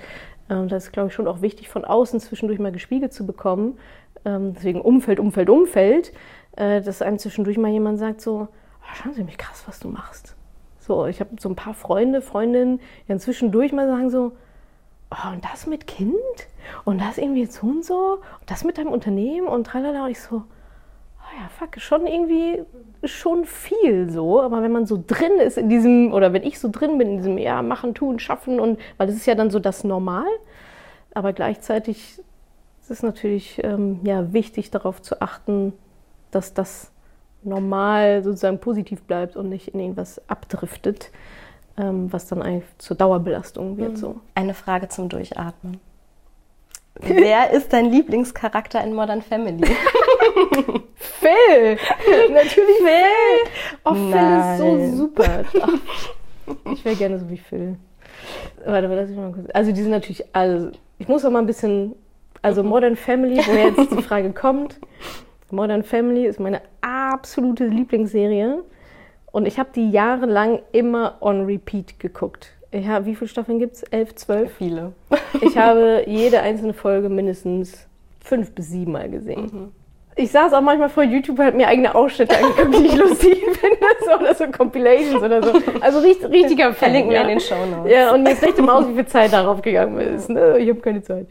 ähm, 0.49 0.69
das 0.69 0.85
ist, 0.85 0.93
glaube 0.93 1.09
ich, 1.09 1.15
schon 1.15 1.29
auch 1.29 1.43
wichtig, 1.43 1.69
von 1.69 1.85
außen 1.85 2.19
zwischendurch 2.21 2.59
mal 2.59 2.73
gespiegelt 2.73 3.13
zu 3.13 3.27
bekommen. 3.27 3.79
Ähm, 4.25 4.55
deswegen 4.55 4.81
Umfeld, 4.81 5.21
Umfeld, 5.21 5.51
Umfeld, 5.51 6.13
äh, 6.57 6.81
dass 6.81 7.03
einem 7.03 7.19
zwischendurch 7.19 7.59
mal 7.59 7.71
jemand 7.71 7.99
sagt 7.99 8.23
so, 8.23 8.49
oh, 8.81 8.95
schauen 8.95 9.13
Sie 9.13 9.23
mich 9.23 9.37
krass, 9.37 9.65
was 9.67 9.81
du 9.81 9.89
machst. 9.89 10.35
So, 10.79 11.05
ich 11.05 11.21
habe 11.21 11.31
so 11.39 11.51
ein 11.51 11.57
paar 11.57 11.75
Freunde, 11.75 12.23
Freundinnen, 12.23 12.79
die 12.79 13.09
dann 13.09 13.21
zwischendurch 13.21 13.75
mal 13.75 13.87
sagen 13.87 14.09
so, 14.09 14.33
oh, 15.11 15.33
und 15.33 15.45
das 15.45 15.67
mit 15.67 15.87
Kind? 15.87 16.15
Und 16.85 17.01
das 17.01 17.19
irgendwie 17.19 17.47
so 17.47 17.67
und 17.67 17.85
so? 17.85 18.21
Und 18.41 18.51
das 18.51 18.65
mit 18.65 18.79
deinem 18.79 18.93
Unternehmen? 18.93 19.47
Und 19.47 19.67
tralala. 19.67 20.05
Und 20.05 20.11
ich 20.11 20.21
so, 20.21 20.37
oh 20.37 21.41
ja, 21.41 21.49
fuck, 21.49 21.81
schon 21.81 22.07
irgendwie 22.07 22.63
schon 23.05 23.45
viel 23.45 24.11
so. 24.11 24.43
Aber 24.43 24.63
wenn 24.63 24.73
man 24.73 24.87
so 24.87 25.03
drin 25.05 25.39
ist 25.41 25.59
in 25.59 25.69
diesem, 25.69 26.13
oder 26.13 26.33
wenn 26.33 26.43
ich 26.43 26.59
so 26.59 26.69
drin 26.71 26.99
bin 26.99 27.09
in 27.11 27.17
diesem, 27.19 27.39
ja, 27.39 27.63
machen, 27.63 27.95
tun, 27.95 28.19
schaffen 28.19 28.61
und, 28.61 28.79
weil 28.97 29.07
das 29.07 29.17
ist 29.17 29.27
ja 29.27 29.35
dann 29.35 29.51
so 29.51 29.59
das 29.59 29.85
Normal. 29.85 30.29
Aber 31.15 31.33
gleichzeitig 31.33 32.19
ist 32.81 32.91
es 32.91 33.03
natürlich 33.03 33.61
ähm, 33.65 34.01
ja, 34.05 34.33
wichtig 34.33 34.71
darauf 34.71 35.03
zu 35.03 35.21
achten, 35.21 35.73
dass 36.31 36.55
das 36.55 36.93
normal 37.43 38.23
sozusagen 38.23 38.59
positiv 38.59 39.03
bleibt 39.03 39.37
und 39.37 39.49
nicht 39.49 39.69
in 39.69 39.81
irgendwas 39.81 40.21
abdriftet 40.29 41.11
ähm, 41.79 42.13
was 42.13 42.27
dann 42.27 42.43
eigentlich 42.43 42.65
zur 42.79 42.97
Dauerbelastung 42.97 43.77
wird. 43.77 43.93
Mhm. 43.93 43.97
So. 43.97 44.21
Eine 44.35 44.55
Frage 44.55 44.89
zum 44.89 45.09
Durchatmen. 45.09 45.81
Wer 47.01 47.53
ist 47.53 47.73
dein 47.73 47.87
Lieblingscharakter 47.87 48.83
in 48.83 48.95
Modern 48.95 49.23
Family? 49.23 49.65
Phil! 50.97 51.79
Natürlich 52.33 52.77
Phil! 52.79 53.53
Oh, 53.85 53.95
Phil 53.95 54.11
Nein. 54.11 54.53
ist 54.53 54.59
so 54.59 54.97
super. 54.97 55.45
ich 56.73 56.85
wäre 56.85 56.97
gerne 56.97 57.19
so 57.19 57.31
wie 57.31 57.37
Phil. 57.37 57.77
Warte, 58.65 58.89
lass 58.89 59.11
ich 59.11 59.17
mal 59.17 59.33
kurz. 59.33 59.49
Also 59.55 59.71
die 59.73 59.83
sind 59.83 59.93
natürlich 59.93 60.25
alle. 60.35 60.73
Ich 60.99 61.07
muss 61.07 61.25
auch 61.25 61.31
mal 61.31 61.39
ein 61.41 61.47
bisschen. 61.47 61.95
Also 62.41 62.63
Modern 62.63 62.97
Family, 62.97 63.37
woher 63.39 63.69
jetzt 63.69 63.93
die 63.93 64.03
Frage 64.03 64.33
kommt. 64.33 64.79
Modern 65.51 65.83
Family 65.83 66.27
ist 66.27 66.39
meine 66.39 66.61
absolute 66.81 67.67
Lieblingsserie. 67.67 68.63
Und 69.31 69.47
ich 69.47 69.59
habe 69.59 69.71
die 69.75 69.91
jahrelang 69.91 70.61
immer 70.73 71.19
on 71.21 71.45
repeat 71.45 71.99
geguckt. 71.99 72.53
Ja, 72.73 73.07
wie 73.07 73.15
viele 73.15 73.29
Staffeln 73.29 73.59
gibt 73.59 73.77
es? 73.77 73.83
Elf, 73.85 74.15
zwölf? 74.15 74.53
Viele. 74.57 74.93
ich 75.41 75.57
habe 75.57 76.05
jede 76.07 76.41
einzelne 76.41 76.75
Folge 76.75 77.09
mindestens 77.09 77.87
fünf 78.21 78.53
bis 78.53 78.69
sieben 78.69 78.93
Mal 78.93 79.09
gesehen. 79.09 79.51
Mhm. 79.53 79.73
Ich 80.17 80.33
saß 80.33 80.53
auch 80.53 80.61
manchmal 80.61 80.89
vor 80.89 81.05
YouTube 81.05 81.39
und 81.39 81.47
habe 81.47 81.57
mir 81.57 81.69
eigene 81.69 81.95
Ausschnitte 81.95 82.37
angeguckt, 82.37 82.75
die 82.75 82.87
ich 82.87 82.97
lustig 82.97 83.41
finde, 83.53 83.87
so, 84.05 84.19
oder 84.19 84.35
so 84.35 84.47
Compilations 84.49 85.23
oder 85.23 85.41
so. 85.41 85.53
Also 85.81 86.01
richtig, 86.01 86.29
richtiger 86.31 86.67
Fan. 86.67 86.75
Verlinken 86.75 87.13
ja. 87.13 87.21
wir 87.21 87.23
in 87.23 87.39
den 87.39 87.41
Show 87.41 87.67
Notes. 87.67 87.93
Ja, 87.93 88.13
und 88.13 88.27
jetzt 88.27 88.43
rechne 88.43 88.63
mal 88.63 88.79
aus, 88.79 88.89
wie 88.89 88.95
viel 88.95 89.07
Zeit 89.07 89.33
darauf 89.33 89.63
gegangen 89.63 89.97
ist. 89.99 90.29
Ne? 90.29 90.59
Ich 90.59 90.69
habe 90.69 90.81
keine 90.81 91.03
Zeit. 91.03 91.29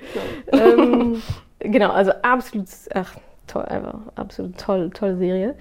Ja. 0.53 0.59
Ähm, 0.59 1.21
genau, 1.59 1.91
also 1.91 2.13
absolut, 2.21 2.67
ach, 2.93 3.15
toll, 3.45 3.65
einfach 3.65 3.99
absolut 4.15 4.57
toll, 4.57 4.89
tolle 4.91 5.17
Serie. 5.17 5.55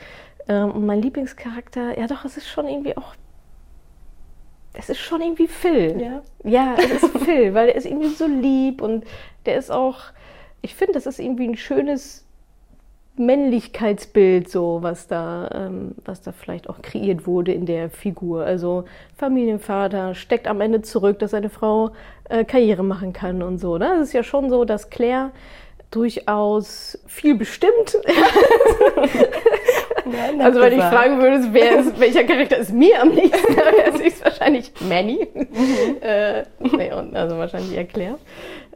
Ähm, 0.49 0.71
und 0.73 0.87
mein 0.87 1.03
Lieblingscharakter, 1.03 1.99
ja 1.99 2.07
doch, 2.07 2.25
es 2.25 2.37
ist 2.37 2.49
schon 2.49 2.69
irgendwie 2.69 2.97
auch. 2.97 3.15
Es 4.75 4.91
ist 4.91 4.99
schon 4.99 5.23
irgendwie 5.23 5.49
Phil. 5.49 6.01
Ja. 6.01 6.23
Ja, 6.45 6.75
es 6.79 7.03
ist 7.03 7.19
Phil, 7.19 7.55
weil 7.55 7.69
er 7.69 7.77
ist 7.77 7.87
irgendwie 7.87 8.09
so 8.09 8.27
lieb 8.27 8.83
und 8.83 9.05
der 9.47 9.57
ist 9.57 9.71
auch. 9.71 10.01
Ich 10.63 10.75
finde, 10.75 10.95
das 10.95 11.07
ist 11.07 11.19
irgendwie 11.19 11.49
ein 11.49 11.57
schönes 11.57 12.27
Männlichkeitsbild, 13.19 14.51
so 14.51 14.79
was 14.83 15.07
da, 15.07 15.49
ähm, 15.55 15.95
was 16.05 16.21
da 16.23 16.33
vielleicht 16.33 16.69
auch 16.69 16.83
kreiert 16.83 17.27
wurde 17.27 17.53
in 17.53 17.65
der 17.67 17.89
Figur. 17.89 18.45
Also 18.45 18.85
Familienvater 19.17 20.15
steckt 20.15 20.47
am 20.47 20.61
Ende 20.61 20.83
zurück, 20.83 21.19
dass 21.19 21.31
seine 21.31 21.49
Frau 21.49 21.93
äh, 22.29 22.45
Karriere 22.45 22.83
machen 22.83 23.13
kann 23.13 23.43
und 23.43 23.59
so. 23.59 23.79
Ne? 23.79 23.95
Es 23.95 24.09
ist 24.09 24.13
ja 24.13 24.23
schon 24.23 24.51
so, 24.51 24.65
dass 24.65 24.91
Claire 24.91 25.31
durchaus 25.91 26.99
viel 27.07 27.35
bestimmt. 27.35 27.97
Nein, 30.07 30.41
also 30.41 30.61
wenn 30.61 30.73
ich 30.73 30.85
fragen 30.85 31.21
würde, 31.21 31.49
wer 31.53 31.81
ist, 31.81 31.99
welcher 31.99 32.25
Charakter 32.25 32.59
ist 32.59 32.73
mir 32.73 33.01
am 33.01 33.11
liebsten, 33.11 33.57
dann 33.57 33.75
wäre 33.75 34.07
es 34.07 34.25
wahrscheinlich 34.25 34.73
Manny. 34.89 35.27
Mhm. 35.35 35.97
äh, 36.01 36.45
nee, 36.61 36.91
also 36.91 37.37
wahrscheinlich 37.39 37.89
Claire. 37.89 38.19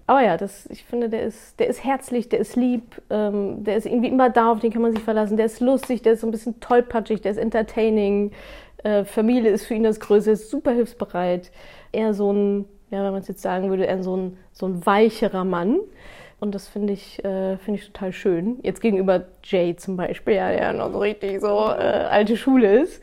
Aber 0.07 0.25
ja, 0.25 0.37
das, 0.37 0.67
ich 0.71 0.85
finde, 0.85 1.09
der 1.09 1.23
ist, 1.23 1.61
der 1.61 1.69
ist 1.69 1.85
herzlich, 1.85 2.29
der 2.29 2.41
ist 2.41 2.57
lieb, 2.57 3.01
ähm, 3.11 3.63
der 3.63 3.77
ist 3.77 3.87
irgendwie 3.87 4.09
immer 4.09 4.29
da, 4.29 4.51
auf 4.51 4.59
den 4.59 4.73
kann 4.73 4.83
man 4.83 4.93
sich 4.93 5.05
verlassen. 5.05 5.37
Der 5.37 5.47
ist 5.47 5.61
lustig, 5.61 6.03
der 6.03 6.15
ist 6.15 6.23
so 6.23 6.27
ein 6.27 6.33
bisschen 6.33 6.59
tollpatschig, 6.59 7.21
der 7.21 7.31
ist 7.31 7.39
entertaining. 7.39 8.33
Äh, 8.83 9.05
Familie 9.05 9.53
ist 9.53 9.67
für 9.67 9.75
ihn 9.75 9.85
das 9.85 10.01
Größte, 10.01 10.33
ist 10.33 10.51
super 10.51 10.73
hilfsbereit. 10.73 11.53
Eher 11.93 12.13
so 12.13 12.33
ein, 12.33 12.65
ja, 12.91 13.05
wenn 13.05 13.13
man 13.13 13.21
es 13.21 13.29
jetzt 13.29 13.43
sagen 13.43 13.71
würde, 13.71 13.85
eher 13.85 14.03
so 14.03 14.17
ein, 14.17 14.37
so 14.53 14.67
ein 14.67 14.85
weicherer 14.85 15.45
Mann. 15.45 15.79
Und 16.41 16.55
das 16.55 16.69
finde 16.69 16.95
ich, 16.95 17.23
äh, 17.23 17.59
find 17.59 17.79
ich 17.79 17.87
total 17.87 18.13
schön. 18.13 18.59
Jetzt 18.63 18.81
gegenüber 18.81 19.25
Jay 19.45 19.77
zum 19.77 19.97
Beispiel, 19.99 20.35
ja, 20.35 20.51
der 20.51 20.73
noch 20.73 20.91
so 20.91 20.99
richtig 20.99 21.39
so 21.41 21.49
äh, 21.49 22.07
alte 22.11 22.39
Schule 22.39 22.81
ist, 22.81 23.03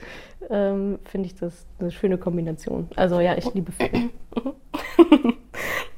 ähm, 0.49 0.97
finde 1.05 1.27
ich 1.27 1.35
das 1.35 1.67
eine 1.79 1.91
schöne 1.91 2.17
Kombination. 2.17 2.89
Also 2.95 3.19
ja, 3.19 3.37
ich 3.37 3.53
liebe 3.53 3.71
Phil. 3.71 4.09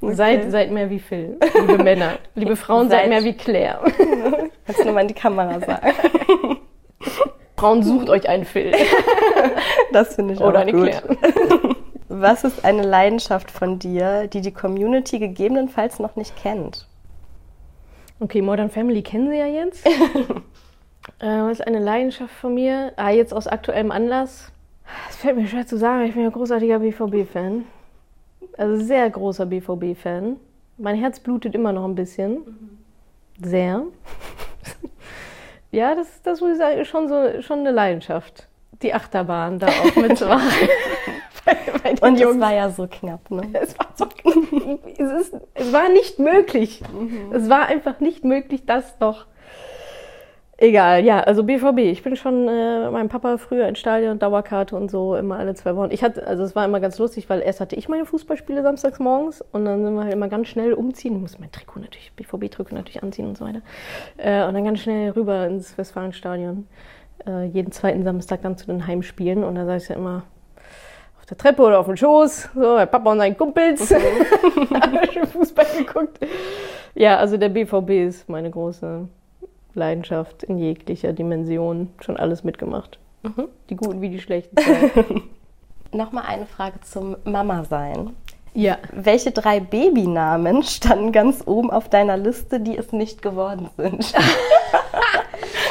okay. 0.02 0.16
seid, 0.16 0.52
seid 0.52 0.72
mehr 0.72 0.90
wie 0.90 1.00
Phil, 1.00 1.38
liebe 1.62 1.82
Männer. 1.82 2.18
Liebe 2.36 2.58
Frauen, 2.58 2.90
seid, 2.90 3.04
seid 3.04 3.10
mehr 3.10 3.24
wie 3.24 3.34
Claire. 3.34 3.80
Kannst 4.66 4.82
du 4.82 4.86
nochmal 4.86 5.04
in 5.04 5.08
die 5.08 5.14
Kamera 5.14 5.62
sagen. 5.62 5.94
Frauen, 7.56 7.84
sucht 7.84 8.10
euch 8.10 8.28
einen 8.28 8.46
Phil. 8.46 8.74
Das 9.92 10.16
finde 10.16 10.34
ich 10.34 10.42
Oder 10.42 10.60
auch 10.60 10.62
eine 10.62 10.72
gut. 10.72 10.90
Claire. 10.90 11.76
Was 12.10 12.44
ist 12.44 12.66
eine 12.66 12.84
Leidenschaft 12.84 13.50
von 13.52 13.80
dir, 13.80 14.28
die 14.28 14.42
die 14.42 14.54
Community 14.54 15.20
gegebenenfalls 15.20 16.00
noch 16.00 16.16
nicht 16.16 16.36
kennt? 16.36 16.89
Okay, 18.22 18.42
Modern 18.42 18.70
Family 18.70 19.02
kennen 19.02 19.30
Sie 19.30 19.38
ja 19.38 19.48
jetzt. 19.48 19.86
äh, 19.86 19.92
was 21.20 21.60
ist 21.60 21.68
eine 21.68 21.80
Leidenschaft 21.80 22.34
von 22.34 22.54
mir? 22.54 22.92
Ah, 22.98 23.12
jetzt 23.12 23.34
aus 23.34 23.48
aktuellem 23.48 23.92
Anlass. 23.92 24.52
Es 25.10 25.16
fällt 25.16 25.38
mir 25.38 25.48
schwer 25.48 25.66
zu 25.66 25.78
sagen, 25.78 26.04
ich 26.04 26.14
bin 26.14 26.24
ja 26.24 26.30
großartiger 26.30 26.80
BVB-Fan. 26.80 27.66
Also 28.58 28.84
sehr 28.84 29.10
großer 29.10 29.46
BVB-Fan. 29.46 30.36
Mein 30.78 30.96
Herz 30.98 31.20
blutet 31.20 31.56
immer 31.56 31.72
noch 31.72 31.86
ein 31.86 31.96
bisschen. 31.96 32.42
Sehr. 33.42 33.84
ja, 35.72 35.96
das, 35.96 36.22
das 36.22 36.42
muss 36.42 36.52
ich 36.52 36.58
sagen, 36.58 36.80
ist 36.80 36.90
schon, 36.90 37.08
so, 37.08 37.42
schon 37.42 37.60
eine 37.60 37.72
Leidenschaft. 37.72 38.48
Die 38.82 38.94
Achterbahn 38.94 39.60
da 39.60 39.68
auch 39.68 39.96
mitzumachen. 40.02 40.70
Und 42.02 42.20
Jungs. 42.20 42.36
es 42.36 42.42
war 42.42 42.54
ja 42.54 42.70
so 42.70 42.88
knapp, 42.90 43.30
ne? 43.32 43.42
Es 43.54 43.78
war, 43.78 43.88
so 43.96 44.06
knapp. 44.06 44.80
es, 44.98 45.28
ist, 45.28 45.38
es 45.54 45.74
war 45.74 45.90
nicht 45.90 46.20
möglich. 46.20 46.82
Mhm. 46.94 47.34
Es 47.34 47.50
war 47.50 47.68
einfach 47.68 48.00
nicht 48.00 48.24
möglich, 48.24 48.66
das 48.66 49.00
noch 49.00 49.26
Egal, 50.62 51.06
ja, 51.06 51.22
also 51.22 51.46
BVB. 51.46 51.78
Ich 51.78 52.04
bin 52.04 52.18
schon 52.18 52.50
äh, 52.50 52.90
meinem 52.92 53.08
Papa 53.08 53.38
früher 53.38 53.66
in 53.70 53.78
Stadion, 53.78 54.20
Dauerkarte 54.20 54.76
und 54.76 54.92
so, 54.92 55.16
immer 55.16 55.40
alle 55.40 55.54
zwei 55.54 55.74
Wochen. 55.78 55.90
Ich 55.92 56.04
hatte, 56.04 56.28
also 56.28 56.44
es 56.44 56.54
war 56.54 56.66
immer 56.66 56.82
ganz 56.82 57.00
lustig, 57.00 57.30
weil 57.30 57.40
erst 57.42 57.62
hatte 57.62 57.78
ich 57.78 57.88
meine 57.88 58.06
Fußballspiele 58.06 58.62
samstags 58.62 59.00
morgens 59.00 59.42
und 59.54 59.64
dann 59.64 59.86
sind 59.86 59.94
wir 59.94 60.04
halt 60.04 60.12
immer 60.12 60.28
ganz 60.28 60.50
schnell 60.50 60.74
umziehen. 60.74 61.16
Ich 61.16 61.22
muss 61.22 61.40
mein 61.40 61.50
Trikot 61.50 61.80
natürlich, 61.80 62.12
BVB-Trikot 62.18 62.76
natürlich 62.76 63.02
anziehen 63.02 63.28
und 63.28 63.38
so 63.38 63.46
weiter. 63.46 63.62
Äh, 64.18 64.46
und 64.46 64.54
dann 64.54 64.66
ganz 64.66 64.80
schnell 64.82 65.12
rüber 65.12 65.48
ins 65.48 65.78
Westfalenstadion. 65.78 66.68
Äh, 67.26 67.46
jeden 67.46 67.72
zweiten 67.72 68.04
Samstag 68.04 68.42
dann 68.42 68.58
zu 68.58 68.66
den 68.66 68.86
Heimspielen 68.86 69.46
und 69.46 69.56
da 69.56 69.66
sag 69.66 69.78
ich 69.78 69.88
ja 69.88 69.96
immer, 69.96 70.24
der 71.30 71.38
Treppe 71.38 71.62
oder 71.62 71.80
auf 71.80 71.86
dem 71.86 71.96
Schoß, 71.96 72.50
so, 72.56 72.78
der 72.78 72.86
Papa 72.86 73.12
und 73.12 73.20
sein 73.20 73.38
Kumpels, 73.38 73.92
okay. 73.92 74.02
haben 74.82 75.00
schön 75.12 75.28
Fußball 75.28 75.66
geguckt. 75.78 76.20
Ja, 76.96 77.18
also 77.18 77.38
der 77.38 77.50
BVB 77.50 77.90
ist 78.08 78.30
meine 78.30 78.50
große 78.50 79.08
Leidenschaft 79.74 80.44
in 80.44 80.58
jeglicher 80.58 81.14
Dimension 81.14 81.90
schon 82.00 82.18
alles 82.18 82.44
mitgemacht. 82.44 83.00
Mhm. 83.24 83.48
Die 83.70 83.76
guten 83.76 84.02
wie 84.02 84.10
die 84.10 84.20
schlechten. 84.20 84.56
Nochmal 85.92 86.26
eine 86.28 86.46
Frage 86.46 86.80
zum 86.82 87.16
Mama-Sein. 87.24 88.16
Ja. 88.54 88.78
Welche 88.92 89.32
drei 89.32 89.60
Babynamen 89.60 90.64
standen 90.64 91.12
ganz 91.12 91.44
oben 91.46 91.70
auf 91.72 91.90
deiner 91.90 92.18
Liste, 92.18 92.60
die 92.60 92.78
es 92.78 92.92
nicht 92.92 93.22
geworden 93.22 93.70
sind? 93.78 94.14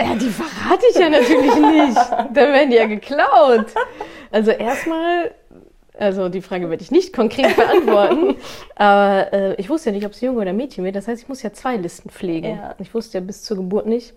ja, 0.00 0.14
die 0.14 0.28
verrate 0.28 0.84
ich 0.90 0.96
ja 0.96 1.08
natürlich 1.08 1.54
nicht. 1.54 1.96
Dann 1.96 2.52
werden 2.52 2.70
die 2.70 2.76
ja 2.76 2.86
geklaut. 2.86 3.66
Also 4.30 4.50
erstmal 4.50 5.32
also 5.98 6.28
die 6.28 6.42
Frage 6.42 6.68
werde 6.68 6.82
ich 6.82 6.90
nicht 6.90 7.12
konkret 7.12 7.56
beantworten. 7.56 8.36
aber 8.74 9.32
äh, 9.32 9.54
ich 9.54 9.70
wusste 9.70 9.90
ja 9.90 9.96
nicht, 9.96 10.06
ob 10.06 10.12
es 10.12 10.20
Junge 10.20 10.40
oder 10.40 10.52
Mädchen 10.52 10.84
wird. 10.84 10.96
Das 10.96 11.08
heißt, 11.08 11.22
ich 11.22 11.28
muss 11.28 11.42
ja 11.42 11.52
zwei 11.52 11.76
Listen 11.76 12.10
pflegen. 12.10 12.56
Ja. 12.56 12.74
Ich 12.78 12.92
wusste 12.92 13.18
ja 13.18 13.24
bis 13.24 13.42
zur 13.42 13.56
Geburt 13.56 13.86
nicht, 13.86 14.14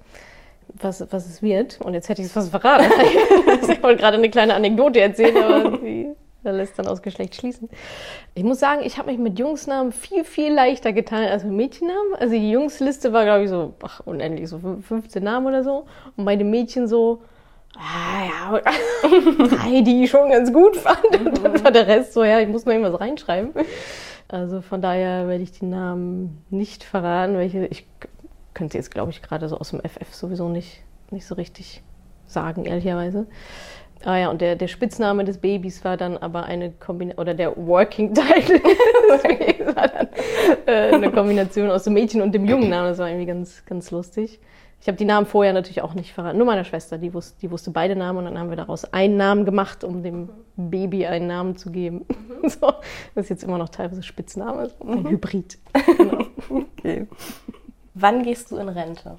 was, 0.74 1.06
was 1.12 1.26
es 1.28 1.42
wird. 1.42 1.80
Und 1.82 1.94
jetzt 1.94 2.10
hätte 2.10 2.22
ich 2.22 2.28
es 2.28 2.34
fast 2.34 2.52
verraten. 2.52 2.92
ich 3.70 3.82
wollte 3.82 4.02
gerade 4.02 4.18
eine 4.18 4.30
kleine 4.30 4.56
Anekdote 4.56 5.00
erzählen, 5.00 5.38
aber 5.38 5.78
die 5.84 6.10
lässt 6.44 6.80
dann 6.80 6.88
aus 6.88 7.02
Geschlecht 7.02 7.36
schließen. 7.36 7.70
Ich 8.36 8.44
muss 8.44 8.60
sagen, 8.60 8.82
ich 8.84 8.98
habe 8.98 9.12
mich 9.12 9.20
mit 9.20 9.40
Jungsnamen 9.40 9.92
viel, 9.92 10.24
viel 10.24 10.54
leichter 10.54 10.94
getan 10.94 11.26
als 11.26 11.44
mit 11.44 11.54
Mädchennamen. 11.54 12.16
Also 12.20 12.34
die 12.34 12.52
Jungsliste 12.52 13.14
war, 13.14 13.26
glaube 13.26 13.44
ich, 13.44 13.50
so 13.50 13.74
ach, 13.84 14.02
unendlich, 14.06 14.50
so 14.50 14.60
15 14.60 15.24
Namen 15.24 15.48
oder 15.48 15.64
so. 15.64 15.86
Und 16.16 16.26
bei 16.26 16.36
den 16.36 16.50
Mädchen 16.50 16.88
so 16.88 17.22
ah, 17.78 18.26
ja, 18.26 18.60
drei, 19.48 19.82
die 19.82 20.04
ich 20.04 20.10
schon 20.10 20.30
ganz 20.30 20.52
gut 20.52 20.76
fand. 20.76 21.06
Und 21.20 21.44
dann 21.44 21.64
war 21.64 21.72
der 21.72 21.88
Rest 21.88 22.14
so, 22.14 22.24
ja, 22.24 22.40
ich 22.40 22.48
muss 22.48 22.66
noch 22.66 22.74
irgendwas 22.74 23.00
reinschreiben. 23.00 23.52
Also 24.28 24.62
von 24.62 24.82
daher 24.82 25.28
werde 25.28 25.44
ich 25.44 25.52
die 25.52 25.66
Namen 25.66 26.46
nicht 26.50 26.84
verraten, 26.84 27.38
welche 27.38 27.66
ich 27.66 27.88
könnte 28.54 28.78
jetzt, 28.78 28.92
glaube 28.92 29.12
ich, 29.12 29.22
gerade 29.22 29.48
so 29.48 29.58
aus 29.58 29.72
dem 29.72 29.80
FF 29.82 30.14
sowieso 30.14 30.50
nicht, 30.50 30.84
nicht 31.12 31.26
so 31.26 31.36
richtig 31.36 31.82
sagen, 32.28 32.66
ehrlicherweise. 32.66 33.26
Ah 34.06 34.18
ja, 34.18 34.30
und 34.30 34.40
der, 34.40 34.56
der 34.56 34.68
Spitzname 34.68 35.26
des 35.26 35.40
Babys 35.40 35.84
war 35.84 35.98
dann 35.98 36.18
aber 36.18 36.44
eine 36.44 36.72
Kombination, 36.72 37.22
oder 37.22 37.34
der 37.34 37.56
Working 37.58 38.14
Title 38.14 38.62
war 39.76 39.88
dann 39.88 40.08
äh, 40.66 40.94
eine 40.94 41.12
Kombination 41.12 41.70
aus 41.70 41.84
dem 41.84 41.94
Mädchen 41.94 42.22
und 42.22 42.34
dem 42.34 42.46
jungen 42.46 42.70
Namen. 42.70 42.90
Das 42.90 42.98
war 42.98 43.10
irgendwie 43.10 43.26
ganz, 43.26 43.66
ganz 43.66 43.92
lustig. 43.92 44.40
Ich 44.82 44.88
habe 44.88 44.98
die 44.98 45.06
Namen 45.06 45.26
vorher 45.26 45.52
natürlich 45.52 45.82
auch 45.82 45.94
nicht 45.94 46.14
verraten. 46.14 46.38
Nur 46.38 46.48
meiner 46.48 46.64
Schwester, 46.64 46.98
die 46.98 47.14
wusste, 47.14 47.38
die 47.42 47.52
wusste 47.52 47.72
beide 47.72 47.98
Namen 47.98 48.20
und 48.20 48.26
dann 48.26 48.40
haben 48.40 48.50
wir 48.50 48.56
daraus 48.56 48.86
einen 48.94 49.18
Namen 49.18 49.44
gemacht, 49.44 49.84
um 49.84 50.04
dem 50.04 50.30
Baby 50.56 51.06
einen 51.06 51.28
Namen 51.28 51.58
zu 51.58 51.72
geben. 51.72 52.06
Mhm. 52.08 52.30
So, 52.50 52.72
das 53.16 53.26
ist 53.26 53.30
jetzt 53.30 53.44
immer 53.44 53.58
noch 53.58 53.68
teilweise 53.68 54.02
Spitzname, 54.02 54.72
ein 54.80 55.04
mhm. 55.04 55.10
Hybrid. 55.10 55.58
Genau. 55.98 56.26
Okay. 56.80 57.08
Wann 57.94 58.24
gehst 58.24 58.50
du 58.52 58.58
in 58.58 58.70
Rente? 58.70 59.18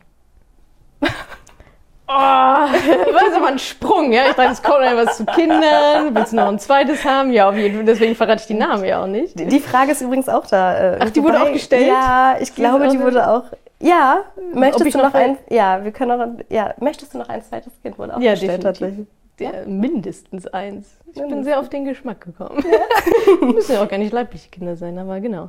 Oh, 2.13 2.67
das 3.13 3.23
ist 3.29 3.37
aber 3.37 3.47
ein 3.47 3.59
Sprung, 3.59 4.13
ja. 4.13 4.25
Ich 4.29 4.35
dachte, 4.35 4.53
es 4.53 4.63
kommt 4.63 4.83
etwas 4.83 5.17
zu 5.17 5.25
Kindern. 5.27 6.13
Willst 6.15 6.33
du 6.33 6.37
noch 6.37 6.49
ein 6.49 6.59
zweites 6.59 7.05
haben? 7.05 7.33
Ja, 7.33 7.49
auf 7.49 7.57
jeden 7.57 7.77
Fall. 7.77 7.85
Deswegen 7.85 8.17
verrate 8.17 8.41
ich 8.41 8.47
die 8.49 8.55
Namen 8.55 8.85
ja 8.85 9.03
auch 9.03 9.07
nicht. 9.07 9.39
Die 9.39 9.61
Frage 9.61 9.93
ist 9.93 10.01
übrigens 10.01 10.29
auch 10.29 10.47
da. 10.47 10.95
Äh, 10.95 10.99
Ach, 11.01 11.11
die 11.11 11.23
wurde 11.23 11.41
auch 11.41 11.53
gestellt? 11.53 11.87
Ja, 11.87 12.37
ich 12.41 12.55
glaube, 12.55 12.89
die 12.89 12.99
wurde 12.99 13.29
auch 13.29 13.45
ja, 13.83 14.25
möchtest 14.53 14.95
du 14.95 14.99
noch, 14.99 15.07
noch 15.07 15.15
ein, 15.15 15.39
ja, 15.49 15.83
wir 15.83 15.91
können 15.91 16.19
noch, 16.19 16.45
ja, 16.51 16.75
möchtest 16.81 17.15
du 17.15 17.19
noch 17.19 17.31
ein 17.31 17.43
zweites 17.43 17.73
Kind 17.81 17.99
wurde 17.99 18.15
auch 18.15 18.21
ja, 18.21 18.33
gestellt 18.33 18.63
tatsächlich. 18.63 19.07
Der, 19.39 19.67
mindestens 19.67 20.47
eins. 20.49 20.99
Ich 21.07 21.17
mindestens. 21.17 21.31
bin 21.31 21.45
sehr 21.45 21.61
auf 21.61 21.71
den 21.71 21.87
Geschmack 21.87 22.21
gekommen. 22.21 22.63
Ja. 22.71 23.47
Müssen 23.47 23.73
ja 23.73 23.83
auch 23.83 23.89
gar 23.89 23.97
nicht 23.97 24.13
leibliche 24.13 24.51
Kinder 24.51 24.77
sein, 24.77 24.99
aber 24.99 25.19
genau. 25.21 25.49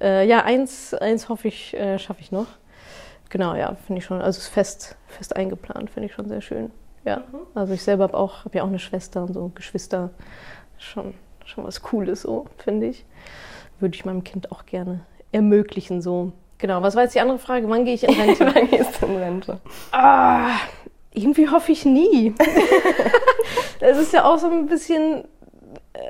Äh, 0.00 0.26
ja, 0.26 0.42
eins, 0.42 0.92
eins 0.92 1.28
hoffe 1.28 1.46
ich, 1.46 1.72
äh, 1.74 2.00
schaffe 2.00 2.20
ich 2.20 2.32
noch. 2.32 2.46
Genau, 3.28 3.54
ja, 3.54 3.74
finde 3.86 4.00
ich 4.00 4.04
schon. 4.04 4.20
Also 4.20 4.38
ist 4.38 4.48
fest, 4.48 4.96
fest 5.06 5.36
eingeplant, 5.36 5.90
finde 5.90 6.08
ich 6.08 6.14
schon 6.14 6.28
sehr 6.28 6.40
schön. 6.40 6.70
Ja, 7.04 7.18
mhm. 7.18 7.40
also 7.54 7.72
ich 7.74 7.82
selber 7.82 8.04
habe 8.04 8.16
auch, 8.16 8.44
habe 8.44 8.58
ja 8.58 8.64
auch 8.64 8.68
eine 8.68 8.78
Schwester 8.78 9.22
und 9.22 9.34
so 9.34 9.50
Geschwister. 9.54 10.10
Schon, 10.78 11.14
schon 11.44 11.64
was 11.64 11.82
Cooles 11.82 12.22
so, 12.22 12.46
finde 12.58 12.86
ich. 12.86 13.04
Würde 13.80 13.94
ich 13.94 14.04
meinem 14.04 14.24
Kind 14.24 14.52
auch 14.52 14.66
gerne 14.66 15.00
ermöglichen 15.32 16.00
so. 16.00 16.32
Genau, 16.58 16.82
was 16.82 16.96
war 16.96 17.04
jetzt 17.04 17.14
die 17.14 17.20
andere 17.20 17.38
Frage? 17.38 17.68
Wann 17.68 17.84
gehe 17.84 17.94
ich 17.94 18.04
in 18.04 18.14
Rente? 18.14 18.46
Wann 18.54 18.68
gehst 18.68 19.00
du 19.00 19.06
in 19.06 19.16
Rente? 19.16 19.60
Ah, 19.92 20.50
irgendwie 21.12 21.48
hoffe 21.48 21.72
ich 21.72 21.84
nie. 21.84 22.34
das 23.80 23.98
ist 23.98 24.12
ja 24.12 24.24
auch 24.24 24.38
so 24.38 24.48
ein 24.48 24.66
bisschen. 24.66 25.24
Äh, 25.92 26.00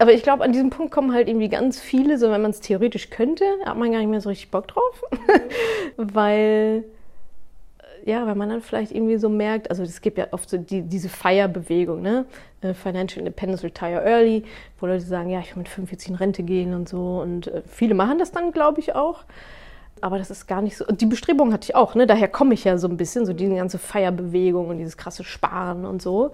aber 0.00 0.12
ich 0.12 0.22
glaube, 0.22 0.42
an 0.44 0.52
diesem 0.52 0.70
Punkt 0.70 0.92
kommen 0.92 1.12
halt 1.12 1.28
irgendwie 1.28 1.48
ganz 1.48 1.78
viele, 1.78 2.18
so 2.18 2.30
wenn 2.30 2.42
man 2.42 2.50
es 2.50 2.60
theoretisch 2.60 3.10
könnte, 3.10 3.44
hat 3.64 3.76
man 3.76 3.92
gar 3.92 3.98
nicht 3.98 4.08
mehr 4.08 4.20
so 4.20 4.30
richtig 4.30 4.50
Bock 4.50 4.68
drauf. 4.68 5.04
Weil 5.96 6.84
ja, 8.06 8.26
weil 8.26 8.34
man 8.34 8.48
dann 8.48 8.62
vielleicht 8.62 8.92
irgendwie 8.92 9.18
so 9.18 9.28
merkt, 9.28 9.68
also 9.70 9.82
es 9.82 10.00
gibt 10.00 10.18
ja 10.18 10.28
oft 10.30 10.48
so 10.48 10.56
die, 10.56 10.82
diese 10.82 11.08
Feierbewegung, 11.08 12.00
ne? 12.00 12.24
Äh, 12.62 12.74
Financial 12.74 13.18
Independence 13.18 13.62
Retire 13.62 14.02
Early, 14.02 14.44
wo 14.78 14.86
Leute 14.86 15.04
sagen, 15.04 15.30
ja, 15.30 15.40
ich 15.40 15.54
will 15.54 15.62
mit 15.62 15.68
45 15.68 16.08
in 16.08 16.14
Rente 16.14 16.42
gehen 16.42 16.74
und 16.74 16.88
so. 16.88 17.20
Und 17.20 17.48
äh, 17.48 17.62
viele 17.66 17.94
machen 17.94 18.18
das 18.18 18.32
dann, 18.32 18.52
glaube 18.52 18.80
ich, 18.80 18.94
auch. 18.94 19.24
Aber 20.02 20.18
das 20.18 20.30
ist 20.30 20.46
gar 20.46 20.62
nicht 20.62 20.76
so. 20.76 20.84
Die 20.86 21.06
Bestrebung 21.06 21.52
hatte 21.52 21.70
ich 21.70 21.74
auch, 21.74 21.94
ne? 21.94 22.06
Daher 22.06 22.28
komme 22.28 22.54
ich 22.54 22.64
ja 22.64 22.78
so 22.78 22.88
ein 22.88 22.96
bisschen, 22.96 23.26
so 23.26 23.32
diese 23.32 23.54
ganze 23.54 23.78
Feierbewegung 23.78 24.68
und 24.68 24.78
dieses 24.78 24.96
krasse 24.96 25.24
Sparen 25.24 25.84
und 25.84 26.00
so. 26.00 26.32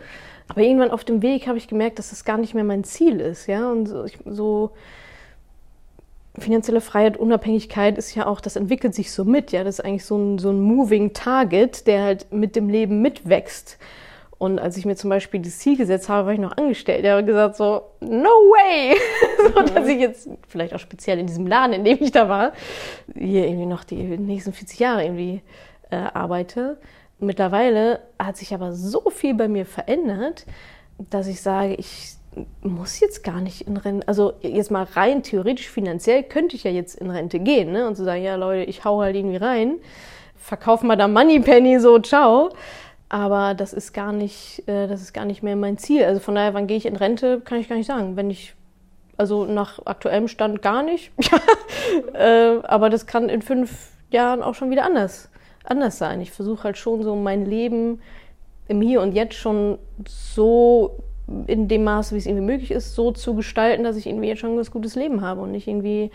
Aber 0.48 0.60
irgendwann 0.60 0.90
auf 0.90 1.04
dem 1.04 1.22
Weg 1.22 1.46
habe 1.48 1.58
ich 1.58 1.68
gemerkt, 1.68 1.98
dass 1.98 2.10
das 2.10 2.24
gar 2.24 2.38
nicht 2.38 2.54
mehr 2.54 2.64
mein 2.64 2.84
Ziel 2.84 3.20
ist, 3.20 3.46
ja. 3.46 3.70
Und 3.70 3.86
so, 3.86 4.04
ich, 4.04 4.18
so 4.24 4.70
finanzielle 6.38 6.80
Freiheit, 6.80 7.16
Unabhängigkeit 7.16 7.98
ist 7.98 8.14
ja 8.14 8.26
auch, 8.26 8.40
das 8.40 8.56
entwickelt 8.56 8.94
sich 8.94 9.10
so 9.10 9.24
mit, 9.24 9.52
ja. 9.52 9.64
Das 9.64 9.78
ist 9.78 9.84
eigentlich 9.84 10.04
so 10.04 10.16
ein, 10.16 10.38
so 10.38 10.50
ein 10.50 10.60
moving 10.60 11.12
Target, 11.12 11.86
der 11.86 12.02
halt 12.02 12.32
mit 12.32 12.56
dem 12.56 12.68
Leben 12.68 13.02
mitwächst. 13.02 13.78
Und 14.38 14.58
als 14.58 14.76
ich 14.76 14.84
mir 14.84 14.96
zum 14.96 15.08
Beispiel 15.08 15.40
das 15.40 15.58
Ziel 15.58 15.78
gesetzt 15.78 16.08
habe, 16.08 16.26
war 16.26 16.32
ich 16.34 16.38
noch 16.38 16.56
angestellt. 16.56 17.04
Der 17.04 17.16
hat 17.16 17.26
gesagt 17.26 17.56
so, 17.56 17.82
no 18.00 18.28
way! 18.28 18.96
so, 19.38 19.62
dass 19.62 19.84
mhm. 19.84 19.90
ich 19.90 19.98
jetzt, 19.98 20.28
vielleicht 20.48 20.74
auch 20.74 20.78
speziell 20.78 21.18
in 21.18 21.26
diesem 21.26 21.46
Laden, 21.46 21.72
in 21.72 21.84
dem 21.84 21.98
ich 22.00 22.12
da 22.12 22.28
war, 22.28 22.52
hier 23.14 23.46
irgendwie 23.46 23.66
noch 23.66 23.84
die 23.84 23.96
nächsten 23.96 24.52
40 24.52 24.78
Jahre 24.78 25.04
irgendwie 25.04 25.40
äh, 25.90 25.96
arbeite. 25.96 26.78
Mittlerweile 27.18 28.00
hat 28.18 28.36
sich 28.36 28.52
aber 28.52 28.72
so 28.72 29.08
viel 29.08 29.32
bei 29.34 29.48
mir 29.48 29.64
verändert, 29.64 30.44
dass 31.10 31.28
ich 31.28 31.40
sage, 31.40 31.74
ich 31.74 32.16
muss 32.60 33.00
jetzt 33.00 33.24
gar 33.24 33.40
nicht 33.40 33.62
in 33.62 33.78
Rente, 33.78 34.06
also 34.06 34.34
jetzt 34.42 34.70
mal 34.70 34.84
rein 34.84 35.22
theoretisch 35.22 35.70
finanziell 35.70 36.22
könnte 36.22 36.56
ich 36.56 36.64
ja 36.64 36.70
jetzt 36.70 36.96
in 36.96 37.10
Rente 37.10 37.38
gehen 37.38 37.72
ne? 37.72 37.86
und 37.86 37.94
so 37.96 38.04
sagen, 38.04 38.22
ja 38.22 38.36
Leute, 38.36 38.68
ich 38.68 38.84
hau 38.84 39.00
halt 39.00 39.16
irgendwie 39.16 39.36
rein, 39.36 39.76
verkauf 40.36 40.82
mal 40.82 40.96
da 40.96 41.08
Moneypenny, 41.08 41.80
so 41.80 41.98
ciao. 41.98 42.50
Aber 43.08 43.54
das 43.54 43.72
ist 43.72 43.92
gar 43.92 44.12
nicht, 44.12 44.68
äh, 44.68 44.88
das 44.88 45.00
ist 45.00 45.12
gar 45.12 45.24
nicht 45.24 45.42
mehr 45.42 45.56
mein 45.56 45.78
Ziel. 45.78 46.04
Also 46.04 46.20
von 46.20 46.34
daher, 46.34 46.54
wann 46.54 46.66
gehe 46.66 46.76
ich 46.76 46.86
in 46.86 46.96
Rente, 46.96 47.40
kann 47.40 47.58
ich 47.58 47.68
gar 47.68 47.76
nicht 47.76 47.86
sagen. 47.86 48.16
Wenn 48.16 48.30
ich, 48.30 48.54
also 49.16 49.44
nach 49.44 49.80
aktuellem 49.84 50.28
Stand 50.28 50.60
gar 50.62 50.82
nicht. 50.82 51.12
äh, 52.14 52.58
aber 52.62 52.90
das 52.90 53.06
kann 53.06 53.28
in 53.28 53.42
fünf 53.42 53.92
Jahren 54.10 54.42
auch 54.42 54.54
schon 54.54 54.70
wieder 54.70 54.84
anders, 54.84 55.30
anders 55.64 55.98
sein. 55.98 56.20
Ich 56.20 56.32
versuche 56.32 56.64
halt 56.64 56.78
schon 56.78 57.02
so 57.02 57.14
mein 57.14 57.46
Leben 57.46 58.00
im 58.68 58.80
Hier 58.80 59.00
und 59.00 59.12
Jetzt 59.12 59.34
schon 59.34 59.78
so 60.08 60.98
in 61.46 61.68
dem 61.68 61.84
Maße, 61.84 62.14
wie 62.14 62.18
es 62.18 62.26
irgendwie 62.26 62.44
möglich 62.44 62.70
ist, 62.70 62.94
so 62.94 63.10
zu 63.12 63.34
gestalten, 63.34 63.84
dass 63.84 63.96
ich 63.96 64.06
irgendwie 64.06 64.28
jetzt 64.28 64.40
schon 64.40 64.50
ein 64.50 64.56
ganz 64.56 64.70
gutes 64.70 64.94
Leben 64.94 65.22
habe 65.22 65.40
und 65.40 65.52
nicht 65.52 65.66
irgendwie 65.66 66.10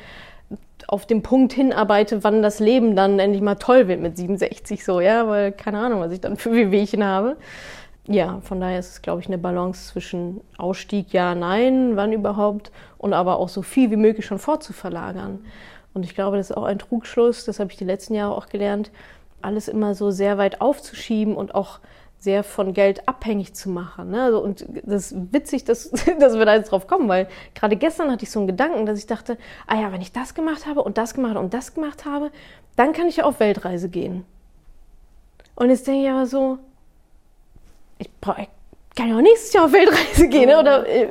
auf 0.90 1.06
den 1.06 1.22
Punkt 1.24 1.54
hinarbeite, 1.54 2.24
wann 2.24 2.42
das 2.42 2.60
Leben 2.60 2.96
dann 2.96 3.20
endlich 3.20 3.42
mal 3.42 3.56
toll 3.56 3.88
wird 3.88 4.02
mit 4.02 4.18
67 4.18 4.84
so, 4.84 5.00
ja, 5.00 5.28
weil 5.28 5.52
keine 5.52 5.80
Ahnung, 5.80 6.00
was 6.00 6.12
ich 6.12 6.22
dann 6.22 6.38
für 6.38 6.52
Wehwehchen 6.52 7.04
habe. 7.04 7.38
Ja, 8.08 8.40
von 8.42 8.60
daher 8.60 8.80
ist 8.80 8.90
es, 8.90 9.02
glaube 9.02 9.22
ich, 9.22 9.28
eine 9.28 9.38
Balance 9.38 9.92
zwischen 9.92 10.42
Ausstieg, 10.58 11.14
ja, 11.14 11.36
nein, 11.36 11.96
wann 11.96 12.12
überhaupt, 12.14 12.72
und 12.98 13.14
aber 13.14 13.38
auch 13.38 13.50
so 13.50 13.62
viel 13.62 13.92
wie 13.92 13.96
möglich 13.96 14.26
schon 14.26 14.40
vorzuverlagern. 14.40 15.46
Und 15.94 16.04
ich 16.04 16.16
glaube, 16.16 16.38
das 16.38 16.50
ist 16.50 16.58
auch 16.58 16.64
ein 16.64 16.80
Trugschluss, 16.80 17.46
das 17.46 17.60
habe 17.60 17.72
ich 17.72 17.78
die 17.78 17.86
letzten 17.86 18.16
Jahre 18.16 18.36
auch 18.36 18.48
gelernt, 18.48 18.92
alles 19.42 19.68
immer 19.68 19.94
so 19.96 20.12
sehr 20.12 20.38
weit 20.38 20.62
aufzuschieben 20.62 21.36
und 21.36 21.54
auch 21.56 21.80
sehr 22.22 22.44
von 22.44 22.74
Geld 22.74 23.08
abhängig 23.08 23.56
zu 23.56 23.70
machen. 23.70 24.12
Ne? 24.12 24.24
Also, 24.24 24.42
und 24.42 24.64
das 24.84 25.12
ist 25.12 25.34
witzig, 25.34 25.66
dass, 25.66 25.90
dass 26.20 26.38
wir 26.38 26.46
da 26.46 26.56
jetzt 26.56 26.72
drauf 26.72 26.86
kommen, 26.86 27.10
weil 27.10 27.28
gerade 27.56 27.76
gestern 27.76 28.12
hatte 28.12 28.24
ich 28.24 28.32
so 28.32 28.40
einen 28.40 28.48
Gedanken, 28.48 28.86
dass 28.86 29.00
ich 29.00 29.08
dachte, 29.08 29.38
ah 29.66 29.76
ja, 29.76 29.92
wenn 29.92 30.02
ich 30.02 30.12
das 30.12 30.36
gemacht 30.36 30.68
habe 30.68 30.84
und 30.84 31.00
das 31.00 31.16
gemacht 31.16 31.36
und 31.36 31.54
das 31.54 31.74
gemacht 31.74 32.06
habe, 32.06 32.32
dann 32.76 32.94
kann 32.94 33.08
ich 33.08 33.18
ja 33.18 33.24
auf 33.26 33.40
Weltreise 33.40 33.90
gehen. 33.90 34.24
Und 35.56 35.70
jetzt 35.70 35.88
denke 35.88 36.04
ich 36.04 36.10
aber 36.10 36.28
so, 36.28 36.60
ich 37.98 38.10
brauche 38.20 38.48
kann 38.96 39.08
ja 39.08 39.16
auch 39.16 39.22
nächstes 39.22 39.54
Jahr 39.54 39.66
auf 39.66 39.74
Weltreise 39.74 40.28
gehen, 40.28 40.48
ne? 40.48 40.60
oder 40.60 40.88
äh, 40.88 41.08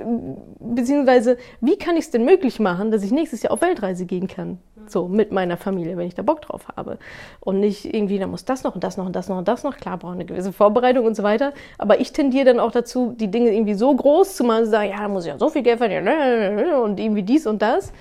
beziehungsweise 0.61 1.39
wie 1.61 1.77
kann 1.77 1.97
ich 1.97 2.05
es 2.05 2.11
denn 2.11 2.25
möglich 2.25 2.61
machen, 2.61 2.91
dass 2.91 3.03
ich 3.03 3.11
nächstes 3.11 3.43
Jahr 3.43 3.53
auf 3.53 3.63
Weltreise 3.63 4.07
gehen 4.07 4.29
kann? 4.29 4.59
So 4.87 5.09
mit 5.09 5.33
meiner 5.33 5.57
Familie, 5.57 5.97
wenn 5.97 6.07
ich 6.07 6.15
da 6.15 6.23
Bock 6.23 6.43
drauf 6.43 6.67
habe. 6.77 6.99
Und 7.41 7.61
nicht 7.61 7.95
irgendwie, 7.95 8.19
da 8.19 8.27
muss 8.27 8.45
das 8.45 8.65
noch 8.65 8.75
und 8.75 8.85
das 8.85 8.97
noch 8.97 9.07
und 9.07 9.15
das 9.15 9.29
noch 9.29 9.39
und 9.39 9.49
das 9.49 9.63
noch. 9.63 9.77
Klar, 9.77 9.99
brauche 9.99 10.13
eine 10.13 10.25
gewisse 10.25 10.53
Vorbereitung 10.53 11.07
und 11.07 11.15
so 11.15 11.23
weiter. 11.23 11.53
Aber 11.79 12.01
ich 12.01 12.13
tendiere 12.13 12.47
dann 12.47 12.61
auch 12.61 12.73
dazu, 12.73 13.15
die 13.19 13.31
Dinge 13.31 13.53
irgendwie 13.53 13.75
so 13.75 13.95
groß 13.95 14.37
zu 14.37 14.45
machen, 14.45 14.65
zu 14.65 14.71
sagen, 14.71 14.91
ja, 14.91 14.99
da 14.99 15.09
muss 15.09 15.25
ich 15.25 15.33
ja 15.33 15.39
so 15.39 15.49
viel 15.49 15.63
Geld 15.63 15.79
verdienen 15.79 16.75
und 16.75 16.99
irgendwie 16.99 17.23
dies 17.23 17.47
und 17.47 17.63
das. 17.63 17.93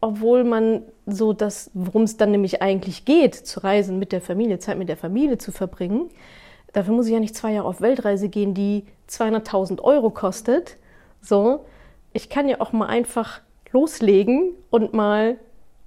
Obwohl 0.00 0.44
man 0.44 0.82
so 1.06 1.32
das, 1.32 1.70
worum 1.74 2.02
es 2.02 2.16
dann 2.16 2.30
nämlich 2.30 2.62
eigentlich 2.62 3.04
geht, 3.04 3.34
zu 3.34 3.62
reisen 3.62 3.98
mit 3.98 4.12
der 4.12 4.22
Familie, 4.22 4.58
Zeit 4.58 4.78
mit 4.78 4.88
der 4.88 4.96
Familie 4.96 5.36
zu 5.36 5.52
verbringen, 5.52 6.08
dafür 6.72 6.94
muss 6.94 7.06
ich 7.06 7.12
ja 7.12 7.20
nicht 7.20 7.36
zwei 7.36 7.52
Jahre 7.52 7.68
auf 7.68 7.82
Weltreise 7.82 8.30
gehen, 8.30 8.54
die 8.54 8.86
200.000 9.10 9.80
Euro 9.82 10.10
kostet. 10.10 10.78
So, 11.20 11.66
ich 12.12 12.28
kann 12.28 12.48
ja 12.48 12.60
auch 12.60 12.72
mal 12.72 12.86
einfach 12.86 13.40
loslegen 13.72 14.52
und 14.70 14.92
mal 14.94 15.36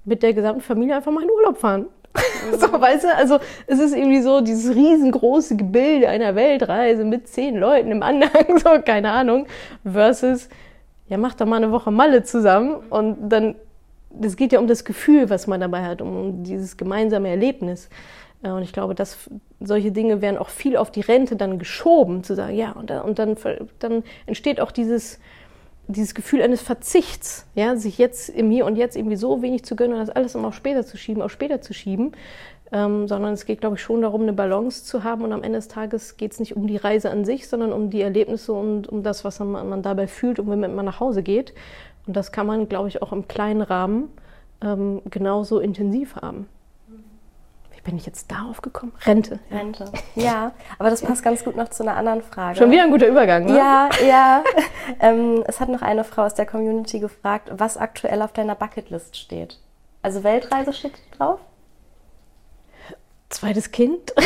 mit 0.05 0.24
der 0.24 0.34
gesamten 0.34 0.61
Familie 0.61 0.95
einfach 0.95 1.11
mal 1.11 1.24
in 1.24 1.30
Urlaub 1.30 1.57
fahren. 1.57 1.88
Mhm. 2.45 2.59
so, 2.59 2.71
weißt 2.71 3.05
du, 3.05 3.15
also 3.15 3.39
es 3.67 3.80
ist 3.80 3.95
irgendwie 3.95 4.21
so 4.21 4.41
dieses 4.41 4.76
riesengroße 4.76 5.55
Gebilde 5.55 6.09
einer 6.09 6.36
Weltreise 6.36 7.05
mit 7.05 7.28
zehn 7.28 7.57
Leuten 7.57 7.91
im 7.91 8.03
Anhang, 8.03 8.57
so, 8.63 8.69
keine 8.86 9.11
Ahnung, 9.11 9.47
versus, 9.84 10.49
ja, 11.07 11.17
mach 11.17 11.34
doch 11.34 11.45
mal 11.45 11.55
eine 11.55 11.71
Woche 11.71 11.89
Malle 11.89 12.24
zusammen 12.24 12.84
und 12.89 13.30
dann, 13.30 13.55
das 14.11 14.36
geht 14.36 14.51
ja 14.51 14.59
um 14.59 14.67
das 14.67 14.86
Gefühl, 14.86 15.30
was 15.30 15.47
man 15.47 15.61
dabei 15.61 15.84
hat, 15.84 16.01
um 16.01 16.43
dieses 16.43 16.78
gemeinsame 16.78 17.30
Erlebnis. 17.30 17.89
Äh, 18.43 18.49
und 18.49 18.61
ich 18.61 18.74
glaube, 18.74 18.93
dass 18.93 19.30
solche 19.59 19.91
Dinge 19.91 20.21
werden 20.21 20.38
auch 20.38 20.49
viel 20.49 20.78
auf 20.78 20.91
die 20.91 21.01
Rente 21.01 21.36
dann 21.36 21.57
geschoben, 21.57 22.24
zu 22.24 22.36
sagen, 22.36 22.55
ja, 22.55 22.74
und, 22.74 22.91
und 22.91 23.17
dann, 23.17 23.36
dann 23.80 24.03
entsteht 24.28 24.59
auch 24.59 24.71
dieses, 24.71 25.19
dieses 25.88 26.15
Gefühl 26.15 26.41
eines 26.41 26.61
Verzichts, 26.61 27.45
ja, 27.55 27.75
sich 27.75 27.97
jetzt 27.97 28.29
im 28.29 28.49
Hier 28.49 28.65
und 28.65 28.75
Jetzt 28.75 28.95
irgendwie 28.95 29.15
so 29.15 29.41
wenig 29.41 29.63
zu 29.63 29.75
gönnen 29.75 29.93
und 29.93 29.99
das 29.99 30.09
alles 30.09 30.36
immer 30.36 30.47
auf 30.47 30.55
später 30.55 30.86
zu 30.86 30.97
schieben, 30.97 31.21
auf 31.21 31.31
später 31.31 31.61
zu 31.61 31.73
schieben, 31.73 32.13
ähm, 32.71 33.07
sondern 33.07 33.34
es 33.34 33.45
geht, 33.45 33.59
glaube 33.61 33.75
ich, 33.75 33.81
schon 33.81 34.01
darum, 34.01 34.21
eine 34.21 34.34
Balance 34.34 34.86
zu 34.86 35.03
haben 35.03 35.23
und 35.23 35.34
am 35.34 35.43
Ende 35.43 35.57
des 35.57 35.67
Tages 35.67 36.17
geht 36.17 36.31
es 36.31 36.39
nicht 36.39 36.55
um 36.55 36.67
die 36.67 36.77
Reise 36.77 37.09
an 37.09 37.25
sich, 37.25 37.47
sondern 37.47 37.73
um 37.73 37.89
die 37.89 38.01
Erlebnisse 38.01 38.53
und 38.53 38.88
um 38.88 39.03
das, 39.03 39.25
was 39.25 39.39
man, 39.39 39.69
man 39.69 39.81
dabei 39.81 40.07
fühlt 40.07 40.39
und 40.39 40.49
wenn 40.49 40.59
man 40.73 40.86
nach 40.86 40.99
Hause 40.99 41.21
geht. 41.21 41.53
Und 42.07 42.15
das 42.15 42.31
kann 42.31 42.47
man, 42.47 42.69
glaube 42.69 42.88
ich, 42.88 43.01
auch 43.01 43.11
im 43.11 43.27
kleinen 43.27 43.61
Rahmen 43.61 44.09
ähm, 44.61 45.01
genauso 45.09 45.59
intensiv 45.59 46.15
haben 46.15 46.47
bin 47.84 47.97
ich 47.97 48.05
jetzt 48.05 48.31
darauf 48.31 48.61
gekommen? 48.61 48.93
Rente. 49.05 49.39
Ja. 49.49 49.57
Rente. 49.57 49.86
Ja, 50.15 50.51
aber 50.79 50.89
das 50.89 51.01
passt 51.01 51.23
ganz 51.23 51.43
gut 51.43 51.55
noch 51.55 51.69
zu 51.69 51.84
einer 51.84 51.97
anderen 51.97 52.21
Frage. 52.21 52.57
Schon 52.57 52.71
wieder 52.71 52.84
ein 52.84 52.91
guter 52.91 53.07
Übergang, 53.07 53.45
ne? 53.45 53.57
Ja, 53.57 53.89
ja. 54.05 54.43
ähm, 54.99 55.43
es 55.47 55.59
hat 55.59 55.69
noch 55.69 55.81
eine 55.81 56.03
Frau 56.03 56.23
aus 56.23 56.34
der 56.34 56.45
Community 56.45 56.99
gefragt, 56.99 57.49
was 57.51 57.77
aktuell 57.77 58.21
auf 58.21 58.31
deiner 58.31 58.55
Bucketlist 58.55 59.17
steht. 59.17 59.59
Also 60.01 60.23
Weltreise 60.23 60.73
steht 60.73 60.93
drauf? 61.17 61.39
Zweites 63.29 63.71
Kind. 63.71 64.13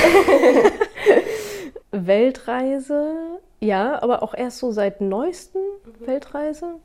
Weltreise, 1.91 3.39
ja, 3.59 4.01
aber 4.01 4.21
auch 4.21 4.33
erst 4.33 4.59
so 4.59 4.71
seit 4.71 5.01
neuesten 5.01 5.59
mhm. 5.59 6.07
Weltreise. 6.07 6.75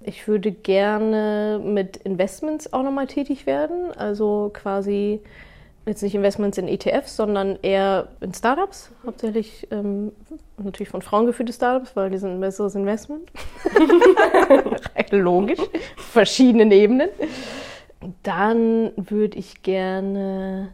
Ich 0.00 0.28
würde 0.28 0.52
gerne 0.52 1.60
mit 1.62 1.96
Investments 1.96 2.72
auch 2.72 2.84
nochmal 2.84 3.08
tätig 3.08 3.46
werden. 3.46 3.90
Also 3.96 4.50
quasi 4.54 5.20
jetzt 5.88 6.02
nicht 6.02 6.14
Investments 6.14 6.58
in 6.58 6.68
ETFs, 6.68 7.16
sondern 7.16 7.58
eher 7.62 8.08
in 8.20 8.34
Startups, 8.34 8.90
hauptsächlich 9.04 9.66
ähm, 9.70 10.12
natürlich 10.56 10.88
von 10.88 11.02
Frauen 11.02 11.26
geführte 11.26 11.52
Startups, 11.52 11.96
weil 11.96 12.10
die 12.10 12.18
sind 12.18 12.32
ein 12.32 12.40
besseres 12.40 12.74
Investment. 12.74 13.30
Logisch, 15.10 15.60
verschiedene 15.96 16.74
Ebenen. 16.74 17.08
Dann 18.22 18.92
würde 18.96 19.38
ich 19.38 19.62
gerne 19.62 20.72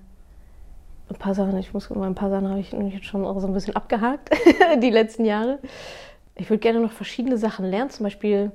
ein 1.08 1.16
paar 1.16 1.34
Sachen, 1.34 1.56
ich 1.58 1.72
muss 1.72 1.90
mal 1.90 2.06
ein 2.06 2.14
paar 2.14 2.30
Sachen 2.30 2.48
habe 2.48 2.60
ich 2.60 2.72
jetzt 2.72 3.06
schon 3.06 3.22
so 3.40 3.46
ein 3.46 3.52
bisschen 3.52 3.76
abgehakt, 3.76 4.30
die 4.82 4.90
letzten 4.90 5.24
Jahre. 5.24 5.58
Ich 6.36 6.50
würde 6.50 6.60
gerne 6.60 6.80
noch 6.80 6.92
verschiedene 6.92 7.38
Sachen 7.38 7.64
lernen, 7.64 7.90
zum 7.90 8.04
Beispiel 8.04 8.50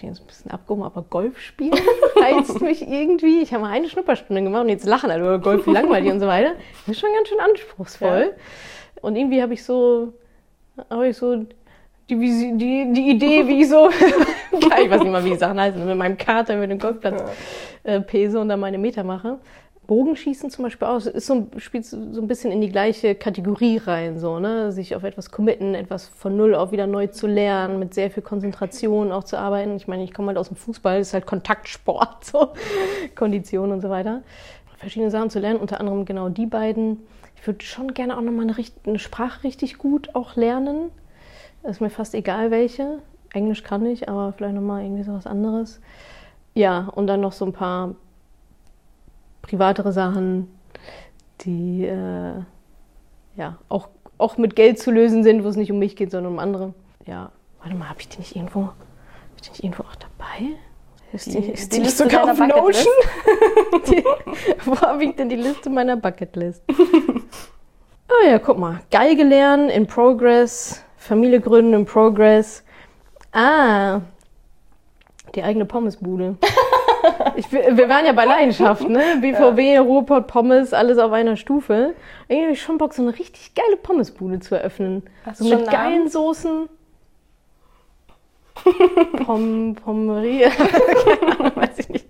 klingt 0.00 0.16
jetzt 0.16 0.24
ein 0.24 0.26
bisschen 0.26 0.50
abgehoben, 0.50 0.82
aber 0.82 1.02
Golf 1.02 1.38
spielen 1.38 1.78
reizt 2.16 2.60
mich 2.62 2.82
irgendwie. 2.82 3.42
Ich 3.42 3.52
habe 3.52 3.62
mal 3.62 3.70
eine 3.70 3.88
Schnupperstunde 3.88 4.42
gemacht 4.42 4.62
und 4.62 4.70
jetzt 4.70 4.86
lachen 4.86 5.10
alle 5.10 5.20
über 5.20 5.38
Golf, 5.38 5.66
wie 5.66 5.72
langweilig 5.72 6.10
und 6.10 6.20
so 6.20 6.26
weiter. 6.26 6.54
Das 6.86 6.96
ist 6.96 7.00
schon 7.00 7.10
ganz 7.14 7.28
schön 7.28 7.40
anspruchsvoll. 7.40 8.34
Ja. 8.34 9.02
Und 9.02 9.16
irgendwie 9.16 9.42
habe 9.42 9.54
ich 9.54 9.62
so, 9.62 10.14
habe 10.88 11.08
ich 11.08 11.16
so 11.16 11.36
die, 11.36 12.16
die, 12.56 12.92
die 12.92 13.10
Idee, 13.10 13.46
wie 13.46 13.62
ich 13.62 13.68
so, 13.68 13.90
ich 14.52 14.90
weiß 14.90 15.02
nicht 15.02 15.12
mal, 15.12 15.24
wie 15.24 15.30
die 15.30 15.36
Sachen 15.36 15.60
heißen, 15.60 15.84
mit 15.84 15.96
meinem 15.96 16.16
Kater 16.16 16.56
über 16.56 16.66
den 16.66 16.78
Golfplatz 16.78 17.22
äh, 17.84 18.00
pese 18.00 18.40
und 18.40 18.48
dann 18.48 18.58
meine 18.58 18.78
Meter 18.78 19.04
mache. 19.04 19.38
Bogenschießen 19.90 20.50
zum 20.50 20.62
Beispiel 20.62 20.86
auch, 20.86 21.04
ist 21.04 21.26
so, 21.26 21.48
spielt 21.56 21.84
so 21.84 21.96
ein 21.96 22.28
bisschen 22.28 22.52
in 22.52 22.60
die 22.60 22.68
gleiche 22.68 23.16
Kategorie 23.16 23.76
rein, 23.76 24.20
so, 24.20 24.38
ne? 24.38 24.70
Sich 24.70 24.94
auf 24.94 25.02
etwas 25.02 25.32
committen, 25.32 25.74
etwas 25.74 26.06
von 26.06 26.36
null 26.36 26.54
auf 26.54 26.70
wieder 26.70 26.86
neu 26.86 27.08
zu 27.08 27.26
lernen, 27.26 27.80
mit 27.80 27.92
sehr 27.92 28.08
viel 28.08 28.22
Konzentration 28.22 29.10
auch 29.10 29.24
zu 29.24 29.36
arbeiten. 29.36 29.74
Ich 29.74 29.88
meine, 29.88 30.04
ich 30.04 30.14
komme 30.14 30.28
halt 30.28 30.38
aus 30.38 30.46
dem 30.46 30.56
Fußball, 30.56 30.98
das 30.98 31.08
ist 31.08 31.14
halt 31.14 31.26
Kontaktsport, 31.26 32.24
so, 32.24 32.50
Kondition 33.16 33.72
und 33.72 33.80
so 33.80 33.90
weiter. 33.90 34.22
Verschiedene 34.76 35.10
Sachen 35.10 35.28
zu 35.28 35.40
lernen, 35.40 35.58
unter 35.58 35.80
anderem 35.80 36.04
genau 36.04 36.28
die 36.28 36.46
beiden. 36.46 36.98
Ich 37.34 37.44
würde 37.44 37.64
schon 37.64 37.92
gerne 37.92 38.16
auch 38.16 38.22
nochmal 38.22 38.48
eine, 38.48 38.54
eine 38.86 38.98
Sprache 39.00 39.42
richtig 39.42 39.76
gut 39.78 40.14
auch 40.14 40.36
lernen. 40.36 40.92
Ist 41.64 41.80
mir 41.80 41.90
fast 41.90 42.14
egal 42.14 42.52
welche. 42.52 43.00
Englisch 43.32 43.64
kann 43.64 43.84
ich, 43.86 44.08
aber 44.08 44.34
vielleicht 44.34 44.54
nochmal 44.54 44.84
irgendwie 44.84 45.02
so 45.02 45.14
was 45.14 45.26
anderes. 45.26 45.80
Ja, 46.54 46.92
und 46.94 47.08
dann 47.08 47.20
noch 47.20 47.32
so 47.32 47.44
ein 47.44 47.52
paar 47.52 47.96
privatere 49.50 49.92
Sachen, 49.92 50.48
die 51.40 51.84
äh, 51.84 52.34
ja 53.36 53.58
auch, 53.68 53.88
auch 54.18 54.36
mit 54.38 54.54
Geld 54.54 54.78
zu 54.78 54.90
lösen 54.92 55.24
sind, 55.24 55.42
wo 55.44 55.48
es 55.48 55.56
nicht 55.56 55.72
um 55.72 55.78
mich 55.78 55.96
geht, 55.96 56.12
sondern 56.12 56.32
um 56.34 56.38
andere. 56.38 56.72
Ja, 57.06 57.32
warte 57.60 57.74
mal, 57.76 57.88
habe 57.88 58.00
ich 58.00 58.08
die 58.08 58.18
nicht 58.18 58.36
irgendwo, 58.36 58.66
hab 58.66 58.74
ich 59.36 59.42
die 59.42 59.50
nicht 59.50 59.64
irgendwo 59.64 59.82
auch 59.82 59.96
dabei? 59.96 60.50
Ist 61.12 61.26
die, 61.26 61.40
Die- 61.40 61.50
ist 61.50 61.72
die 61.72 61.76
die, 61.76 61.82
nicht 61.82 61.98
Liste 61.98 62.04
sogar 62.04 62.30
auf 62.30 62.38
Notion? 62.38 62.94
Die, 63.88 64.04
wo 64.64 64.80
habe 64.80 65.02
ich 65.04 65.16
denn 65.16 65.28
die 65.28 65.36
Liste 65.36 65.68
meiner 65.70 65.96
Bucketlist? 65.96 66.62
Ah 68.12 68.26
ja, 68.28 68.38
guck 68.40 68.58
mal. 68.58 68.80
Geige 68.90 69.22
lernen 69.22 69.68
in 69.70 69.86
Progress, 69.86 70.82
Familie 70.96 71.40
gründen 71.40 71.74
in 71.74 71.84
Progress. 71.86 72.64
Ah, 73.30 74.00
die 75.36 75.44
eigene 75.44 75.64
Pommesbude. 75.64 76.36
Ich, 77.36 77.50
wir 77.52 77.88
waren 77.88 78.04
ja 78.06 78.12
bei 78.12 78.24
Leidenschaft, 78.24 78.88
ne? 78.88 79.02
BVB, 79.20 79.78
Ruhrpott, 79.80 80.26
Pommes, 80.26 80.72
alles 80.72 80.98
auf 80.98 81.12
einer 81.12 81.36
Stufe. 81.36 81.94
Irgendwie 82.28 82.44
habe 82.44 82.52
ich 82.54 82.62
schon 82.62 82.78
Bock, 82.78 82.92
so 82.94 83.02
eine 83.02 83.18
richtig 83.18 83.54
geile 83.54 83.76
Pommesbude 83.76 84.40
zu 84.40 84.54
eröffnen. 84.56 85.02
Hast 85.24 85.38
so 85.38 85.44
mit 85.44 85.52
Namen? 85.66 85.70
geilen 85.70 86.08
Soßen. 86.08 86.68
Pom, 89.24 89.74
Pommerie. 89.74 90.40
Keine 90.50 91.38
Ahnung, 91.38 91.52
weiß 91.56 91.78
ich 91.78 91.88
nicht. 91.88 92.06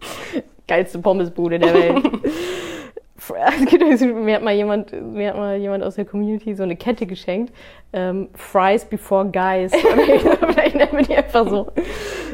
Geilste 0.67 0.99
Pommesbude 0.99 1.59
der 1.59 1.75
Welt. 1.75 1.97
Es 2.05 2.05
gibt 2.05 2.25
ja 2.25 2.31
so- 2.31 3.20
Mir 4.25 4.35
hat, 4.37 4.43
mal 4.43 4.55
jemand, 4.55 4.93
mir 4.93 5.29
hat 5.29 5.37
mal 5.37 5.57
jemand 5.57 5.85
aus 5.85 5.97
der 5.97 6.05
Community 6.05 6.55
so 6.55 6.63
eine 6.63 6.77
Kette 6.77 7.07
geschenkt. 7.07 7.53
Ähm, 7.93 8.29
Fries 8.35 8.85
before 8.85 9.27
Guys. 9.31 9.73
Vielleicht 9.75 10.77
nennen 10.77 10.93
wir 10.93 11.05
die 11.05 11.17
einfach 11.17 11.49
so. 11.49 11.69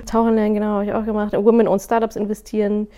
Tauchen 0.06 0.34
lernen, 0.34 0.54
genau, 0.54 0.66
habe 0.66 0.84
ich 0.84 0.92
auch 0.92 1.04
gemacht. 1.04 1.32
Women 1.32 1.68
on 1.68 1.78
Startups 1.80 2.16
investieren. 2.16 2.88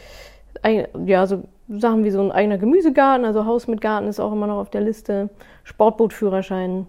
Ein, 0.63 0.87
ja, 1.07 1.27
so 1.27 1.45
Sachen 1.69 2.05
wie 2.05 2.11
so 2.11 2.21
ein 2.21 2.33
eigener 2.33 2.59
Gemüsegarten, 2.59 3.25
also 3.25 3.45
Haus 3.45 3.69
mit 3.69 3.81
Garten 3.81 4.09
ist 4.09 4.21
auch 4.21 4.33
immer 4.33 4.47
noch 4.47 4.59
auf 4.59 4.71
der 4.71 4.81
Liste. 4.81 5.29
Sportbootführerschein. 5.65 6.87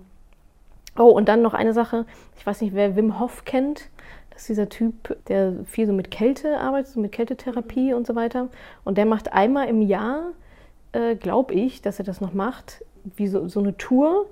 Oh, 0.97 1.09
und 1.09 1.29
dann 1.29 1.41
noch 1.41 1.53
eine 1.53 1.73
Sache. 1.73 2.05
Ich 2.37 2.45
weiß 2.45 2.61
nicht, 2.61 2.73
wer 2.73 2.95
Wim 2.95 3.19
Hof 3.19 3.45
kennt. 3.45 3.89
Das 4.31 4.41
ist 4.41 4.49
dieser 4.49 4.69
Typ, 4.69 5.17
der 5.27 5.53
viel 5.65 5.85
so 5.85 5.91
mit 5.93 6.11
Kälte 6.11 6.59
arbeitet, 6.59 6.93
so 6.93 6.99
mit 7.01 7.11
Kältetherapie 7.11 7.93
und 7.93 8.07
so 8.07 8.15
weiter. 8.15 8.47
Und 8.85 8.97
der 8.97 9.05
macht 9.05 9.33
einmal 9.33 9.67
im 9.67 9.81
Jahr, 9.81 10.31
äh, 10.91 11.15
glaube 11.15 11.53
ich, 11.53 11.81
dass 11.81 11.99
er 11.99 12.05
das 12.05 12.21
noch 12.21 12.33
macht, 12.33 12.83
wie 13.03 13.27
so, 13.27 13.47
so 13.47 13.59
eine 13.59 13.77
Tour. 13.77 14.27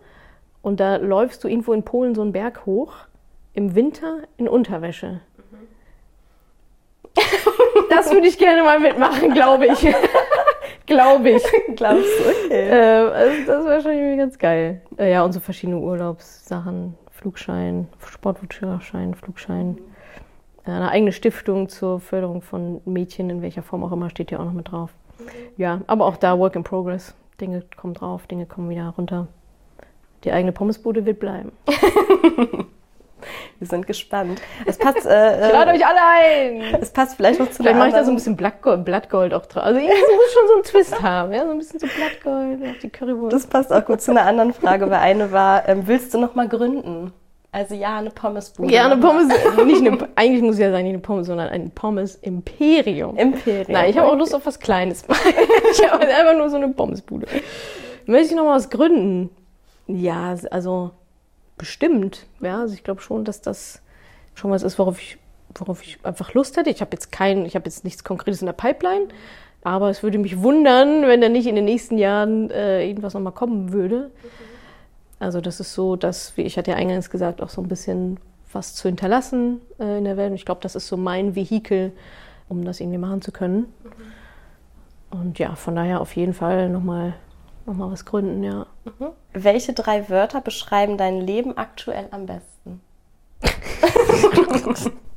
Und 0.62 0.80
da 0.80 0.97
läufst 0.97 1.43
du 1.43 1.47
irgendwo 1.47 1.74
in 1.74 1.84
Polen 1.84 2.16
so 2.16 2.22
einen 2.22 2.34
Berg 2.34 2.66
hoch, 2.66 2.93
im 3.53 3.76
Winter 3.76 4.20
in 4.38 4.47
Unterwäsche. 4.47 5.22
Das 7.89 8.12
würde 8.12 8.28
ich 8.28 8.38
gerne 8.38 8.64
mal 8.64 8.80
mitmachen, 8.80 9.34
glaube 9.34 9.68
ich. 9.68 9.80
glaube 10.86 11.32
ich. 11.32 11.43
Glaubst 11.76 12.05
du? 12.20 12.45
Okay. 12.45 12.70
Äh, 12.70 13.10
also 13.10 13.45
das 13.45 13.66
wäre 13.66 13.82
schon 13.82 13.91
irgendwie 13.93 14.18
ganz 14.18 14.38
geil. 14.38 14.82
Äh, 14.97 15.12
ja, 15.12 15.24
und 15.24 15.34
so 15.34 15.39
verschiedene 15.39 15.80
Urlaubssachen. 15.80 16.95
Flugschein, 17.12 17.88
Sportführerschein, 18.05 19.16
Flugschein. 19.16 19.80
Äh, 20.66 20.72
eine 20.72 20.89
eigene 20.89 21.12
Stiftung 21.12 21.70
zur 21.70 21.99
Förderung 21.99 22.41
von 22.41 22.82
Mädchen, 22.86 23.30
in 23.30 23.41
welcher 23.41 23.64
Form 23.64 23.84
auch 23.84 23.91
immer, 23.91 24.10
steht 24.10 24.32
ja 24.32 24.39
auch 24.39 24.45
noch 24.45 24.53
mit 24.53 24.72
drauf. 24.72 24.91
Ja, 25.57 25.82
aber 25.88 26.05
auch 26.05 26.18
da 26.18 26.38
Work 26.38 26.55
in 26.55 26.63
Progress. 26.63 27.13
Dinge 27.39 27.63
kommen 27.76 27.93
drauf, 27.93 28.28
Dinge 28.28 28.45
kommen 28.45 28.70
wieder 28.70 28.93
runter. 28.97 29.28
Die 30.24 30.32
eigene 30.32 30.51
Pommesbude 30.51 31.05
wird 31.05 31.20
bleiben. 31.20 31.51
Wir 33.59 33.68
sind 33.68 33.88
gespannt. 33.88 34.41
Es 34.65 34.78
passt, 34.78 35.05
äh, 35.05 35.51
Lade 35.51 35.72
äh, 35.72 35.76
euch 35.76 35.86
alle 35.86 35.99
ein! 35.99 36.82
es 36.82 36.91
passt 36.91 37.15
vielleicht 37.15 37.39
noch 37.39 37.49
zu 37.49 37.63
Vielleicht 37.63 37.78
mache 37.78 37.89
ich 37.89 37.93
da 37.93 38.03
so 38.03 38.11
ein 38.11 38.15
bisschen 38.15 38.38
Blattgold, 38.38 38.86
Blattgold 38.86 39.34
auch 39.34 39.45
drauf. 39.47 39.63
Also 39.63 39.80
irgendwie 39.80 39.95
muss 39.95 40.34
schon 40.34 40.47
so 40.47 40.53
einen 40.53 40.63
Twist 40.63 41.01
haben, 41.01 41.34
ja? 41.34 41.45
So 41.45 41.51
ein 41.51 41.57
bisschen 41.57 41.80
so 41.80 41.88
Blattgold 41.88 42.70
auf 42.70 42.78
die 42.82 42.89
Currywurst. 42.89 43.34
Das 43.34 43.47
passt 43.47 43.74
auch 43.74 43.86
gut 43.86 44.01
zu 44.01 44.11
einer 44.11 44.26
anderen 44.26 44.53
Frage, 44.53 44.89
weil 44.89 44.99
eine 44.99 45.32
war, 45.32 45.68
ähm, 45.68 45.88
willst 45.88 46.13
du 46.13 46.20
noch 46.20 46.36
mal 46.36 46.47
gründen? 46.47 47.13
Also 47.52 47.76
ja, 47.76 47.98
eine 47.98 48.12
Pommesbude. 48.12 48.74
Ja, 48.74 48.86
eine 48.86 48.98
Pommes, 48.98 49.28
nicht 49.66 49.86
eine, 49.86 50.10
eigentlich 50.16 50.41
muss 50.41 50.56
ich 50.56 50.62
ja 50.62 50.72
sagen, 50.72 50.84
nicht 50.84 50.93
eine 50.93 51.02
Pommes, 51.02 51.28
sondern 51.28 51.50
ein 51.50 51.72
Pommes-Imperium. 51.72 53.18
Imperium. 53.18 53.66
Nein, 53.70 53.89
ich 53.89 53.98
habe 53.98 54.08
auch 54.12 54.18
Lust 54.18 54.36
auf 54.36 54.45
was 54.45 54.60
Kleines. 54.60 55.04
ich 55.72 55.89
habe 55.89 56.06
einfach 56.06 56.36
nur 56.38 56.50
so 56.50 56.58
eine 56.58 56.70
Pommesbude. 56.70 57.28
Möchte 58.06 58.30
ich 58.30 58.36
noch 58.36 58.45
mal 58.45 58.56
was 58.56 58.70
gründen? 58.70 59.30
Ja, 59.88 60.36
also 60.52 60.91
bestimmt. 61.58 62.26
Ja, 62.41 62.62
also 62.62 62.74
ich 62.74 62.84
glaube 62.84 63.02
schon, 63.02 63.26
dass 63.26 63.41
das 63.41 63.82
schon 64.36 64.52
was 64.52 64.64
ist, 64.64 64.78
worauf 64.78 65.02
ich, 65.02 65.18
worauf 65.56 65.82
ich 65.82 65.98
einfach 66.04 66.34
Lust 66.34 66.58
hätte. 66.58 66.70
Ich 66.70 66.82
habe 66.82 66.91
jetzt 66.93 67.12
kein, 67.12 67.45
ich 67.45 67.56
habe 67.56 67.66
jetzt 67.66 67.84
nichts 67.84 68.04
Konkretes 68.04 68.41
in 68.41 68.45
der 68.45 68.54
Pipeline, 68.54 69.08
aber 69.64 69.89
es 69.89 70.04
würde 70.04 70.18
mich 70.20 70.41
wundern, 70.41 71.08
wenn 71.08 71.22
da 71.22 71.30
nicht 71.30 71.48
in 71.48 71.56
den 71.56 71.66
nächsten 71.66 71.98
Jahren 71.98 72.52
äh, 72.52 72.88
irgendwas 72.88 73.14
noch 73.14 73.22
mal 73.22 73.32
kommen 73.32 73.72
würde. 73.74 74.12
Also 75.20 75.41
das 75.41 75.59
ist 75.59 75.74
so, 75.74 75.95
dass, 75.95 76.38
wie 76.38 76.43
ich 76.43 76.57
hatte 76.57 76.72
ja 76.72 76.78
eingangs 76.78 77.09
gesagt, 77.09 77.41
auch 77.41 77.49
so 77.49 77.61
ein 77.61 77.68
bisschen 77.68 78.20
was 78.53 78.76
zu 78.76 78.88
hinterlassen 78.88 79.61
äh, 79.80 79.97
in 79.97 80.03
der 80.03 80.18
Welt. 80.18 80.30
Und 80.30 80.36
ich 80.36 80.45
glaube, 80.45 80.61
das 80.61 80.76
ist 80.76 80.88
so 80.88 80.97
mein 80.97 81.36
Vehikel, 81.36 81.91
um 82.49 82.63
das 82.63 82.80
irgendwie 82.80 82.99
machen 82.99 83.22
zu 83.22 83.32
können. 83.32 83.74
Und 85.09 85.39
ja, 85.39 85.55
von 85.55 85.76
daher 85.76 86.01
auf 86.01 86.15
jeden 86.15 86.34
Fall 86.34 86.70
nochmal 86.70 87.13
noch 87.65 87.74
mal 87.74 87.91
was 87.91 88.05
gründen, 88.05 88.43
ja. 88.43 88.65
Welche 89.34 89.74
drei 89.74 90.07
Wörter 90.09 90.39
beschreiben 90.39 90.97
dein 90.97 91.20
Leben 91.20 91.57
aktuell 91.57 92.07
am 92.11 92.26
besten? 92.26 92.82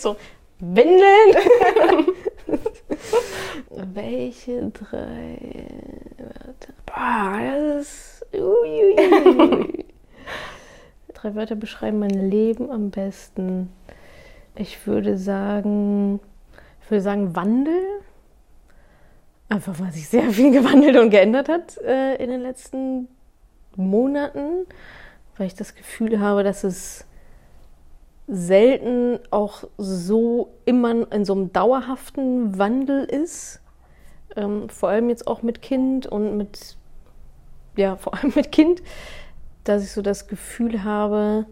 Jetzt 0.00 0.04
so, 0.04 0.16
Windeln. 0.60 1.36
Welche 3.70 4.70
drei 4.70 5.66
Wörter? 6.18 6.72
Boah, 6.86 7.40
das 7.40 7.80
ist... 7.80 8.26
Uiuiui. 8.32 9.84
drei 11.14 11.34
Wörter 11.34 11.56
beschreiben 11.56 11.98
mein 11.98 12.30
Leben 12.30 12.70
am 12.70 12.90
besten. 12.90 13.72
Ich 14.54 14.86
würde 14.86 15.16
sagen, 15.16 16.20
ich 16.82 16.90
würde 16.90 17.02
sagen 17.02 17.34
Wandel. 17.36 17.82
Einfach 19.48 19.78
weil 19.80 19.92
sich 19.92 20.08
sehr 20.08 20.30
viel 20.30 20.52
gewandelt 20.62 20.96
und 20.96 21.10
geändert 21.10 21.48
hat 21.48 21.76
äh, 21.78 22.16
in 22.22 22.30
den 22.30 22.40
letzten 22.40 23.08
Monaten, 23.76 24.66
weil 25.36 25.46
ich 25.46 25.54
das 25.54 25.74
Gefühl 25.74 26.20
habe, 26.20 26.44
dass 26.44 26.64
es 26.64 27.04
selten 28.30 29.18
auch 29.30 29.64
so 29.76 30.52
immer 30.64 31.12
in 31.12 31.24
so 31.24 31.32
einem 31.32 31.52
dauerhaften 31.52 32.56
Wandel 32.58 33.04
ist. 33.04 33.60
Ähm, 34.36 34.68
vor 34.68 34.88
allem 34.88 35.08
jetzt 35.08 35.26
auch 35.26 35.42
mit 35.42 35.60
Kind 35.62 36.06
und 36.06 36.36
mit, 36.36 36.76
ja, 37.76 37.96
vor 37.98 38.14
allem 38.14 38.32
mit 38.34 38.52
Kind, 38.52 38.82
dass 39.64 39.82
ich 39.82 39.92
so 39.92 40.00
das 40.00 40.28
Gefühl 40.28 40.84
habe, 40.84 41.46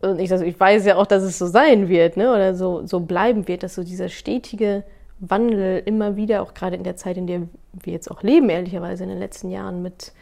und 0.00 0.20
ich, 0.20 0.30
also 0.30 0.44
ich 0.44 0.58
weiß 0.58 0.86
ja 0.86 0.96
auch, 0.96 1.06
dass 1.06 1.22
es 1.22 1.38
so 1.38 1.46
sein 1.46 1.88
wird, 1.88 2.16
ne, 2.16 2.30
oder 2.30 2.54
so, 2.54 2.86
so 2.86 3.00
bleiben 3.00 3.48
wird, 3.48 3.62
dass 3.62 3.74
so 3.74 3.82
dieser 3.82 4.08
stetige 4.08 4.84
Wandel 5.18 5.82
immer 5.84 6.16
wieder, 6.16 6.42
auch 6.42 6.54
gerade 6.54 6.76
in 6.76 6.84
der 6.84 6.96
Zeit, 6.96 7.16
in 7.16 7.26
der 7.26 7.42
wir 7.72 7.92
jetzt 7.92 8.10
auch 8.10 8.22
leben, 8.22 8.48
ehrlicherweise 8.48 9.02
in 9.02 9.10
den 9.10 9.18
letzten 9.18 9.50
Jahren 9.50 9.82
mit 9.82 10.12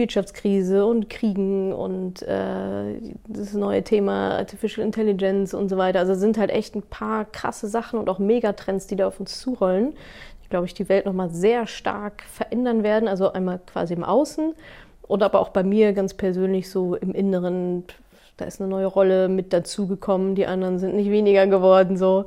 Wirtschaftskrise 0.00 0.84
und 0.84 1.08
Kriegen 1.08 1.72
und 1.72 2.22
äh, 2.22 2.98
das 3.28 3.52
neue 3.52 3.84
Thema 3.84 4.38
Artificial 4.38 4.84
Intelligence 4.84 5.54
und 5.54 5.68
so 5.68 5.76
weiter. 5.76 6.00
Also 6.00 6.14
sind 6.14 6.38
halt 6.38 6.50
echt 6.50 6.74
ein 6.74 6.82
paar 6.82 7.24
krasse 7.26 7.68
Sachen 7.68 8.00
und 8.00 8.08
auch 8.08 8.18
Megatrends, 8.18 8.88
die 8.88 8.96
da 8.96 9.06
auf 9.06 9.20
uns 9.20 9.40
zurollen. 9.40 9.92
Ich 10.42 10.48
glaube, 10.48 10.66
ich 10.66 10.74
die 10.74 10.88
Welt 10.88 11.06
nochmal 11.06 11.30
sehr 11.30 11.66
stark 11.68 12.22
verändern 12.22 12.82
werden. 12.82 13.08
Also 13.08 13.32
einmal 13.32 13.60
quasi 13.64 13.94
im 13.94 14.02
Außen 14.02 14.54
und 15.02 15.22
aber 15.22 15.38
auch 15.38 15.50
bei 15.50 15.62
mir 15.62 15.92
ganz 15.92 16.14
persönlich 16.14 16.70
so 16.70 16.96
im 16.96 17.12
Inneren. 17.12 17.84
Da 18.40 18.46
ist 18.46 18.60
eine 18.60 18.70
neue 18.70 18.86
Rolle 18.86 19.28
mit 19.28 19.52
dazugekommen, 19.52 20.34
die 20.34 20.46
anderen 20.46 20.78
sind 20.78 20.94
nicht 20.94 21.10
weniger 21.10 21.46
geworden. 21.46 21.98
So. 21.98 22.24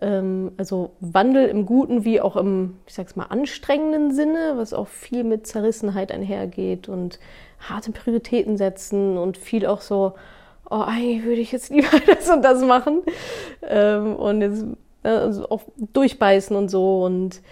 Ähm, 0.00 0.52
also 0.56 0.92
Wandel 1.00 1.48
im 1.48 1.66
guten 1.66 2.04
wie 2.04 2.20
auch 2.20 2.36
im, 2.36 2.78
ich 2.86 2.94
sag's 2.94 3.14
mal, 3.14 3.26
anstrengenden 3.26 4.14
Sinne, 4.14 4.54
was 4.56 4.72
auch 4.72 4.88
viel 4.88 5.22
mit 5.22 5.46
Zerrissenheit 5.46 6.12
einhergeht 6.12 6.88
und 6.88 7.18
harte 7.58 7.92
Prioritäten 7.92 8.56
setzen 8.56 9.18
und 9.18 9.36
viel 9.36 9.66
auch 9.66 9.82
so, 9.82 10.14
oh, 10.70 10.82
eigentlich 10.86 11.24
würde 11.24 11.42
ich 11.42 11.52
jetzt 11.52 11.70
lieber 11.70 12.00
das 12.06 12.30
und 12.30 12.42
das 12.42 12.62
machen. 12.62 13.02
Ähm, 13.62 14.16
und 14.16 14.40
jetzt 14.40 14.64
also 15.02 15.48
auch 15.50 15.62
durchbeißen 15.92 16.56
und 16.56 16.70
so. 16.70 17.04
Und 17.04 17.42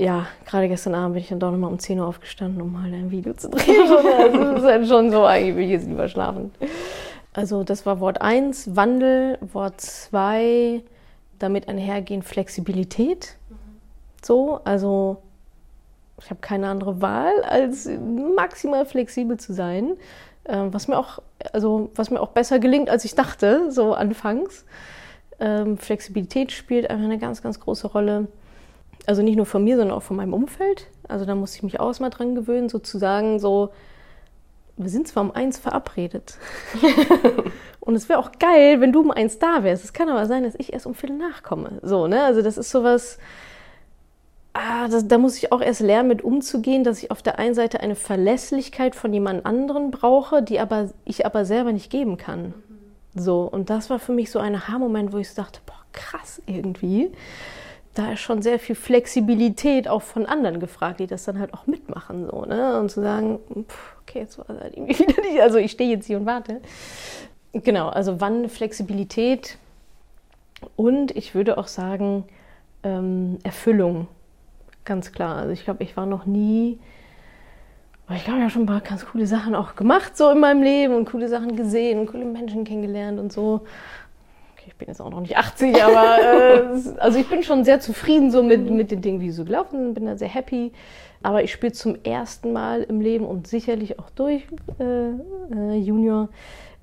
ja, 0.00 0.26
gerade 0.46 0.68
gestern 0.68 0.94
Abend 0.94 1.14
bin 1.14 1.22
ich 1.22 1.28
dann 1.28 1.40
doch 1.40 1.50
nochmal 1.50 1.70
um 1.70 1.78
10 1.78 2.00
Uhr 2.00 2.06
aufgestanden, 2.06 2.62
um 2.62 2.72
mal 2.72 2.92
ein 2.92 3.10
Video 3.10 3.34
zu 3.34 3.50
drehen. 3.50 3.82
Es 4.54 4.62
ist 4.62 4.64
halt 4.64 4.88
schon 4.88 5.10
so, 5.10 5.24
eigentlich 5.24 5.56
will 5.56 5.64
ich 5.64 5.70
jetzt 5.70 5.86
lieber 5.86 6.08
schlafen. 6.08 6.52
Also 7.34 7.64
das 7.64 7.84
war 7.84 8.00
Wort 8.00 8.22
1, 8.22 8.74
Wandel. 8.76 9.38
Wort 9.52 9.80
2, 9.80 10.82
damit 11.38 11.68
einhergehend 11.68 12.24
Flexibilität. 12.24 13.36
So, 14.22 14.60
also 14.64 15.18
ich 16.18 16.30
habe 16.30 16.40
keine 16.40 16.68
andere 16.68 17.00
Wahl, 17.00 17.42
als 17.42 17.88
maximal 18.36 18.86
flexibel 18.86 19.38
zu 19.38 19.52
sein. 19.52 19.96
ähm, 20.46 20.72
was 20.72 20.88
mir 20.88 20.98
auch, 20.98 21.20
also 21.52 21.90
was 21.94 22.10
mir 22.10 22.20
auch 22.20 22.30
besser 22.30 22.58
gelingt, 22.58 22.88
als 22.88 23.04
ich 23.04 23.14
dachte, 23.14 23.70
so 23.70 23.94
anfangs. 23.94 24.64
Ähm, 25.38 25.78
Flexibilität 25.78 26.52
spielt 26.52 26.88
einfach 26.90 27.04
eine 27.04 27.18
ganz, 27.18 27.42
ganz 27.42 27.60
große 27.60 27.88
Rolle. 27.88 28.28
Also 29.06 29.22
nicht 29.22 29.36
nur 29.36 29.46
von 29.46 29.64
mir, 29.64 29.76
sondern 29.76 29.96
auch 29.96 30.02
von 30.02 30.16
meinem 30.16 30.34
Umfeld. 30.34 30.86
Also 31.08 31.24
da 31.24 31.34
muss 31.34 31.54
ich 31.54 31.62
mich 31.62 31.80
auch 31.80 31.88
erstmal 31.88 32.10
dran 32.10 32.34
gewöhnen, 32.34 32.68
sozusagen 32.68 33.38
so, 33.38 33.70
wir 34.76 34.90
sind 34.90 35.08
zwar 35.08 35.24
um 35.24 35.32
eins 35.32 35.58
verabredet. 35.58 36.38
und 37.80 37.94
es 37.94 38.08
wäre 38.08 38.18
auch 38.18 38.32
geil, 38.38 38.80
wenn 38.80 38.92
du 38.92 39.00
um 39.00 39.10
eins 39.10 39.38
da 39.38 39.64
wärst. 39.64 39.84
Es 39.84 39.92
kann 39.92 40.08
aber 40.08 40.26
sein, 40.26 40.44
dass 40.44 40.54
ich 40.58 40.72
erst 40.72 40.86
um 40.86 40.94
Viertel 40.94 41.16
nachkomme. 41.16 41.80
So, 41.82 42.06
ne? 42.06 42.22
Also 42.22 42.42
das 42.42 42.58
ist 42.58 42.70
sowas, 42.70 43.18
ah, 44.52 44.88
das, 44.88 45.08
da 45.08 45.18
muss 45.18 45.36
ich 45.36 45.52
auch 45.52 45.60
erst 45.60 45.80
lernen, 45.80 46.08
mit 46.08 46.22
umzugehen, 46.22 46.84
dass 46.84 47.02
ich 47.02 47.10
auf 47.10 47.22
der 47.22 47.38
einen 47.38 47.54
Seite 47.54 47.80
eine 47.80 47.94
Verlässlichkeit 47.94 48.94
von 48.94 49.12
jemand 49.12 49.46
anderen 49.46 49.90
brauche, 49.90 50.42
die 50.42 50.60
aber 50.60 50.90
ich 51.04 51.26
aber 51.26 51.44
selber 51.44 51.72
nicht 51.72 51.90
geben 51.90 52.16
kann. 52.16 52.54
So, 53.14 53.42
und 53.42 53.70
das 53.70 53.90
war 53.90 53.98
für 53.98 54.12
mich 54.12 54.30
so 54.30 54.38
ein 54.38 54.54
Aha-Moment, 54.54 55.12
wo 55.12 55.18
ich 55.18 55.30
so 55.30 55.42
dachte, 55.42 55.60
boah, 55.66 55.84
krass 55.92 56.40
irgendwie. 56.46 57.10
Da 57.94 58.12
ist 58.12 58.20
schon 58.20 58.40
sehr 58.40 58.58
viel 58.58 58.76
Flexibilität 58.76 59.88
auch 59.88 60.02
von 60.02 60.26
anderen 60.26 60.60
gefragt, 60.60 61.00
die 61.00 61.06
das 61.06 61.24
dann 61.24 61.38
halt 61.40 61.52
auch 61.54 61.66
mitmachen, 61.66 62.28
so, 62.30 62.44
ne? 62.44 62.78
Und 62.78 62.90
zu 62.90 63.00
sagen, 63.00 63.40
pff, 63.68 63.96
okay, 64.02 64.20
jetzt 64.20 64.38
war 64.38 64.44
das 64.48 64.60
halt 64.60 64.76
irgendwie 64.76 64.98
wieder 64.98 65.20
nicht, 65.22 65.40
also 65.40 65.58
ich 65.58 65.72
stehe 65.72 65.90
jetzt 65.90 66.06
hier 66.06 66.18
und 66.18 66.26
warte. 66.26 66.60
Genau, 67.52 67.88
also 67.88 68.20
wann 68.20 68.48
Flexibilität 68.48 69.58
und 70.76 71.16
ich 71.16 71.34
würde 71.34 71.58
auch 71.58 71.66
sagen, 71.66 72.24
ähm, 72.84 73.38
Erfüllung 73.42 74.06
ganz 74.84 75.12
klar. 75.12 75.36
Also 75.36 75.52
ich 75.52 75.64
glaube, 75.64 75.82
ich 75.82 75.96
war 75.96 76.06
noch 76.06 76.26
nie, 76.26 76.78
ich 78.14 78.24
glaube, 78.24 78.40
habe 78.40 78.50
schon 78.50 78.62
ein 78.62 78.66
paar 78.66 78.80
ganz 78.80 79.06
coole 79.06 79.26
Sachen 79.26 79.54
auch 79.54 79.76
gemacht 79.76 80.16
so 80.16 80.30
in 80.30 80.40
meinem 80.40 80.62
Leben 80.62 80.94
und 80.94 81.08
coole 81.08 81.28
Sachen 81.28 81.56
gesehen 81.56 82.00
und 82.00 82.06
coole 82.06 82.24
Menschen 82.24 82.64
kennengelernt 82.64 83.18
und 83.18 83.32
so. 83.32 83.62
Bin 84.80 84.88
jetzt 84.88 85.00
auch 85.00 85.10
noch 85.10 85.20
nicht 85.20 85.36
80, 85.36 85.82
aber 85.82 86.18
äh, 86.20 86.98
also 86.98 87.18
ich 87.18 87.28
bin 87.28 87.42
schon 87.42 87.64
sehr 87.64 87.80
zufrieden 87.80 88.30
so 88.30 88.42
mit, 88.42 88.68
mit 88.70 88.90
den 88.90 89.02
Dingen, 89.02 89.20
wie 89.20 89.30
sie 89.30 89.36
so 89.36 89.44
gelaufen 89.44 89.78
sind, 89.78 89.94
bin 89.94 90.06
da 90.06 90.16
sehr 90.16 90.28
happy. 90.28 90.72
Aber 91.22 91.44
ich 91.44 91.52
spiele 91.52 91.72
zum 91.72 91.96
ersten 92.02 92.52
Mal 92.52 92.82
im 92.82 93.00
Leben 93.00 93.26
und 93.26 93.46
sicherlich 93.46 93.98
auch 93.98 94.08
durch 94.10 94.42
äh, 94.78 95.10
äh, 95.54 95.76
Junior 95.76 96.30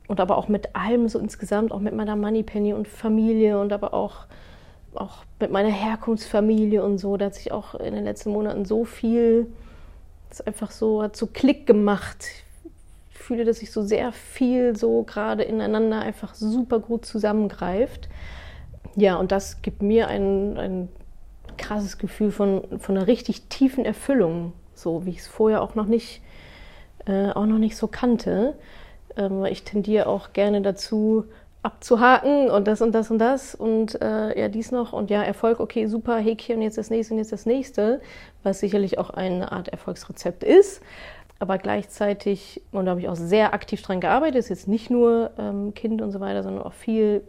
und 0.07 0.19
aber 0.19 0.37
auch 0.37 0.47
mit 0.47 0.75
allem 0.75 1.09
so 1.09 1.17
insgesamt, 1.17 1.71
auch 1.71 1.79
mit 1.79 1.95
meiner 1.95 2.15
Moneypenny 2.15 2.73
und 2.73 2.87
Familie 2.87 3.59
und 3.59 3.73
aber 3.73 3.93
auch 3.93 4.27
auch 4.95 5.25
mit 5.39 5.51
meiner 5.51 5.69
Herkunftsfamilie 5.69 6.83
und 6.83 6.97
so, 6.97 7.17
da 7.17 7.25
hat 7.25 7.35
sich 7.35 7.51
auch 7.51 7.75
in 7.75 7.93
den 7.93 8.03
letzten 8.03 8.31
Monaten 8.31 8.65
so 8.65 8.83
viel, 8.85 9.47
das 10.29 10.41
einfach 10.41 10.71
so, 10.71 11.03
hat 11.03 11.15
so 11.15 11.27
Klick 11.27 11.67
gemacht. 11.67 12.25
Ich 13.27 13.29
fühle, 13.29 13.43
dass 13.43 13.57
sich 13.57 13.73
so 13.73 13.81
sehr 13.81 14.13
viel 14.13 14.77
so 14.77 15.03
gerade 15.03 15.43
ineinander 15.43 15.99
einfach 15.99 16.33
super 16.33 16.79
gut 16.79 17.03
zusammengreift. 17.03 18.07
Ja, 18.95 19.17
und 19.17 19.33
das 19.33 19.61
gibt 19.61 19.81
mir 19.81 20.07
ein, 20.07 20.57
ein 20.57 20.89
krasses 21.57 21.97
Gefühl 21.97 22.31
von, 22.31 22.79
von 22.79 22.95
einer 22.95 23.05
richtig 23.05 23.49
tiefen 23.49 23.83
Erfüllung, 23.83 24.53
so 24.73 25.05
wie 25.05 25.09
ich 25.09 25.17
es 25.17 25.27
vorher 25.27 25.61
auch 25.61 25.75
noch 25.75 25.87
nicht, 25.87 26.21
äh, 27.05 27.31
auch 27.31 27.45
noch 27.45 27.57
nicht 27.57 27.75
so 27.75 27.87
kannte. 27.87 28.57
Ähm, 29.17 29.43
ich 29.43 29.65
tendiere 29.65 30.07
auch 30.07 30.31
gerne 30.31 30.61
dazu, 30.61 31.25
abzuhaken 31.63 32.49
und 32.49 32.65
das 32.65 32.81
und 32.81 32.93
das 32.93 33.11
und 33.11 33.19
das 33.19 33.53
und 33.53 34.01
äh, 34.01 34.39
ja, 34.39 34.47
dies 34.47 34.71
noch 34.71 34.93
und 34.93 35.09
ja, 35.09 35.21
Erfolg, 35.21 35.59
okay, 35.59 35.87
super, 35.87 36.17
Häkchen, 36.17 36.61
jetzt 36.61 36.77
das 36.77 36.89
nächste 36.89 37.13
und 37.13 37.17
jetzt 37.19 37.33
das 37.33 37.45
nächste, 37.45 37.99
was 38.43 38.61
sicherlich 38.61 38.97
auch 38.99 39.09
eine 39.09 39.51
Art 39.51 39.67
Erfolgsrezept 39.67 40.45
ist. 40.45 40.81
Aber 41.39 41.57
gleichzeitig, 41.57 42.61
und 42.71 42.85
da 42.85 42.91
habe 42.91 43.01
ich 43.01 43.09
auch 43.09 43.15
sehr 43.15 43.53
aktiv 43.53 43.81
dran 43.81 44.01
gearbeitet, 44.01 44.37
ist 44.39 44.49
jetzt 44.49 44.67
nicht 44.67 44.89
nur 44.89 45.31
ähm, 45.37 45.73
Kind 45.73 46.01
und 46.01 46.11
so 46.11 46.19
weiter, 46.19 46.43
sondern 46.43 46.63
auch 46.63 46.73
viel 46.73 47.23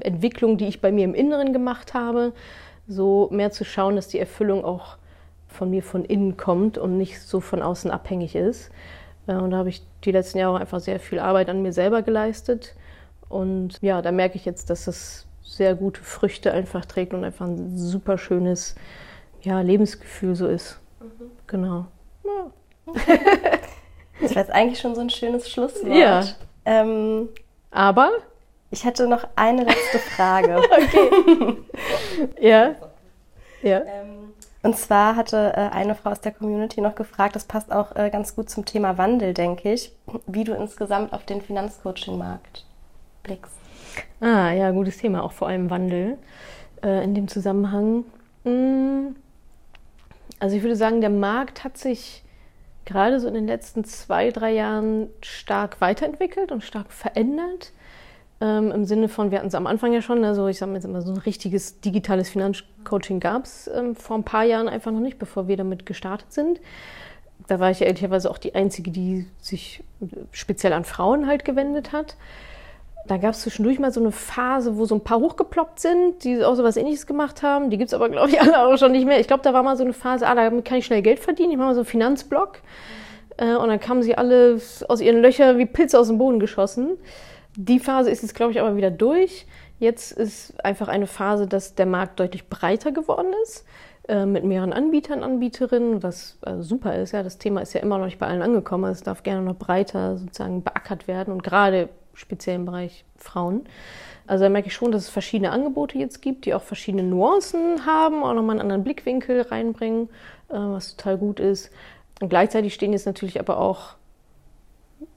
Entwicklung, 0.00 0.58
die 0.58 0.66
ich 0.66 0.80
bei 0.80 0.92
mir 0.92 1.04
im 1.04 1.14
Inneren 1.14 1.52
gemacht 1.52 1.94
habe, 1.94 2.32
so 2.86 3.28
mehr 3.30 3.50
zu 3.50 3.64
schauen, 3.64 3.96
dass 3.96 4.08
die 4.08 4.18
Erfüllung 4.18 4.64
auch 4.64 4.96
von 5.46 5.70
mir 5.70 5.82
von 5.82 6.04
innen 6.04 6.36
kommt 6.36 6.76
und 6.76 6.98
nicht 6.98 7.20
so 7.22 7.40
von 7.40 7.62
außen 7.62 7.90
abhängig 7.90 8.34
ist. 8.34 8.70
Äh, 9.26 9.36
und 9.36 9.52
da 9.52 9.58
habe 9.58 9.70
ich 9.70 9.82
die 10.04 10.12
letzten 10.12 10.38
Jahre 10.38 10.58
einfach 10.60 10.80
sehr 10.80 11.00
viel 11.00 11.18
Arbeit 11.18 11.48
an 11.48 11.62
mir 11.62 11.72
selber 11.72 12.02
geleistet 12.02 12.74
und 13.28 13.80
ja, 13.82 14.00
da 14.02 14.12
merke 14.12 14.36
ich 14.36 14.44
jetzt, 14.44 14.70
dass 14.70 14.86
das 14.86 15.26
sehr 15.42 15.74
gute 15.74 16.02
Früchte 16.02 16.52
einfach 16.52 16.84
trägt 16.84 17.14
und 17.14 17.24
einfach 17.24 17.46
ein 17.46 17.76
super 17.76 18.18
schönes 18.18 18.74
ja, 19.42 19.60
Lebensgefühl 19.60 20.34
so 20.34 20.46
ist. 20.46 20.80
Mhm. 21.00 21.30
Genau. 21.46 21.86
Ja. 22.24 22.50
das 24.20 24.34
war 24.34 24.42
jetzt 24.42 24.52
eigentlich 24.52 24.80
schon 24.80 24.94
so 24.94 25.00
ein 25.00 25.10
schönes 25.10 25.50
Schlusswort. 25.50 25.94
Ja. 25.94 26.24
Ähm, 26.64 27.28
Aber? 27.70 28.10
Ich 28.70 28.84
hätte 28.84 29.08
noch 29.08 29.26
eine 29.36 29.64
letzte 29.64 29.98
Frage. 29.98 30.58
okay. 30.70 31.56
ja. 32.40 32.74
Ja. 33.62 33.80
Ähm, 33.80 34.34
und 34.62 34.76
zwar 34.76 35.16
hatte 35.16 35.52
äh, 35.54 35.74
eine 35.74 35.94
Frau 35.94 36.10
aus 36.10 36.20
der 36.20 36.32
Community 36.32 36.80
noch 36.80 36.94
gefragt, 36.94 37.36
das 37.36 37.44
passt 37.44 37.72
auch 37.72 37.94
äh, 37.96 38.10
ganz 38.10 38.34
gut 38.34 38.50
zum 38.50 38.64
Thema 38.64 38.98
Wandel, 38.98 39.32
denke 39.32 39.72
ich, 39.72 39.92
wie 40.26 40.44
du 40.44 40.52
insgesamt 40.52 41.12
auf 41.12 41.24
den 41.24 41.40
Finanzcoaching-Markt 41.40 42.66
blickst. 43.22 43.54
Ah, 44.20 44.50
ja, 44.52 44.70
gutes 44.70 44.98
Thema, 44.98 45.22
auch 45.22 45.32
vor 45.32 45.48
allem 45.48 45.70
Wandel 45.70 46.18
äh, 46.82 47.04
in 47.04 47.14
dem 47.14 47.28
Zusammenhang. 47.28 48.04
Mm. 48.44 49.14
Also 50.40 50.56
ich 50.56 50.62
würde 50.62 50.76
sagen, 50.76 51.00
der 51.00 51.10
Markt 51.10 51.64
hat 51.64 51.78
sich 51.78 52.22
gerade 52.88 53.20
so 53.20 53.28
in 53.28 53.34
den 53.34 53.46
letzten 53.46 53.84
zwei, 53.84 54.30
drei 54.30 54.52
Jahren 54.52 55.10
stark 55.22 55.80
weiterentwickelt 55.80 56.50
und 56.50 56.64
stark 56.64 56.90
verändert. 56.90 57.72
Ähm, 58.40 58.72
Im 58.72 58.86
Sinne 58.86 59.08
von, 59.08 59.30
wir 59.30 59.38
hatten 59.38 59.48
es 59.48 59.54
am 59.54 59.66
Anfang 59.66 59.92
ja 59.92 60.00
schon, 60.00 60.24
also 60.24 60.46
ich 60.48 60.58
sage 60.58 60.72
jetzt 60.72 60.84
immer, 60.84 61.02
so 61.02 61.12
ein 61.12 61.18
richtiges 61.18 61.80
digitales 61.80 62.30
Finanzcoaching 62.30 63.20
gab 63.20 63.44
es 63.44 63.68
ähm, 63.68 63.94
vor 63.94 64.16
ein 64.16 64.24
paar 64.24 64.44
Jahren 64.44 64.68
einfach 64.68 64.90
noch 64.90 65.00
nicht, 65.00 65.18
bevor 65.18 65.48
wir 65.48 65.58
damit 65.58 65.84
gestartet 65.84 66.32
sind. 66.32 66.60
Da 67.46 67.60
war 67.60 67.70
ich 67.70 67.80
ja 67.80 67.86
ehrlicherweise 67.86 68.30
auch 68.30 68.38
die 68.38 68.54
Einzige, 68.54 68.90
die 68.90 69.26
sich 69.38 69.84
speziell 70.32 70.72
an 70.72 70.84
Frauen 70.84 71.26
halt 71.26 71.44
gewendet 71.44 71.92
hat. 71.92 72.16
Da 73.08 73.16
gab 73.16 73.32
es 73.32 73.40
zwischendurch 73.40 73.78
mal 73.78 73.90
so 73.90 74.00
eine 74.00 74.12
Phase, 74.12 74.76
wo 74.76 74.84
so 74.84 74.94
ein 74.94 75.00
paar 75.02 75.18
hochgeploppt 75.18 75.80
sind, 75.80 76.24
die 76.24 76.44
auch 76.44 76.54
so 76.54 76.62
was 76.62 76.76
ähnliches 76.76 77.06
gemacht 77.06 77.42
haben. 77.42 77.70
Die 77.70 77.78
gibt 77.78 77.88
es 77.88 77.94
aber, 77.94 78.10
glaube 78.10 78.28
ich, 78.28 78.40
alle 78.40 78.66
auch 78.66 78.76
schon 78.76 78.92
nicht 78.92 79.06
mehr. 79.06 79.18
Ich 79.18 79.26
glaube, 79.26 79.42
da 79.42 79.54
war 79.54 79.62
mal 79.62 79.76
so 79.76 79.84
eine 79.84 79.94
Phase, 79.94 80.26
ah, 80.26 80.34
damit 80.34 80.64
kann 80.64 80.78
ich 80.78 80.86
schnell 80.86 81.02
Geld 81.02 81.18
verdienen. 81.18 81.50
Ich 81.50 81.56
mache 81.56 81.68
mal 81.68 81.74
so 81.74 81.80
einen 81.80 81.86
Finanzblock. 81.86 82.60
Äh, 83.38 83.56
und 83.56 83.68
dann 83.68 83.80
kamen 83.80 84.02
sie 84.02 84.16
alle 84.16 84.60
aus 84.88 85.00
ihren 85.00 85.22
Löchern 85.22 85.58
wie 85.58 85.66
Pilze 85.66 85.98
aus 85.98 86.08
dem 86.08 86.18
Boden 86.18 86.38
geschossen. 86.38 86.98
Die 87.56 87.80
Phase 87.80 88.10
ist 88.10 88.22
jetzt, 88.22 88.34
glaube 88.34 88.52
ich, 88.52 88.60
aber 88.60 88.76
wieder 88.76 88.90
durch. 88.90 89.46
Jetzt 89.78 90.12
ist 90.12 90.62
einfach 90.64 90.88
eine 90.88 91.06
Phase, 91.06 91.46
dass 91.46 91.74
der 91.74 91.86
Markt 91.86 92.20
deutlich 92.20 92.48
breiter 92.48 92.92
geworden 92.92 93.32
ist 93.44 93.64
äh, 94.08 94.26
mit 94.26 94.44
mehreren 94.44 94.72
Anbietern, 94.72 95.22
Anbieterinnen, 95.22 96.02
was 96.02 96.38
also 96.42 96.62
super 96.62 96.96
ist. 96.96 97.12
Ja, 97.12 97.22
das 97.22 97.38
Thema 97.38 97.60
ist 97.60 97.72
ja 97.74 97.80
immer 97.80 97.98
noch 97.98 98.06
nicht 98.06 98.18
bei 98.18 98.26
allen 98.26 98.42
angekommen. 98.42 98.90
Es 98.90 99.02
darf 99.02 99.22
gerne 99.22 99.42
noch 99.42 99.56
breiter 99.56 100.18
sozusagen 100.18 100.62
beackert 100.62 101.08
werden 101.08 101.32
und 101.32 101.42
gerade 101.42 101.88
speziell 102.18 102.56
im 102.56 102.64
Bereich 102.64 103.04
Frauen. 103.16 103.64
Also 104.26 104.44
da 104.44 104.50
merke 104.50 104.68
ich 104.68 104.74
schon, 104.74 104.92
dass 104.92 105.04
es 105.04 105.08
verschiedene 105.08 105.50
Angebote 105.50 105.96
jetzt 105.96 106.20
gibt, 106.20 106.44
die 106.44 106.52
auch 106.52 106.62
verschiedene 106.62 107.02
Nuancen 107.02 107.86
haben, 107.86 108.22
auch 108.22 108.34
nochmal 108.34 108.56
einen 108.56 108.60
anderen 108.60 108.84
Blickwinkel 108.84 109.42
reinbringen, 109.42 110.10
äh, 110.50 110.54
was 110.54 110.96
total 110.96 111.16
gut 111.16 111.40
ist. 111.40 111.70
Und 112.20 112.28
gleichzeitig 112.28 112.74
stehen 112.74 112.92
jetzt 112.92 113.06
natürlich 113.06 113.40
aber 113.40 113.58
auch 113.58 113.94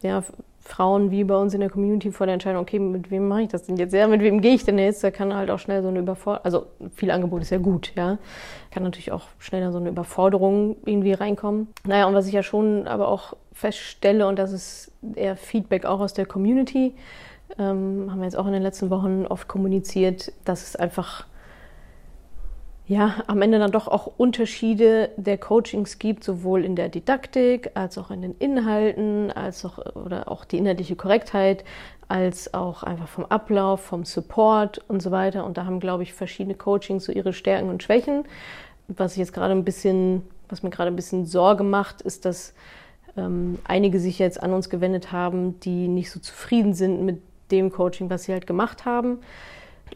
ja, 0.01 0.23
Frauen 0.61 1.09
wie 1.09 1.23
bei 1.23 1.35
uns 1.35 1.53
in 1.53 1.59
der 1.59 1.69
Community 1.69 2.11
vor 2.11 2.27
der 2.27 2.33
Entscheidung, 2.33 2.61
okay, 2.61 2.79
mit 2.79 3.09
wem 3.09 3.27
mache 3.27 3.41
ich 3.43 3.49
das 3.49 3.63
denn 3.63 3.77
jetzt? 3.77 3.93
Ja, 3.93 4.07
mit 4.07 4.21
wem 4.21 4.41
gehe 4.41 4.53
ich 4.53 4.63
denn 4.63 4.77
jetzt? 4.77 5.03
Da 5.03 5.09
kann 5.09 5.35
halt 5.35 5.49
auch 5.49 5.59
schnell 5.59 5.81
so 5.81 5.87
eine 5.87 5.99
Überforderung, 5.99 6.45
also 6.45 6.65
viel 6.95 7.09
Angebot 7.11 7.41
ist 7.41 7.49
ja 7.49 7.57
gut, 7.57 7.93
ja. 7.95 8.19
Kann 8.69 8.83
natürlich 8.83 9.11
auch 9.11 9.23
schneller 9.39 9.71
so 9.71 9.79
eine 9.79 9.89
Überforderung 9.89 10.77
irgendwie 10.85 11.13
reinkommen. 11.13 11.67
Naja, 11.85 12.05
und 12.05 12.13
was 12.13 12.27
ich 12.27 12.33
ja 12.33 12.43
schon 12.43 12.87
aber 12.87 13.07
auch 13.07 13.35
feststelle, 13.53 14.27
und 14.27 14.37
das 14.37 14.51
ist 14.51 14.91
eher 15.15 15.35
Feedback 15.35 15.85
auch 15.85 15.99
aus 15.99 16.13
der 16.13 16.25
Community, 16.25 16.93
ähm, 17.57 18.07
haben 18.11 18.19
wir 18.19 18.25
jetzt 18.25 18.37
auch 18.37 18.45
in 18.45 18.53
den 18.53 18.61
letzten 18.61 18.89
Wochen 18.89 19.25
oft 19.27 19.47
kommuniziert, 19.47 20.31
dass 20.45 20.63
es 20.63 20.75
einfach 20.75 21.25
ja, 22.87 23.23
am 23.27 23.41
Ende 23.41 23.59
dann 23.59 23.71
doch 23.71 23.87
auch 23.87 24.11
Unterschiede 24.17 25.11
der 25.15 25.37
Coachings 25.37 25.99
gibt, 25.99 26.23
sowohl 26.23 26.65
in 26.65 26.75
der 26.75 26.89
Didaktik 26.89 27.71
als 27.73 27.97
auch 27.97 28.11
in 28.11 28.21
den 28.21 28.35
Inhalten, 28.37 29.31
als 29.31 29.63
auch 29.65 29.77
oder 29.95 30.29
auch 30.29 30.45
die 30.45 30.57
inhaltliche 30.57 30.95
Korrektheit, 30.95 31.63
als 32.07 32.53
auch 32.53 32.83
einfach 32.83 33.07
vom 33.07 33.25
Ablauf, 33.25 33.81
vom 33.81 34.03
Support 34.03 34.81
und 34.89 35.01
so 35.01 35.11
weiter. 35.11 35.45
Und 35.45 35.57
da 35.57 35.65
haben, 35.65 35.79
glaube 35.79 36.03
ich, 36.03 36.13
verschiedene 36.13 36.55
Coachings 36.55 37.05
so 37.05 37.11
ihre 37.11 37.33
Stärken 37.33 37.69
und 37.69 37.83
Schwächen. 37.83 38.25
Was 38.89 39.13
ich 39.13 39.19
jetzt 39.19 39.33
gerade 39.33 39.53
ein 39.53 39.63
bisschen, 39.63 40.23
was 40.49 40.63
mir 40.63 40.69
gerade 40.69 40.91
ein 40.91 40.95
bisschen 40.97 41.25
Sorge 41.25 41.63
macht, 41.63 42.01
ist, 42.01 42.25
dass 42.25 42.53
ähm, 43.15 43.59
einige 43.63 43.99
sich 43.99 44.19
jetzt 44.19 44.41
an 44.41 44.51
uns 44.51 44.69
gewendet 44.69 45.11
haben, 45.11 45.59
die 45.61 45.87
nicht 45.87 46.11
so 46.11 46.19
zufrieden 46.19 46.73
sind 46.73 47.05
mit 47.05 47.21
dem 47.51 47.71
Coaching, 47.71 48.09
was 48.09 48.23
sie 48.23 48.33
halt 48.33 48.47
gemacht 48.47 48.85
haben 48.85 49.19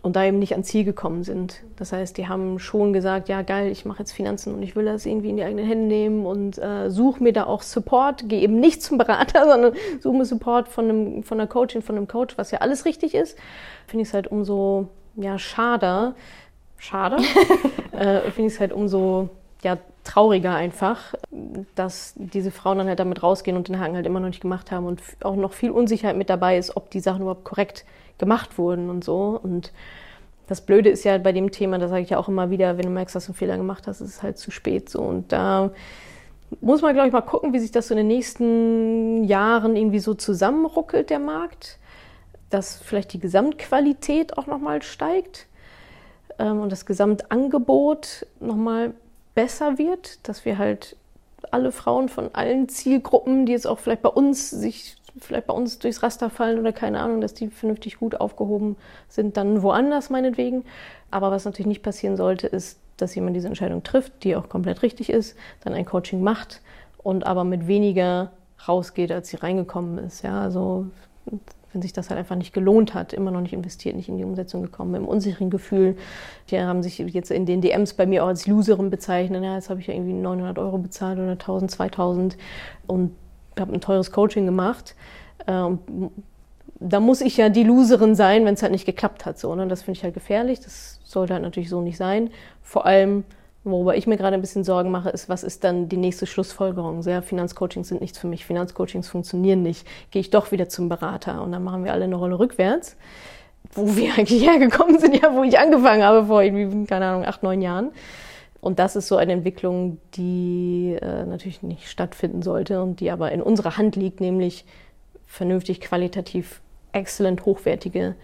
und 0.03 0.15
da 0.15 0.23
eben 0.23 0.39
nicht 0.39 0.53
ans 0.53 0.67
Ziel 0.67 0.83
gekommen 0.83 1.23
sind. 1.23 1.63
Das 1.77 1.91
heißt, 1.91 2.17
die 2.17 2.27
haben 2.27 2.59
schon 2.59 2.93
gesagt, 2.93 3.29
ja 3.29 3.41
geil, 3.41 3.71
ich 3.71 3.85
mache 3.85 3.99
jetzt 3.99 4.11
Finanzen 4.11 4.53
und 4.53 4.61
ich 4.61 4.75
will 4.75 4.85
das 4.85 5.05
irgendwie 5.05 5.29
in 5.29 5.37
die 5.37 5.43
eigenen 5.43 5.65
Hände 5.65 5.87
nehmen 5.87 6.25
und 6.25 6.57
äh, 6.57 6.89
suche 6.89 7.23
mir 7.23 7.33
da 7.33 7.45
auch 7.45 7.61
Support, 7.61 8.29
gehe 8.29 8.41
eben 8.41 8.59
nicht 8.59 8.83
zum 8.83 8.97
Berater, 8.97 9.45
sondern 9.49 9.73
suche 9.99 10.17
mir 10.17 10.25
Support 10.25 10.67
von, 10.67 10.85
einem, 10.85 11.23
von 11.23 11.39
einer 11.39 11.47
Coachin, 11.47 11.81
von 11.81 11.97
einem 11.97 12.07
Coach, 12.07 12.37
was 12.37 12.51
ja 12.51 12.59
alles 12.59 12.85
richtig 12.85 13.15
ist. 13.15 13.37
Finde 13.87 14.03
ich 14.03 14.09
es 14.09 14.13
halt 14.13 14.27
umso 14.27 14.89
ja, 15.15 15.37
schade, 15.39 16.13
schade, 16.77 17.17
äh, 17.91 18.21
finde 18.31 18.47
ich 18.47 18.53
es 18.53 18.59
halt 18.59 18.73
umso 18.73 19.29
ja, 19.63 19.77
trauriger 20.03 20.53
einfach, 20.53 21.15
dass 21.73 22.13
diese 22.15 22.51
Frauen 22.51 22.77
dann 22.77 22.87
halt 22.87 22.99
damit 22.99 23.23
rausgehen 23.23 23.57
und 23.57 23.67
den 23.67 23.79
Haken 23.79 23.95
halt 23.95 24.05
immer 24.05 24.19
noch 24.19 24.27
nicht 24.27 24.41
gemacht 24.41 24.71
haben 24.71 24.85
und 24.85 25.01
auch 25.23 25.35
noch 25.35 25.53
viel 25.53 25.71
Unsicherheit 25.71 26.15
mit 26.15 26.29
dabei 26.29 26.57
ist, 26.57 26.77
ob 26.77 26.91
die 26.91 26.99
Sachen 26.99 27.21
überhaupt 27.21 27.43
korrekt 27.43 27.85
gemacht 28.17 28.57
wurden 28.57 28.89
und 28.89 29.03
so. 29.03 29.39
Und 29.41 29.71
das 30.47 30.61
Blöde 30.61 30.89
ist 30.89 31.03
ja 31.03 31.17
bei 31.17 31.31
dem 31.31 31.51
Thema, 31.51 31.77
da 31.77 31.87
sage 31.87 32.03
ich 32.03 32.09
ja 32.11 32.17
auch 32.17 32.27
immer 32.27 32.49
wieder, 32.49 32.77
wenn 32.77 32.85
du 32.85 32.91
merkst, 32.91 33.15
dass 33.15 33.25
du 33.25 33.31
einen 33.31 33.37
Fehler 33.37 33.57
gemacht 33.57 33.87
hast, 33.87 34.01
ist 34.01 34.09
es 34.09 34.23
halt 34.23 34.37
zu 34.37 34.51
spät 34.51 34.89
so. 34.89 35.01
Und 35.01 35.31
da 35.31 35.71
muss 36.61 36.81
man, 36.81 36.93
glaube 36.93 37.07
ich, 37.07 37.13
mal 37.13 37.21
gucken, 37.21 37.53
wie 37.53 37.59
sich 37.59 37.71
das 37.71 37.87
so 37.87 37.93
in 37.93 37.97
den 37.97 38.07
nächsten 38.07 39.23
Jahren 39.23 39.75
irgendwie 39.75 39.99
so 39.99 40.13
zusammenruckelt, 40.13 41.09
der 41.09 41.19
Markt. 41.19 41.79
Dass 42.49 42.77
vielleicht 42.77 43.13
die 43.13 43.19
Gesamtqualität 43.19 44.37
auch 44.37 44.45
nochmal 44.45 44.83
steigt 44.83 45.47
ähm, 46.37 46.61
und 46.61 46.71
das 46.71 46.85
Gesamtangebot 46.85 48.27
nochmal 48.39 48.93
besser 49.33 49.77
wird, 49.77 50.27
dass 50.27 50.45
wir 50.45 50.57
halt 50.57 50.95
alle 51.51 51.71
Frauen 51.71 52.07
von 52.07 52.29
allen 52.33 52.69
Zielgruppen, 52.69 53.45
die 53.45 53.51
jetzt 53.51 53.67
auch 53.67 53.79
vielleicht 53.79 54.01
bei 54.01 54.09
uns 54.09 54.49
sich 54.49 54.95
vielleicht 55.17 55.47
bei 55.47 55.53
uns 55.53 55.79
durchs 55.79 56.03
Raster 56.03 56.29
fallen 56.29 56.59
oder 56.59 56.73
keine 56.73 56.99
Ahnung, 56.99 57.21
dass 57.21 57.33
die 57.33 57.47
vernünftig 57.47 57.97
gut 57.97 58.19
aufgehoben 58.19 58.75
sind, 59.07 59.37
dann 59.37 59.61
woanders 59.61 60.09
meinetwegen. 60.09 60.63
Aber 61.11 61.31
was 61.31 61.45
natürlich 61.45 61.67
nicht 61.67 61.83
passieren 61.83 62.17
sollte, 62.17 62.47
ist, 62.47 62.79
dass 62.97 63.15
jemand 63.15 63.35
diese 63.35 63.47
Entscheidung 63.47 63.83
trifft, 63.83 64.23
die 64.23 64.35
auch 64.35 64.49
komplett 64.49 64.81
richtig 64.81 65.09
ist, 65.09 65.37
dann 65.63 65.73
ein 65.73 65.85
Coaching 65.85 66.21
macht 66.21 66.61
und 66.97 67.25
aber 67.25 67.43
mit 67.43 67.67
weniger 67.67 68.31
rausgeht, 68.67 69.11
als 69.11 69.29
sie 69.29 69.37
reingekommen 69.37 69.97
ist. 69.99 70.23
Ja, 70.23 70.41
also 70.41 70.87
wenn 71.71 71.81
sich 71.81 71.93
das 71.93 72.09
halt 72.09 72.17
einfach 72.17 72.37
nicht 72.37 72.53
gelohnt 72.53 72.93
hat, 72.93 73.11
immer 73.11 73.31
noch 73.31 73.41
nicht 73.41 73.53
investiert, 73.53 73.97
nicht 73.97 74.07
in 74.07 74.17
die 74.17 74.23
Umsetzung 74.23 74.63
gekommen, 74.63 74.95
im 74.95 75.07
unsicheren 75.07 75.49
Gefühl. 75.49 75.97
Die 76.49 76.59
haben 76.59 76.81
sich 76.81 76.97
jetzt 76.97 77.31
in 77.31 77.45
den 77.45 77.59
DMs 77.59 77.93
bei 77.93 78.05
mir 78.05 78.23
auch 78.23 78.29
als 78.29 78.47
Loserin 78.47 78.89
bezeichnet. 78.89 79.43
Ja, 79.43 79.55
jetzt 79.55 79.69
habe 79.69 79.81
ich 79.81 79.87
ja 79.87 79.93
irgendwie 79.93 80.13
900 80.13 80.57
Euro 80.57 80.77
bezahlt 80.77 81.19
oder 81.19 81.31
1000, 81.31 81.71
2000 81.71 82.37
und 82.87 83.11
habe 83.59 83.73
ein 83.73 83.81
teures 83.81 84.11
Coaching 84.11 84.45
gemacht. 84.45 84.95
Ähm, 85.47 85.79
da 86.79 86.99
muss 86.99 87.21
ich 87.21 87.37
ja 87.37 87.49
die 87.49 87.63
Loserin 87.63 88.15
sein, 88.15 88.45
wenn 88.45 88.55
es 88.55 88.61
halt 88.61 88.71
nicht 88.71 88.85
geklappt 88.85 89.25
hat. 89.25 89.39
So, 89.39 89.55
ne? 89.55 89.67
Das 89.67 89.83
finde 89.83 89.97
ich 89.97 90.03
halt 90.03 90.13
gefährlich. 90.13 90.59
Das 90.59 90.99
sollte 91.03 91.33
halt 91.33 91.43
natürlich 91.43 91.69
so 91.69 91.81
nicht 91.81 91.97
sein. 91.97 92.29
Vor 92.61 92.85
allem, 92.85 93.23
worüber 93.63 93.95
ich 93.95 94.07
mir 94.07 94.17
gerade 94.17 94.35
ein 94.35 94.41
bisschen 94.41 94.63
Sorgen 94.63 94.91
mache, 94.91 95.09
ist, 95.09 95.29
was 95.29 95.43
ist 95.43 95.63
dann 95.63 95.89
die 95.89 95.97
nächste 95.97 96.25
Schlussfolgerung? 96.25 97.01
Sehr 97.01 97.21
Finanzcoachings 97.21 97.87
sind 97.87 98.01
nichts 98.01 98.17
für 98.17 98.27
mich. 98.27 98.45
Finanzcoachings 98.45 99.07
funktionieren 99.07 99.63
nicht. 99.63 99.87
Gehe 100.11 100.19
ich 100.19 100.29
doch 100.29 100.51
wieder 100.51 100.69
zum 100.69 100.89
Berater 100.89 101.41
und 101.41 101.51
dann 101.51 101.63
machen 101.63 101.83
wir 101.85 101.93
alle 101.93 102.05
eine 102.05 102.15
Rolle 102.15 102.39
rückwärts, 102.39 102.97
wo 103.73 103.95
wir 103.95 104.13
eigentlich 104.17 104.43
hergekommen 104.43 104.99
sind, 104.99 105.21
ja, 105.21 105.33
wo 105.33 105.43
ich 105.43 105.57
angefangen 105.57 106.03
habe 106.03 106.25
vor 106.25 106.43
irgendwie, 106.43 106.85
keine 106.85 107.07
Ahnung, 107.07 107.25
acht, 107.25 107.41
neun 107.41 107.61
Jahren. 107.61 107.91
Und 108.65 108.79
das 108.79 108.95
ist 108.95 109.07
so 109.07 109.15
eine 109.15 109.31
Entwicklung, 109.31 109.99
die 110.15 110.97
äh, 110.99 111.23
natürlich 111.23 111.61
nicht 111.61 111.87
stattfinden 111.87 112.41
sollte 112.41 112.81
und 112.81 112.99
die 112.99 113.11
aber 113.11 113.31
in 113.31 113.43
unserer 113.43 113.77
Hand 113.77 113.95
liegt, 113.95 114.21
nämlich 114.21 114.65
vernünftig 115.27 115.81
qualitativ 115.81 116.61
exzellent 116.91 117.45
hochwertige 117.45 118.15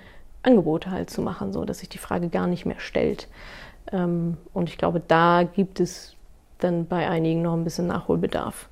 Angebote 0.41 0.89
halt 0.89 1.11
zu 1.11 1.21
machen, 1.21 1.53
so 1.53 1.63
dass 1.63 1.77
sich 1.77 1.89
die 1.89 1.99
Frage 1.99 2.29
gar 2.29 2.47
nicht 2.47 2.65
mehr 2.65 2.79
stellt. 2.79 3.27
Ähm, 3.91 4.37
und 4.51 4.67
ich 4.67 4.79
glaube, 4.79 4.99
da 5.07 5.43
gibt 5.43 5.79
es 5.79 6.15
dann 6.57 6.87
bei 6.87 7.07
einigen 7.07 7.43
noch 7.43 7.53
ein 7.53 7.63
bisschen 7.63 7.85
Nachholbedarf. 7.85 8.67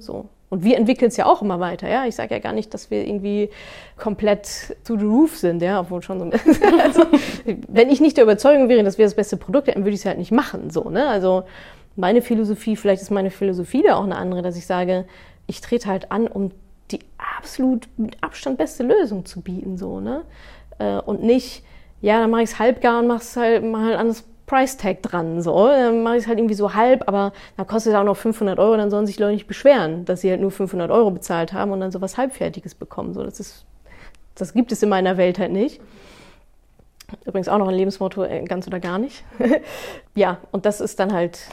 So. 0.00 0.28
Und 0.52 0.64
wir 0.64 0.76
entwickeln 0.76 1.08
es 1.08 1.16
ja 1.16 1.24
auch 1.24 1.40
immer 1.40 1.60
weiter, 1.60 1.88
ja. 1.88 2.04
Ich 2.04 2.14
sage 2.14 2.34
ja 2.34 2.38
gar 2.38 2.52
nicht, 2.52 2.74
dass 2.74 2.90
wir 2.90 3.06
irgendwie 3.06 3.48
komplett 3.96 4.76
to 4.84 4.98
the 4.98 5.06
roof 5.06 5.38
sind, 5.38 5.62
ja, 5.62 5.80
obwohl 5.80 6.02
schon 6.02 6.18
so. 6.18 6.26
also, 6.84 7.06
wenn 7.68 7.88
ich 7.88 8.02
nicht 8.02 8.18
der 8.18 8.24
Überzeugung 8.24 8.68
wäre, 8.68 8.82
dass 8.82 8.98
wir 8.98 9.06
das 9.06 9.14
beste 9.14 9.38
Produkt 9.38 9.68
hätten, 9.68 9.84
würde 9.84 9.94
ich 9.94 10.00
es 10.00 10.04
halt 10.04 10.18
nicht 10.18 10.30
machen, 10.30 10.68
so, 10.68 10.90
ne. 10.90 11.08
Also 11.08 11.44
meine 11.96 12.20
Philosophie, 12.20 12.76
vielleicht 12.76 13.00
ist 13.00 13.10
meine 13.10 13.30
Philosophie 13.30 13.82
da 13.82 13.96
auch 13.96 14.04
eine 14.04 14.16
andere, 14.16 14.42
dass 14.42 14.58
ich 14.58 14.66
sage, 14.66 15.06
ich 15.46 15.62
trete 15.62 15.88
halt 15.88 16.12
an, 16.12 16.26
um 16.26 16.50
die 16.90 16.98
absolut 17.38 17.88
mit 17.96 18.22
Abstand 18.22 18.58
beste 18.58 18.82
Lösung 18.82 19.24
zu 19.24 19.40
bieten, 19.40 19.78
so, 19.78 20.00
ne. 20.00 20.20
Äh, 20.78 20.98
und 20.98 21.22
nicht, 21.22 21.64
ja, 22.02 22.20
dann 22.20 22.30
mache 22.30 22.42
ich 22.42 22.50
es 22.50 22.58
halbgar 22.58 22.98
und 22.98 23.06
mache 23.06 23.22
es 23.22 23.34
halt 23.38 23.64
mal 23.64 23.96
anders 23.96 24.24
Price 24.52 24.76
Tag 24.76 25.02
dran. 25.02 25.40
So. 25.40 25.66
Dann 25.66 26.02
mache 26.02 26.16
ich 26.16 26.24
es 26.24 26.28
halt 26.28 26.38
irgendwie 26.38 26.54
so 26.54 26.74
halb, 26.74 27.08
aber 27.08 27.32
dann 27.56 27.66
kostet 27.66 27.94
es 27.94 27.98
auch 27.98 28.04
noch 28.04 28.18
500 28.18 28.58
Euro, 28.58 28.76
dann 28.76 28.90
sollen 28.90 29.06
sich 29.06 29.18
Leute 29.18 29.32
nicht 29.32 29.46
beschweren, 29.46 30.04
dass 30.04 30.20
sie 30.20 30.28
halt 30.28 30.42
nur 30.42 30.50
500 30.50 30.90
Euro 30.90 31.10
bezahlt 31.10 31.54
haben 31.54 31.72
und 31.72 31.80
dann 31.80 31.90
sowas 31.90 32.18
Halbfertiges 32.18 32.74
bekommen. 32.74 33.14
So, 33.14 33.22
das, 33.22 33.40
ist, 33.40 33.64
das 34.34 34.52
gibt 34.52 34.70
es 34.70 34.82
in 34.82 34.90
meiner 34.90 35.16
Welt 35.16 35.38
halt 35.38 35.52
nicht. 35.52 35.80
Übrigens 37.24 37.48
auch 37.48 37.56
noch 37.56 37.68
ein 37.68 37.74
Lebensmotto, 37.74 38.24
äh, 38.24 38.44
ganz 38.44 38.66
oder 38.66 38.78
gar 38.78 38.98
nicht. 38.98 39.24
ja, 40.14 40.36
und 40.50 40.66
das 40.66 40.82
ist 40.82 41.00
dann 41.00 41.14
halt, 41.14 41.48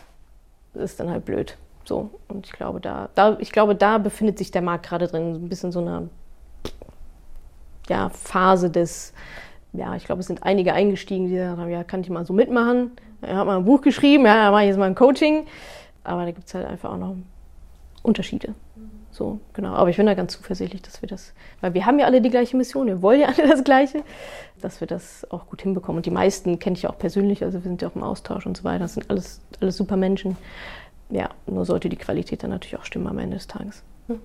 ist 0.74 1.00
dann 1.00 1.10
halt 1.10 1.24
blöd. 1.24 1.58
So, 1.86 2.10
und 2.28 2.48
ich 2.48 2.52
glaube, 2.52 2.82
da, 2.82 3.08
da, 3.16 3.38
ich 3.40 3.54
glaube, 3.54 3.76
da 3.76 3.98
befindet 3.98 4.38
sich 4.38 4.52
der 4.52 4.62
Markt 4.62 4.88
gerade 4.88 5.08
drin, 5.08 5.36
ein 5.36 5.48
bisschen 5.48 5.72
so 5.72 5.80
eine 5.80 6.10
ja, 7.88 8.10
Phase 8.10 8.70
des, 8.70 9.14
ja, 9.74 9.96
ich 9.96 10.06
glaube, 10.06 10.22
es 10.22 10.28
sind 10.28 10.44
einige 10.44 10.74
eingestiegen, 10.74 11.28
die 11.30 11.42
haben, 11.42 11.70
ja, 11.70 11.84
kann 11.84 12.02
ich 12.02 12.10
mal 12.10 12.26
so 12.26 12.34
mitmachen. 12.34 12.92
Er 13.22 13.38
hat 13.38 13.46
mal 13.46 13.58
ein 13.58 13.66
Buch 13.66 13.82
geschrieben, 13.82 14.26
ja, 14.26 14.46
da 14.46 14.52
mache 14.52 14.64
ich 14.64 14.70
jetzt 14.70 14.78
mal 14.78 14.86
ein 14.86 14.96
Coaching. 14.96 15.46
Aber 16.04 16.26
da 16.26 16.32
gibt 16.32 16.48
es 16.48 16.54
halt 16.54 16.66
einfach 16.66 16.92
auch 16.92 16.98
noch 16.98 17.16
Unterschiede. 18.02 18.56
So, 19.12 19.40
genau. 19.54 19.74
Aber 19.74 19.90
ich 19.90 19.98
bin 19.98 20.06
da 20.06 20.14
ganz 20.14 20.34
zuversichtlich, 20.34 20.82
dass 20.82 21.02
wir 21.02 21.10
das, 21.10 21.34
weil 21.62 21.74
wir 21.74 21.86
haben 21.86 22.00
ja 22.00 22.06
alle 22.06 22.22
die 22.22 22.30
gleiche 22.30 22.56
Mission, 22.56 22.88
wir 22.88 23.02
wollen 23.02 23.20
ja 23.20 23.28
alle 23.28 23.48
das 23.48 23.64
Gleiche, 23.64 24.04
dass 24.62 24.80
wir 24.80 24.88
das 24.88 25.30
auch 25.30 25.48
gut 25.48 25.62
hinbekommen. 25.62 25.98
Und 25.98 26.06
die 26.06 26.12
meisten 26.12 26.58
kenne 26.60 26.76
ich 26.76 26.84
ja 26.84 26.90
auch 26.90 26.98
persönlich, 26.98 27.44
also 27.44 27.60
wir 27.60 27.64
sind 27.64 27.82
ja 27.82 27.90
auch 27.90 27.96
im 27.96 28.04
Austausch 28.04 28.46
und 28.46 28.56
so 28.58 28.64
weiter. 28.64 28.80
Das 28.80 28.94
sind 28.94 29.10
alles, 29.10 29.42
alles 29.60 29.78
super 29.78 29.98
Menschen. 29.98 30.38
Ja, 31.10 31.30
nur 31.48 31.66
sollte 31.66 31.90
die 31.90 31.98
Qualität 31.98 32.44
dann 32.44 32.52
natürlich 32.52 32.78
auch 32.78 32.86
stimmen 32.86 33.08
am 33.08 33.18
Ende 33.20 33.38
des 33.38 33.48
Tages. 33.48 33.84
Hm. 34.08 34.20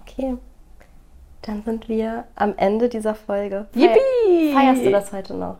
Okay. 0.00 0.36
Dann 1.46 1.62
sind 1.64 1.88
wir 1.88 2.24
am 2.34 2.54
Ende 2.56 2.88
dieser 2.88 3.14
Folge. 3.14 3.66
Yippie! 3.72 4.52
Feierst 4.52 4.84
du 4.84 4.90
das 4.90 5.12
heute 5.12 5.34
noch? 5.34 5.58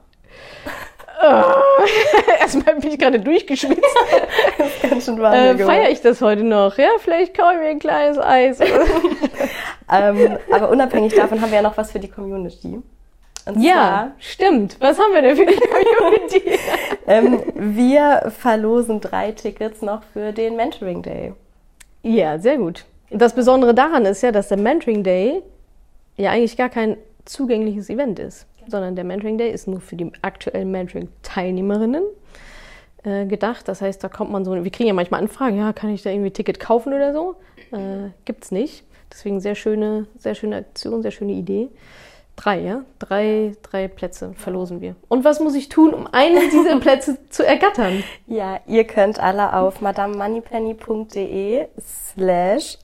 Oh, 1.23 1.85
erstmal 2.41 2.75
bin 2.75 2.91
ich 2.91 2.99
gerade 2.99 3.21
durchgeschwitzt. 3.21 3.81
ganz 4.83 5.05
schön 5.05 5.21
warm. 5.21 5.35
Äh, 5.35 5.57
Feiere 5.59 5.91
ich 5.91 6.01
das 6.01 6.21
heute 6.21 6.43
noch? 6.43 6.77
Ja, 6.77 6.89
vielleicht 6.99 7.37
kaufe 7.37 7.55
ich 7.55 7.61
mir 7.61 7.69
ein 7.69 7.79
kleines 7.79 8.19
Eis. 8.19 8.59
ähm, 9.93 10.39
aber 10.51 10.71
unabhängig 10.71 11.15
davon 11.15 11.41
haben 11.41 11.51
wir 11.51 11.57
ja 11.57 11.63
noch 11.63 11.77
was 11.77 11.93
für 11.93 12.01
die 12.01 12.11
Community. 12.11 12.83
Und 13.47 13.63
ja, 13.63 14.11
stimmt. 14.19 14.77
Was 14.81 14.99
haben 14.99 15.15
wir 15.15 15.23
denn 15.23 15.37
für 15.37 15.47
die 15.47 15.55
Community? 15.55 16.59
ähm, 17.07 17.43
wir 17.55 18.33
verlosen 18.37 19.01
drei 19.01 19.31
Tickets 19.31 19.83
noch 19.83 20.03
für 20.13 20.33
den 20.33 20.57
Mentoring 20.57 21.03
Day. 21.03 21.33
Ja, 22.03 22.41
sehr 22.41 22.59
gut. 22.59 22.85
Das 23.11 23.35
Besondere 23.35 23.73
daran 23.73 24.05
ist 24.05 24.23
ja, 24.23 24.33
dass 24.33 24.49
der 24.49 24.59
Mentoring 24.59 25.05
Day 25.05 25.43
ja 26.17 26.31
eigentlich 26.31 26.57
gar 26.57 26.69
kein 26.69 26.97
zugängliches 27.25 27.91
Event 27.91 28.19
ist, 28.19 28.47
sondern 28.67 28.97
der 28.97 29.05
Mentoring 29.05 29.39
Day 29.39 29.51
ist 29.51 29.67
nur 29.67 29.81
für 29.81 29.97
die 29.97 30.11
aktuellen 30.23 30.71
Mentoring-Teilnehmerinnen 30.71 32.05
äh, 33.05 33.27
gedacht. 33.27 33.69
Das 33.69 33.83
heißt, 33.83 34.03
da 34.03 34.09
kommt 34.09 34.31
man 34.31 34.45
so, 34.45 34.53
wir 34.53 34.71
kriegen 34.71 34.89
ja 34.89 34.95
manchmal 34.95 35.21
Anfragen, 35.21 35.59
ja, 35.59 35.73
kann 35.73 35.91
ich 35.91 36.03
da 36.03 36.11
irgendwie 36.11 36.31
ein 36.31 36.35
Ticket 36.35 36.61
kaufen 36.61 36.93
oder 36.93 37.13
so? 37.13 37.37
Äh, 37.73 38.11
gibt's 38.25 38.51
nicht. 38.51 38.85
Deswegen 39.13 39.41
sehr 39.41 39.55
schöne, 39.55 40.07
sehr 40.19 40.35
schöne 40.35 40.57
Aktion, 40.57 41.03
sehr 41.03 41.11
schöne 41.11 41.33
Idee. 41.33 41.69
Drei, 42.37 42.61
ja? 42.61 42.85
Drei, 42.99 43.53
drei 43.63 43.89
Plätze 43.89 44.35
verlosen 44.35 44.81
wir. 44.83 44.95
Und 45.09 45.25
was 45.25 45.41
muss 45.41 45.55
ich 45.55 45.69
tun, 45.69 45.95
um 45.95 46.07
einen 46.07 46.51
dieser 46.51 46.79
Plätze 46.81 47.17
zu 47.31 47.47
ergattern? 47.47 48.05
Ja, 48.27 48.61
ihr 48.67 48.85
könnt 48.85 49.19
alle 49.19 49.55
auf 49.55 49.81
madamemoneypenny.de 49.81 51.69
slash 51.81 52.79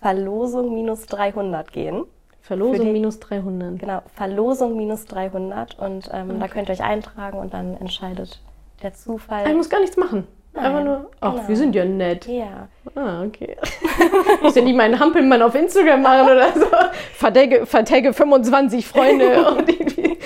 Verlosung 0.00 0.74
minus 0.74 1.06
300 1.06 1.72
gehen. 1.72 2.04
Verlosung 2.44 2.84
die, 2.84 2.92
minus 2.92 3.20
300. 3.20 3.78
Genau, 3.78 4.02
Verlosung 4.14 4.76
minus 4.76 5.06
300 5.06 5.78
und 5.78 6.10
ähm, 6.12 6.28
okay. 6.28 6.38
da 6.40 6.48
könnt 6.48 6.68
ihr 6.68 6.72
euch 6.74 6.82
eintragen 6.82 7.38
und 7.38 7.54
dann 7.54 7.74
entscheidet 7.78 8.38
der 8.82 8.92
Zufall. 8.92 9.48
Ich 9.48 9.54
muss 9.54 9.70
gar 9.70 9.80
nichts 9.80 9.96
machen. 9.96 10.26
Nein, 10.52 10.64
Einfach 10.66 10.84
nur, 10.84 11.10
ach, 11.20 11.32
genau. 11.36 11.48
wir 11.48 11.56
sind 11.56 11.74
ja 11.74 11.86
nett. 11.86 12.26
Ja. 12.26 12.68
Ah, 12.94 13.22
okay. 13.22 13.56
ich 13.62 14.42
muss 14.42 14.54
ja 14.54 14.60
nicht 14.62 14.76
meinen 14.76 15.00
Hampelmann 15.00 15.40
auf 15.40 15.54
Instagram 15.54 16.02
machen 16.02 16.26
oder 16.26 16.52
so. 16.52 16.66
Vertagge, 17.14 17.64
vertagge 17.64 18.12
25 18.12 18.86
Freunde 18.86 19.48
und 19.56 19.66
irgendwie 19.66 20.18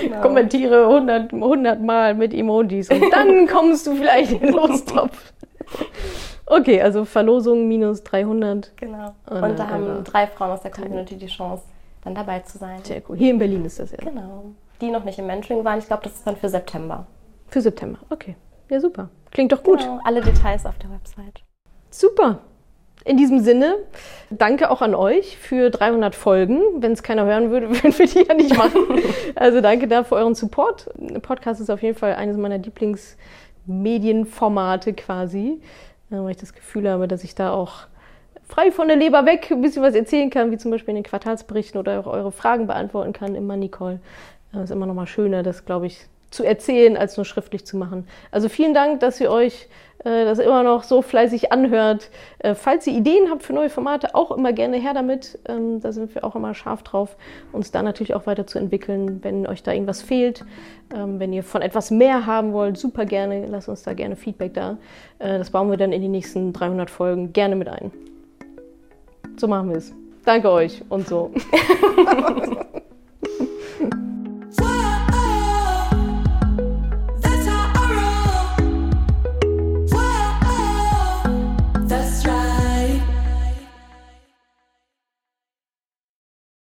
genau. 0.00 0.22
kommentiere 0.22 0.88
100, 0.88 1.32
100 1.32 1.80
Mal 1.80 2.14
mit 2.14 2.34
Emojis 2.34 2.90
und 2.90 3.08
dann 3.12 3.46
kommst 3.46 3.86
du 3.86 3.94
vielleicht 3.94 4.32
in 4.32 4.40
den 4.40 4.52
Lostopf. 4.52 5.32
Okay, 6.50 6.82
also 6.82 7.04
Verlosung 7.04 7.68
minus 7.68 8.02
300. 8.02 8.72
Genau. 8.76 9.14
Und, 9.26 9.42
und 9.42 9.58
da 9.58 9.68
haben 9.68 10.02
drei 10.02 10.26
Frauen 10.26 10.50
aus 10.50 10.62
der 10.62 10.72
Community 10.72 11.16
die 11.16 11.28
Chance, 11.28 11.62
dann 12.02 12.12
dabei 12.14 12.40
zu 12.40 12.58
sein. 12.58 12.80
Sehr 12.82 13.00
cool. 13.08 13.16
Hier 13.16 13.30
in 13.30 13.38
Berlin 13.38 13.64
ist 13.64 13.78
das 13.78 13.92
ja. 13.92 13.98
Genau. 13.98 14.46
die 14.80 14.90
noch 14.90 15.04
nicht 15.04 15.20
im 15.20 15.26
Mentoring 15.26 15.64
waren. 15.64 15.78
Ich 15.78 15.86
glaube, 15.86 16.02
das 16.02 16.14
ist 16.14 16.26
dann 16.26 16.36
für 16.36 16.48
September. 16.48 17.06
Für 17.48 17.60
September, 17.60 18.00
okay. 18.10 18.34
Ja, 18.68 18.80
super. 18.80 19.10
Klingt 19.30 19.52
doch 19.52 19.62
gut. 19.62 19.78
Genau, 19.78 20.00
alle 20.04 20.20
Details 20.20 20.66
auf 20.66 20.76
der 20.78 20.90
Website. 20.90 21.44
Super. 21.90 22.40
In 23.04 23.16
diesem 23.16 23.38
Sinne, 23.40 23.76
danke 24.28 24.70
auch 24.70 24.82
an 24.82 24.96
euch 24.96 25.38
für 25.38 25.70
300 25.70 26.16
Folgen. 26.16 26.60
Wenn 26.78 26.92
es 26.92 27.04
keiner 27.04 27.24
hören 27.26 27.50
würde, 27.50 27.70
würden 27.70 27.98
wir 27.98 28.06
die 28.06 28.24
ja 28.26 28.34
nicht 28.34 28.56
machen. 28.56 28.82
Also 29.36 29.60
danke 29.60 29.86
da 29.88 30.02
für 30.04 30.16
euren 30.16 30.34
Support. 30.34 30.90
Podcast 31.22 31.60
ist 31.60 31.70
auf 31.70 31.82
jeden 31.82 31.96
Fall 31.96 32.14
eines 32.14 32.36
meiner 32.36 32.58
Lieblingsmedienformate 32.58 34.92
quasi, 34.92 35.60
äh, 36.10 36.16
weil 36.16 36.30
ich 36.30 36.36
das 36.36 36.54
Gefühl 36.54 36.88
habe, 36.88 37.08
dass 37.08 37.24
ich 37.24 37.34
da 37.34 37.52
auch 37.52 37.86
frei 38.48 38.72
von 38.72 38.88
der 38.88 38.96
Leber 38.96 39.26
weg 39.26 39.48
ein 39.50 39.60
bisschen 39.60 39.82
was 39.82 39.94
erzählen 39.94 40.30
kann, 40.30 40.50
wie 40.50 40.58
zum 40.58 40.70
Beispiel 40.70 40.90
in 40.90 41.02
den 41.02 41.04
Quartalsberichten 41.04 41.78
oder 41.78 42.00
auch 42.00 42.06
eure 42.06 42.32
Fragen 42.32 42.66
beantworten 42.66 43.12
kann 43.12 43.34
im 43.34 43.46
Money 43.46 43.68
Call. 43.68 44.00
Das 44.52 44.64
ist 44.64 44.70
immer 44.70 44.86
noch 44.86 44.94
mal 44.94 45.06
schöner, 45.06 45.42
das 45.42 45.64
glaube 45.64 45.86
ich 45.86 46.06
zu 46.30 46.44
erzählen, 46.44 46.96
als 46.96 47.16
nur 47.16 47.24
schriftlich 47.24 47.64
zu 47.64 47.76
machen. 47.76 48.06
Also 48.30 48.48
vielen 48.48 48.74
Dank, 48.74 49.00
dass 49.00 49.20
ihr 49.20 49.30
euch 49.30 49.68
das 50.04 50.38
immer 50.38 50.62
noch 50.62 50.82
so 50.82 51.02
fleißig 51.02 51.52
anhört. 51.52 52.10
Äh, 52.38 52.54
falls 52.54 52.86
ihr 52.86 52.94
Ideen 52.94 53.30
habt 53.30 53.42
für 53.42 53.52
neue 53.52 53.68
Formate, 53.68 54.14
auch 54.14 54.30
immer 54.30 54.52
gerne 54.52 54.78
her 54.78 54.94
damit. 54.94 55.38
Ähm, 55.46 55.80
da 55.80 55.92
sind 55.92 56.14
wir 56.14 56.24
auch 56.24 56.36
immer 56.36 56.54
scharf 56.54 56.82
drauf, 56.82 57.16
uns 57.52 57.70
da 57.70 57.82
natürlich 57.82 58.14
auch 58.14 58.26
weiterzuentwickeln, 58.26 59.22
wenn 59.22 59.46
euch 59.46 59.62
da 59.62 59.72
irgendwas 59.72 60.02
fehlt. 60.02 60.44
Ähm, 60.94 61.20
wenn 61.20 61.32
ihr 61.32 61.42
von 61.42 61.62
etwas 61.62 61.90
mehr 61.90 62.26
haben 62.26 62.52
wollt, 62.52 62.78
super 62.78 63.04
gerne, 63.04 63.46
lasst 63.46 63.68
uns 63.68 63.82
da 63.82 63.92
gerne 63.92 64.16
Feedback 64.16 64.54
da. 64.54 64.78
Äh, 65.18 65.38
das 65.38 65.50
bauen 65.50 65.70
wir 65.70 65.76
dann 65.76 65.92
in 65.92 66.00
die 66.00 66.08
nächsten 66.08 66.52
300 66.52 66.88
Folgen 66.88 67.32
gerne 67.32 67.56
mit 67.56 67.68
ein. 67.68 67.90
So 69.36 69.48
machen 69.48 69.70
wir 69.70 69.76
es. 69.76 69.92
Danke 70.24 70.50
euch 70.50 70.82
und 70.88 71.08
so. 71.08 71.30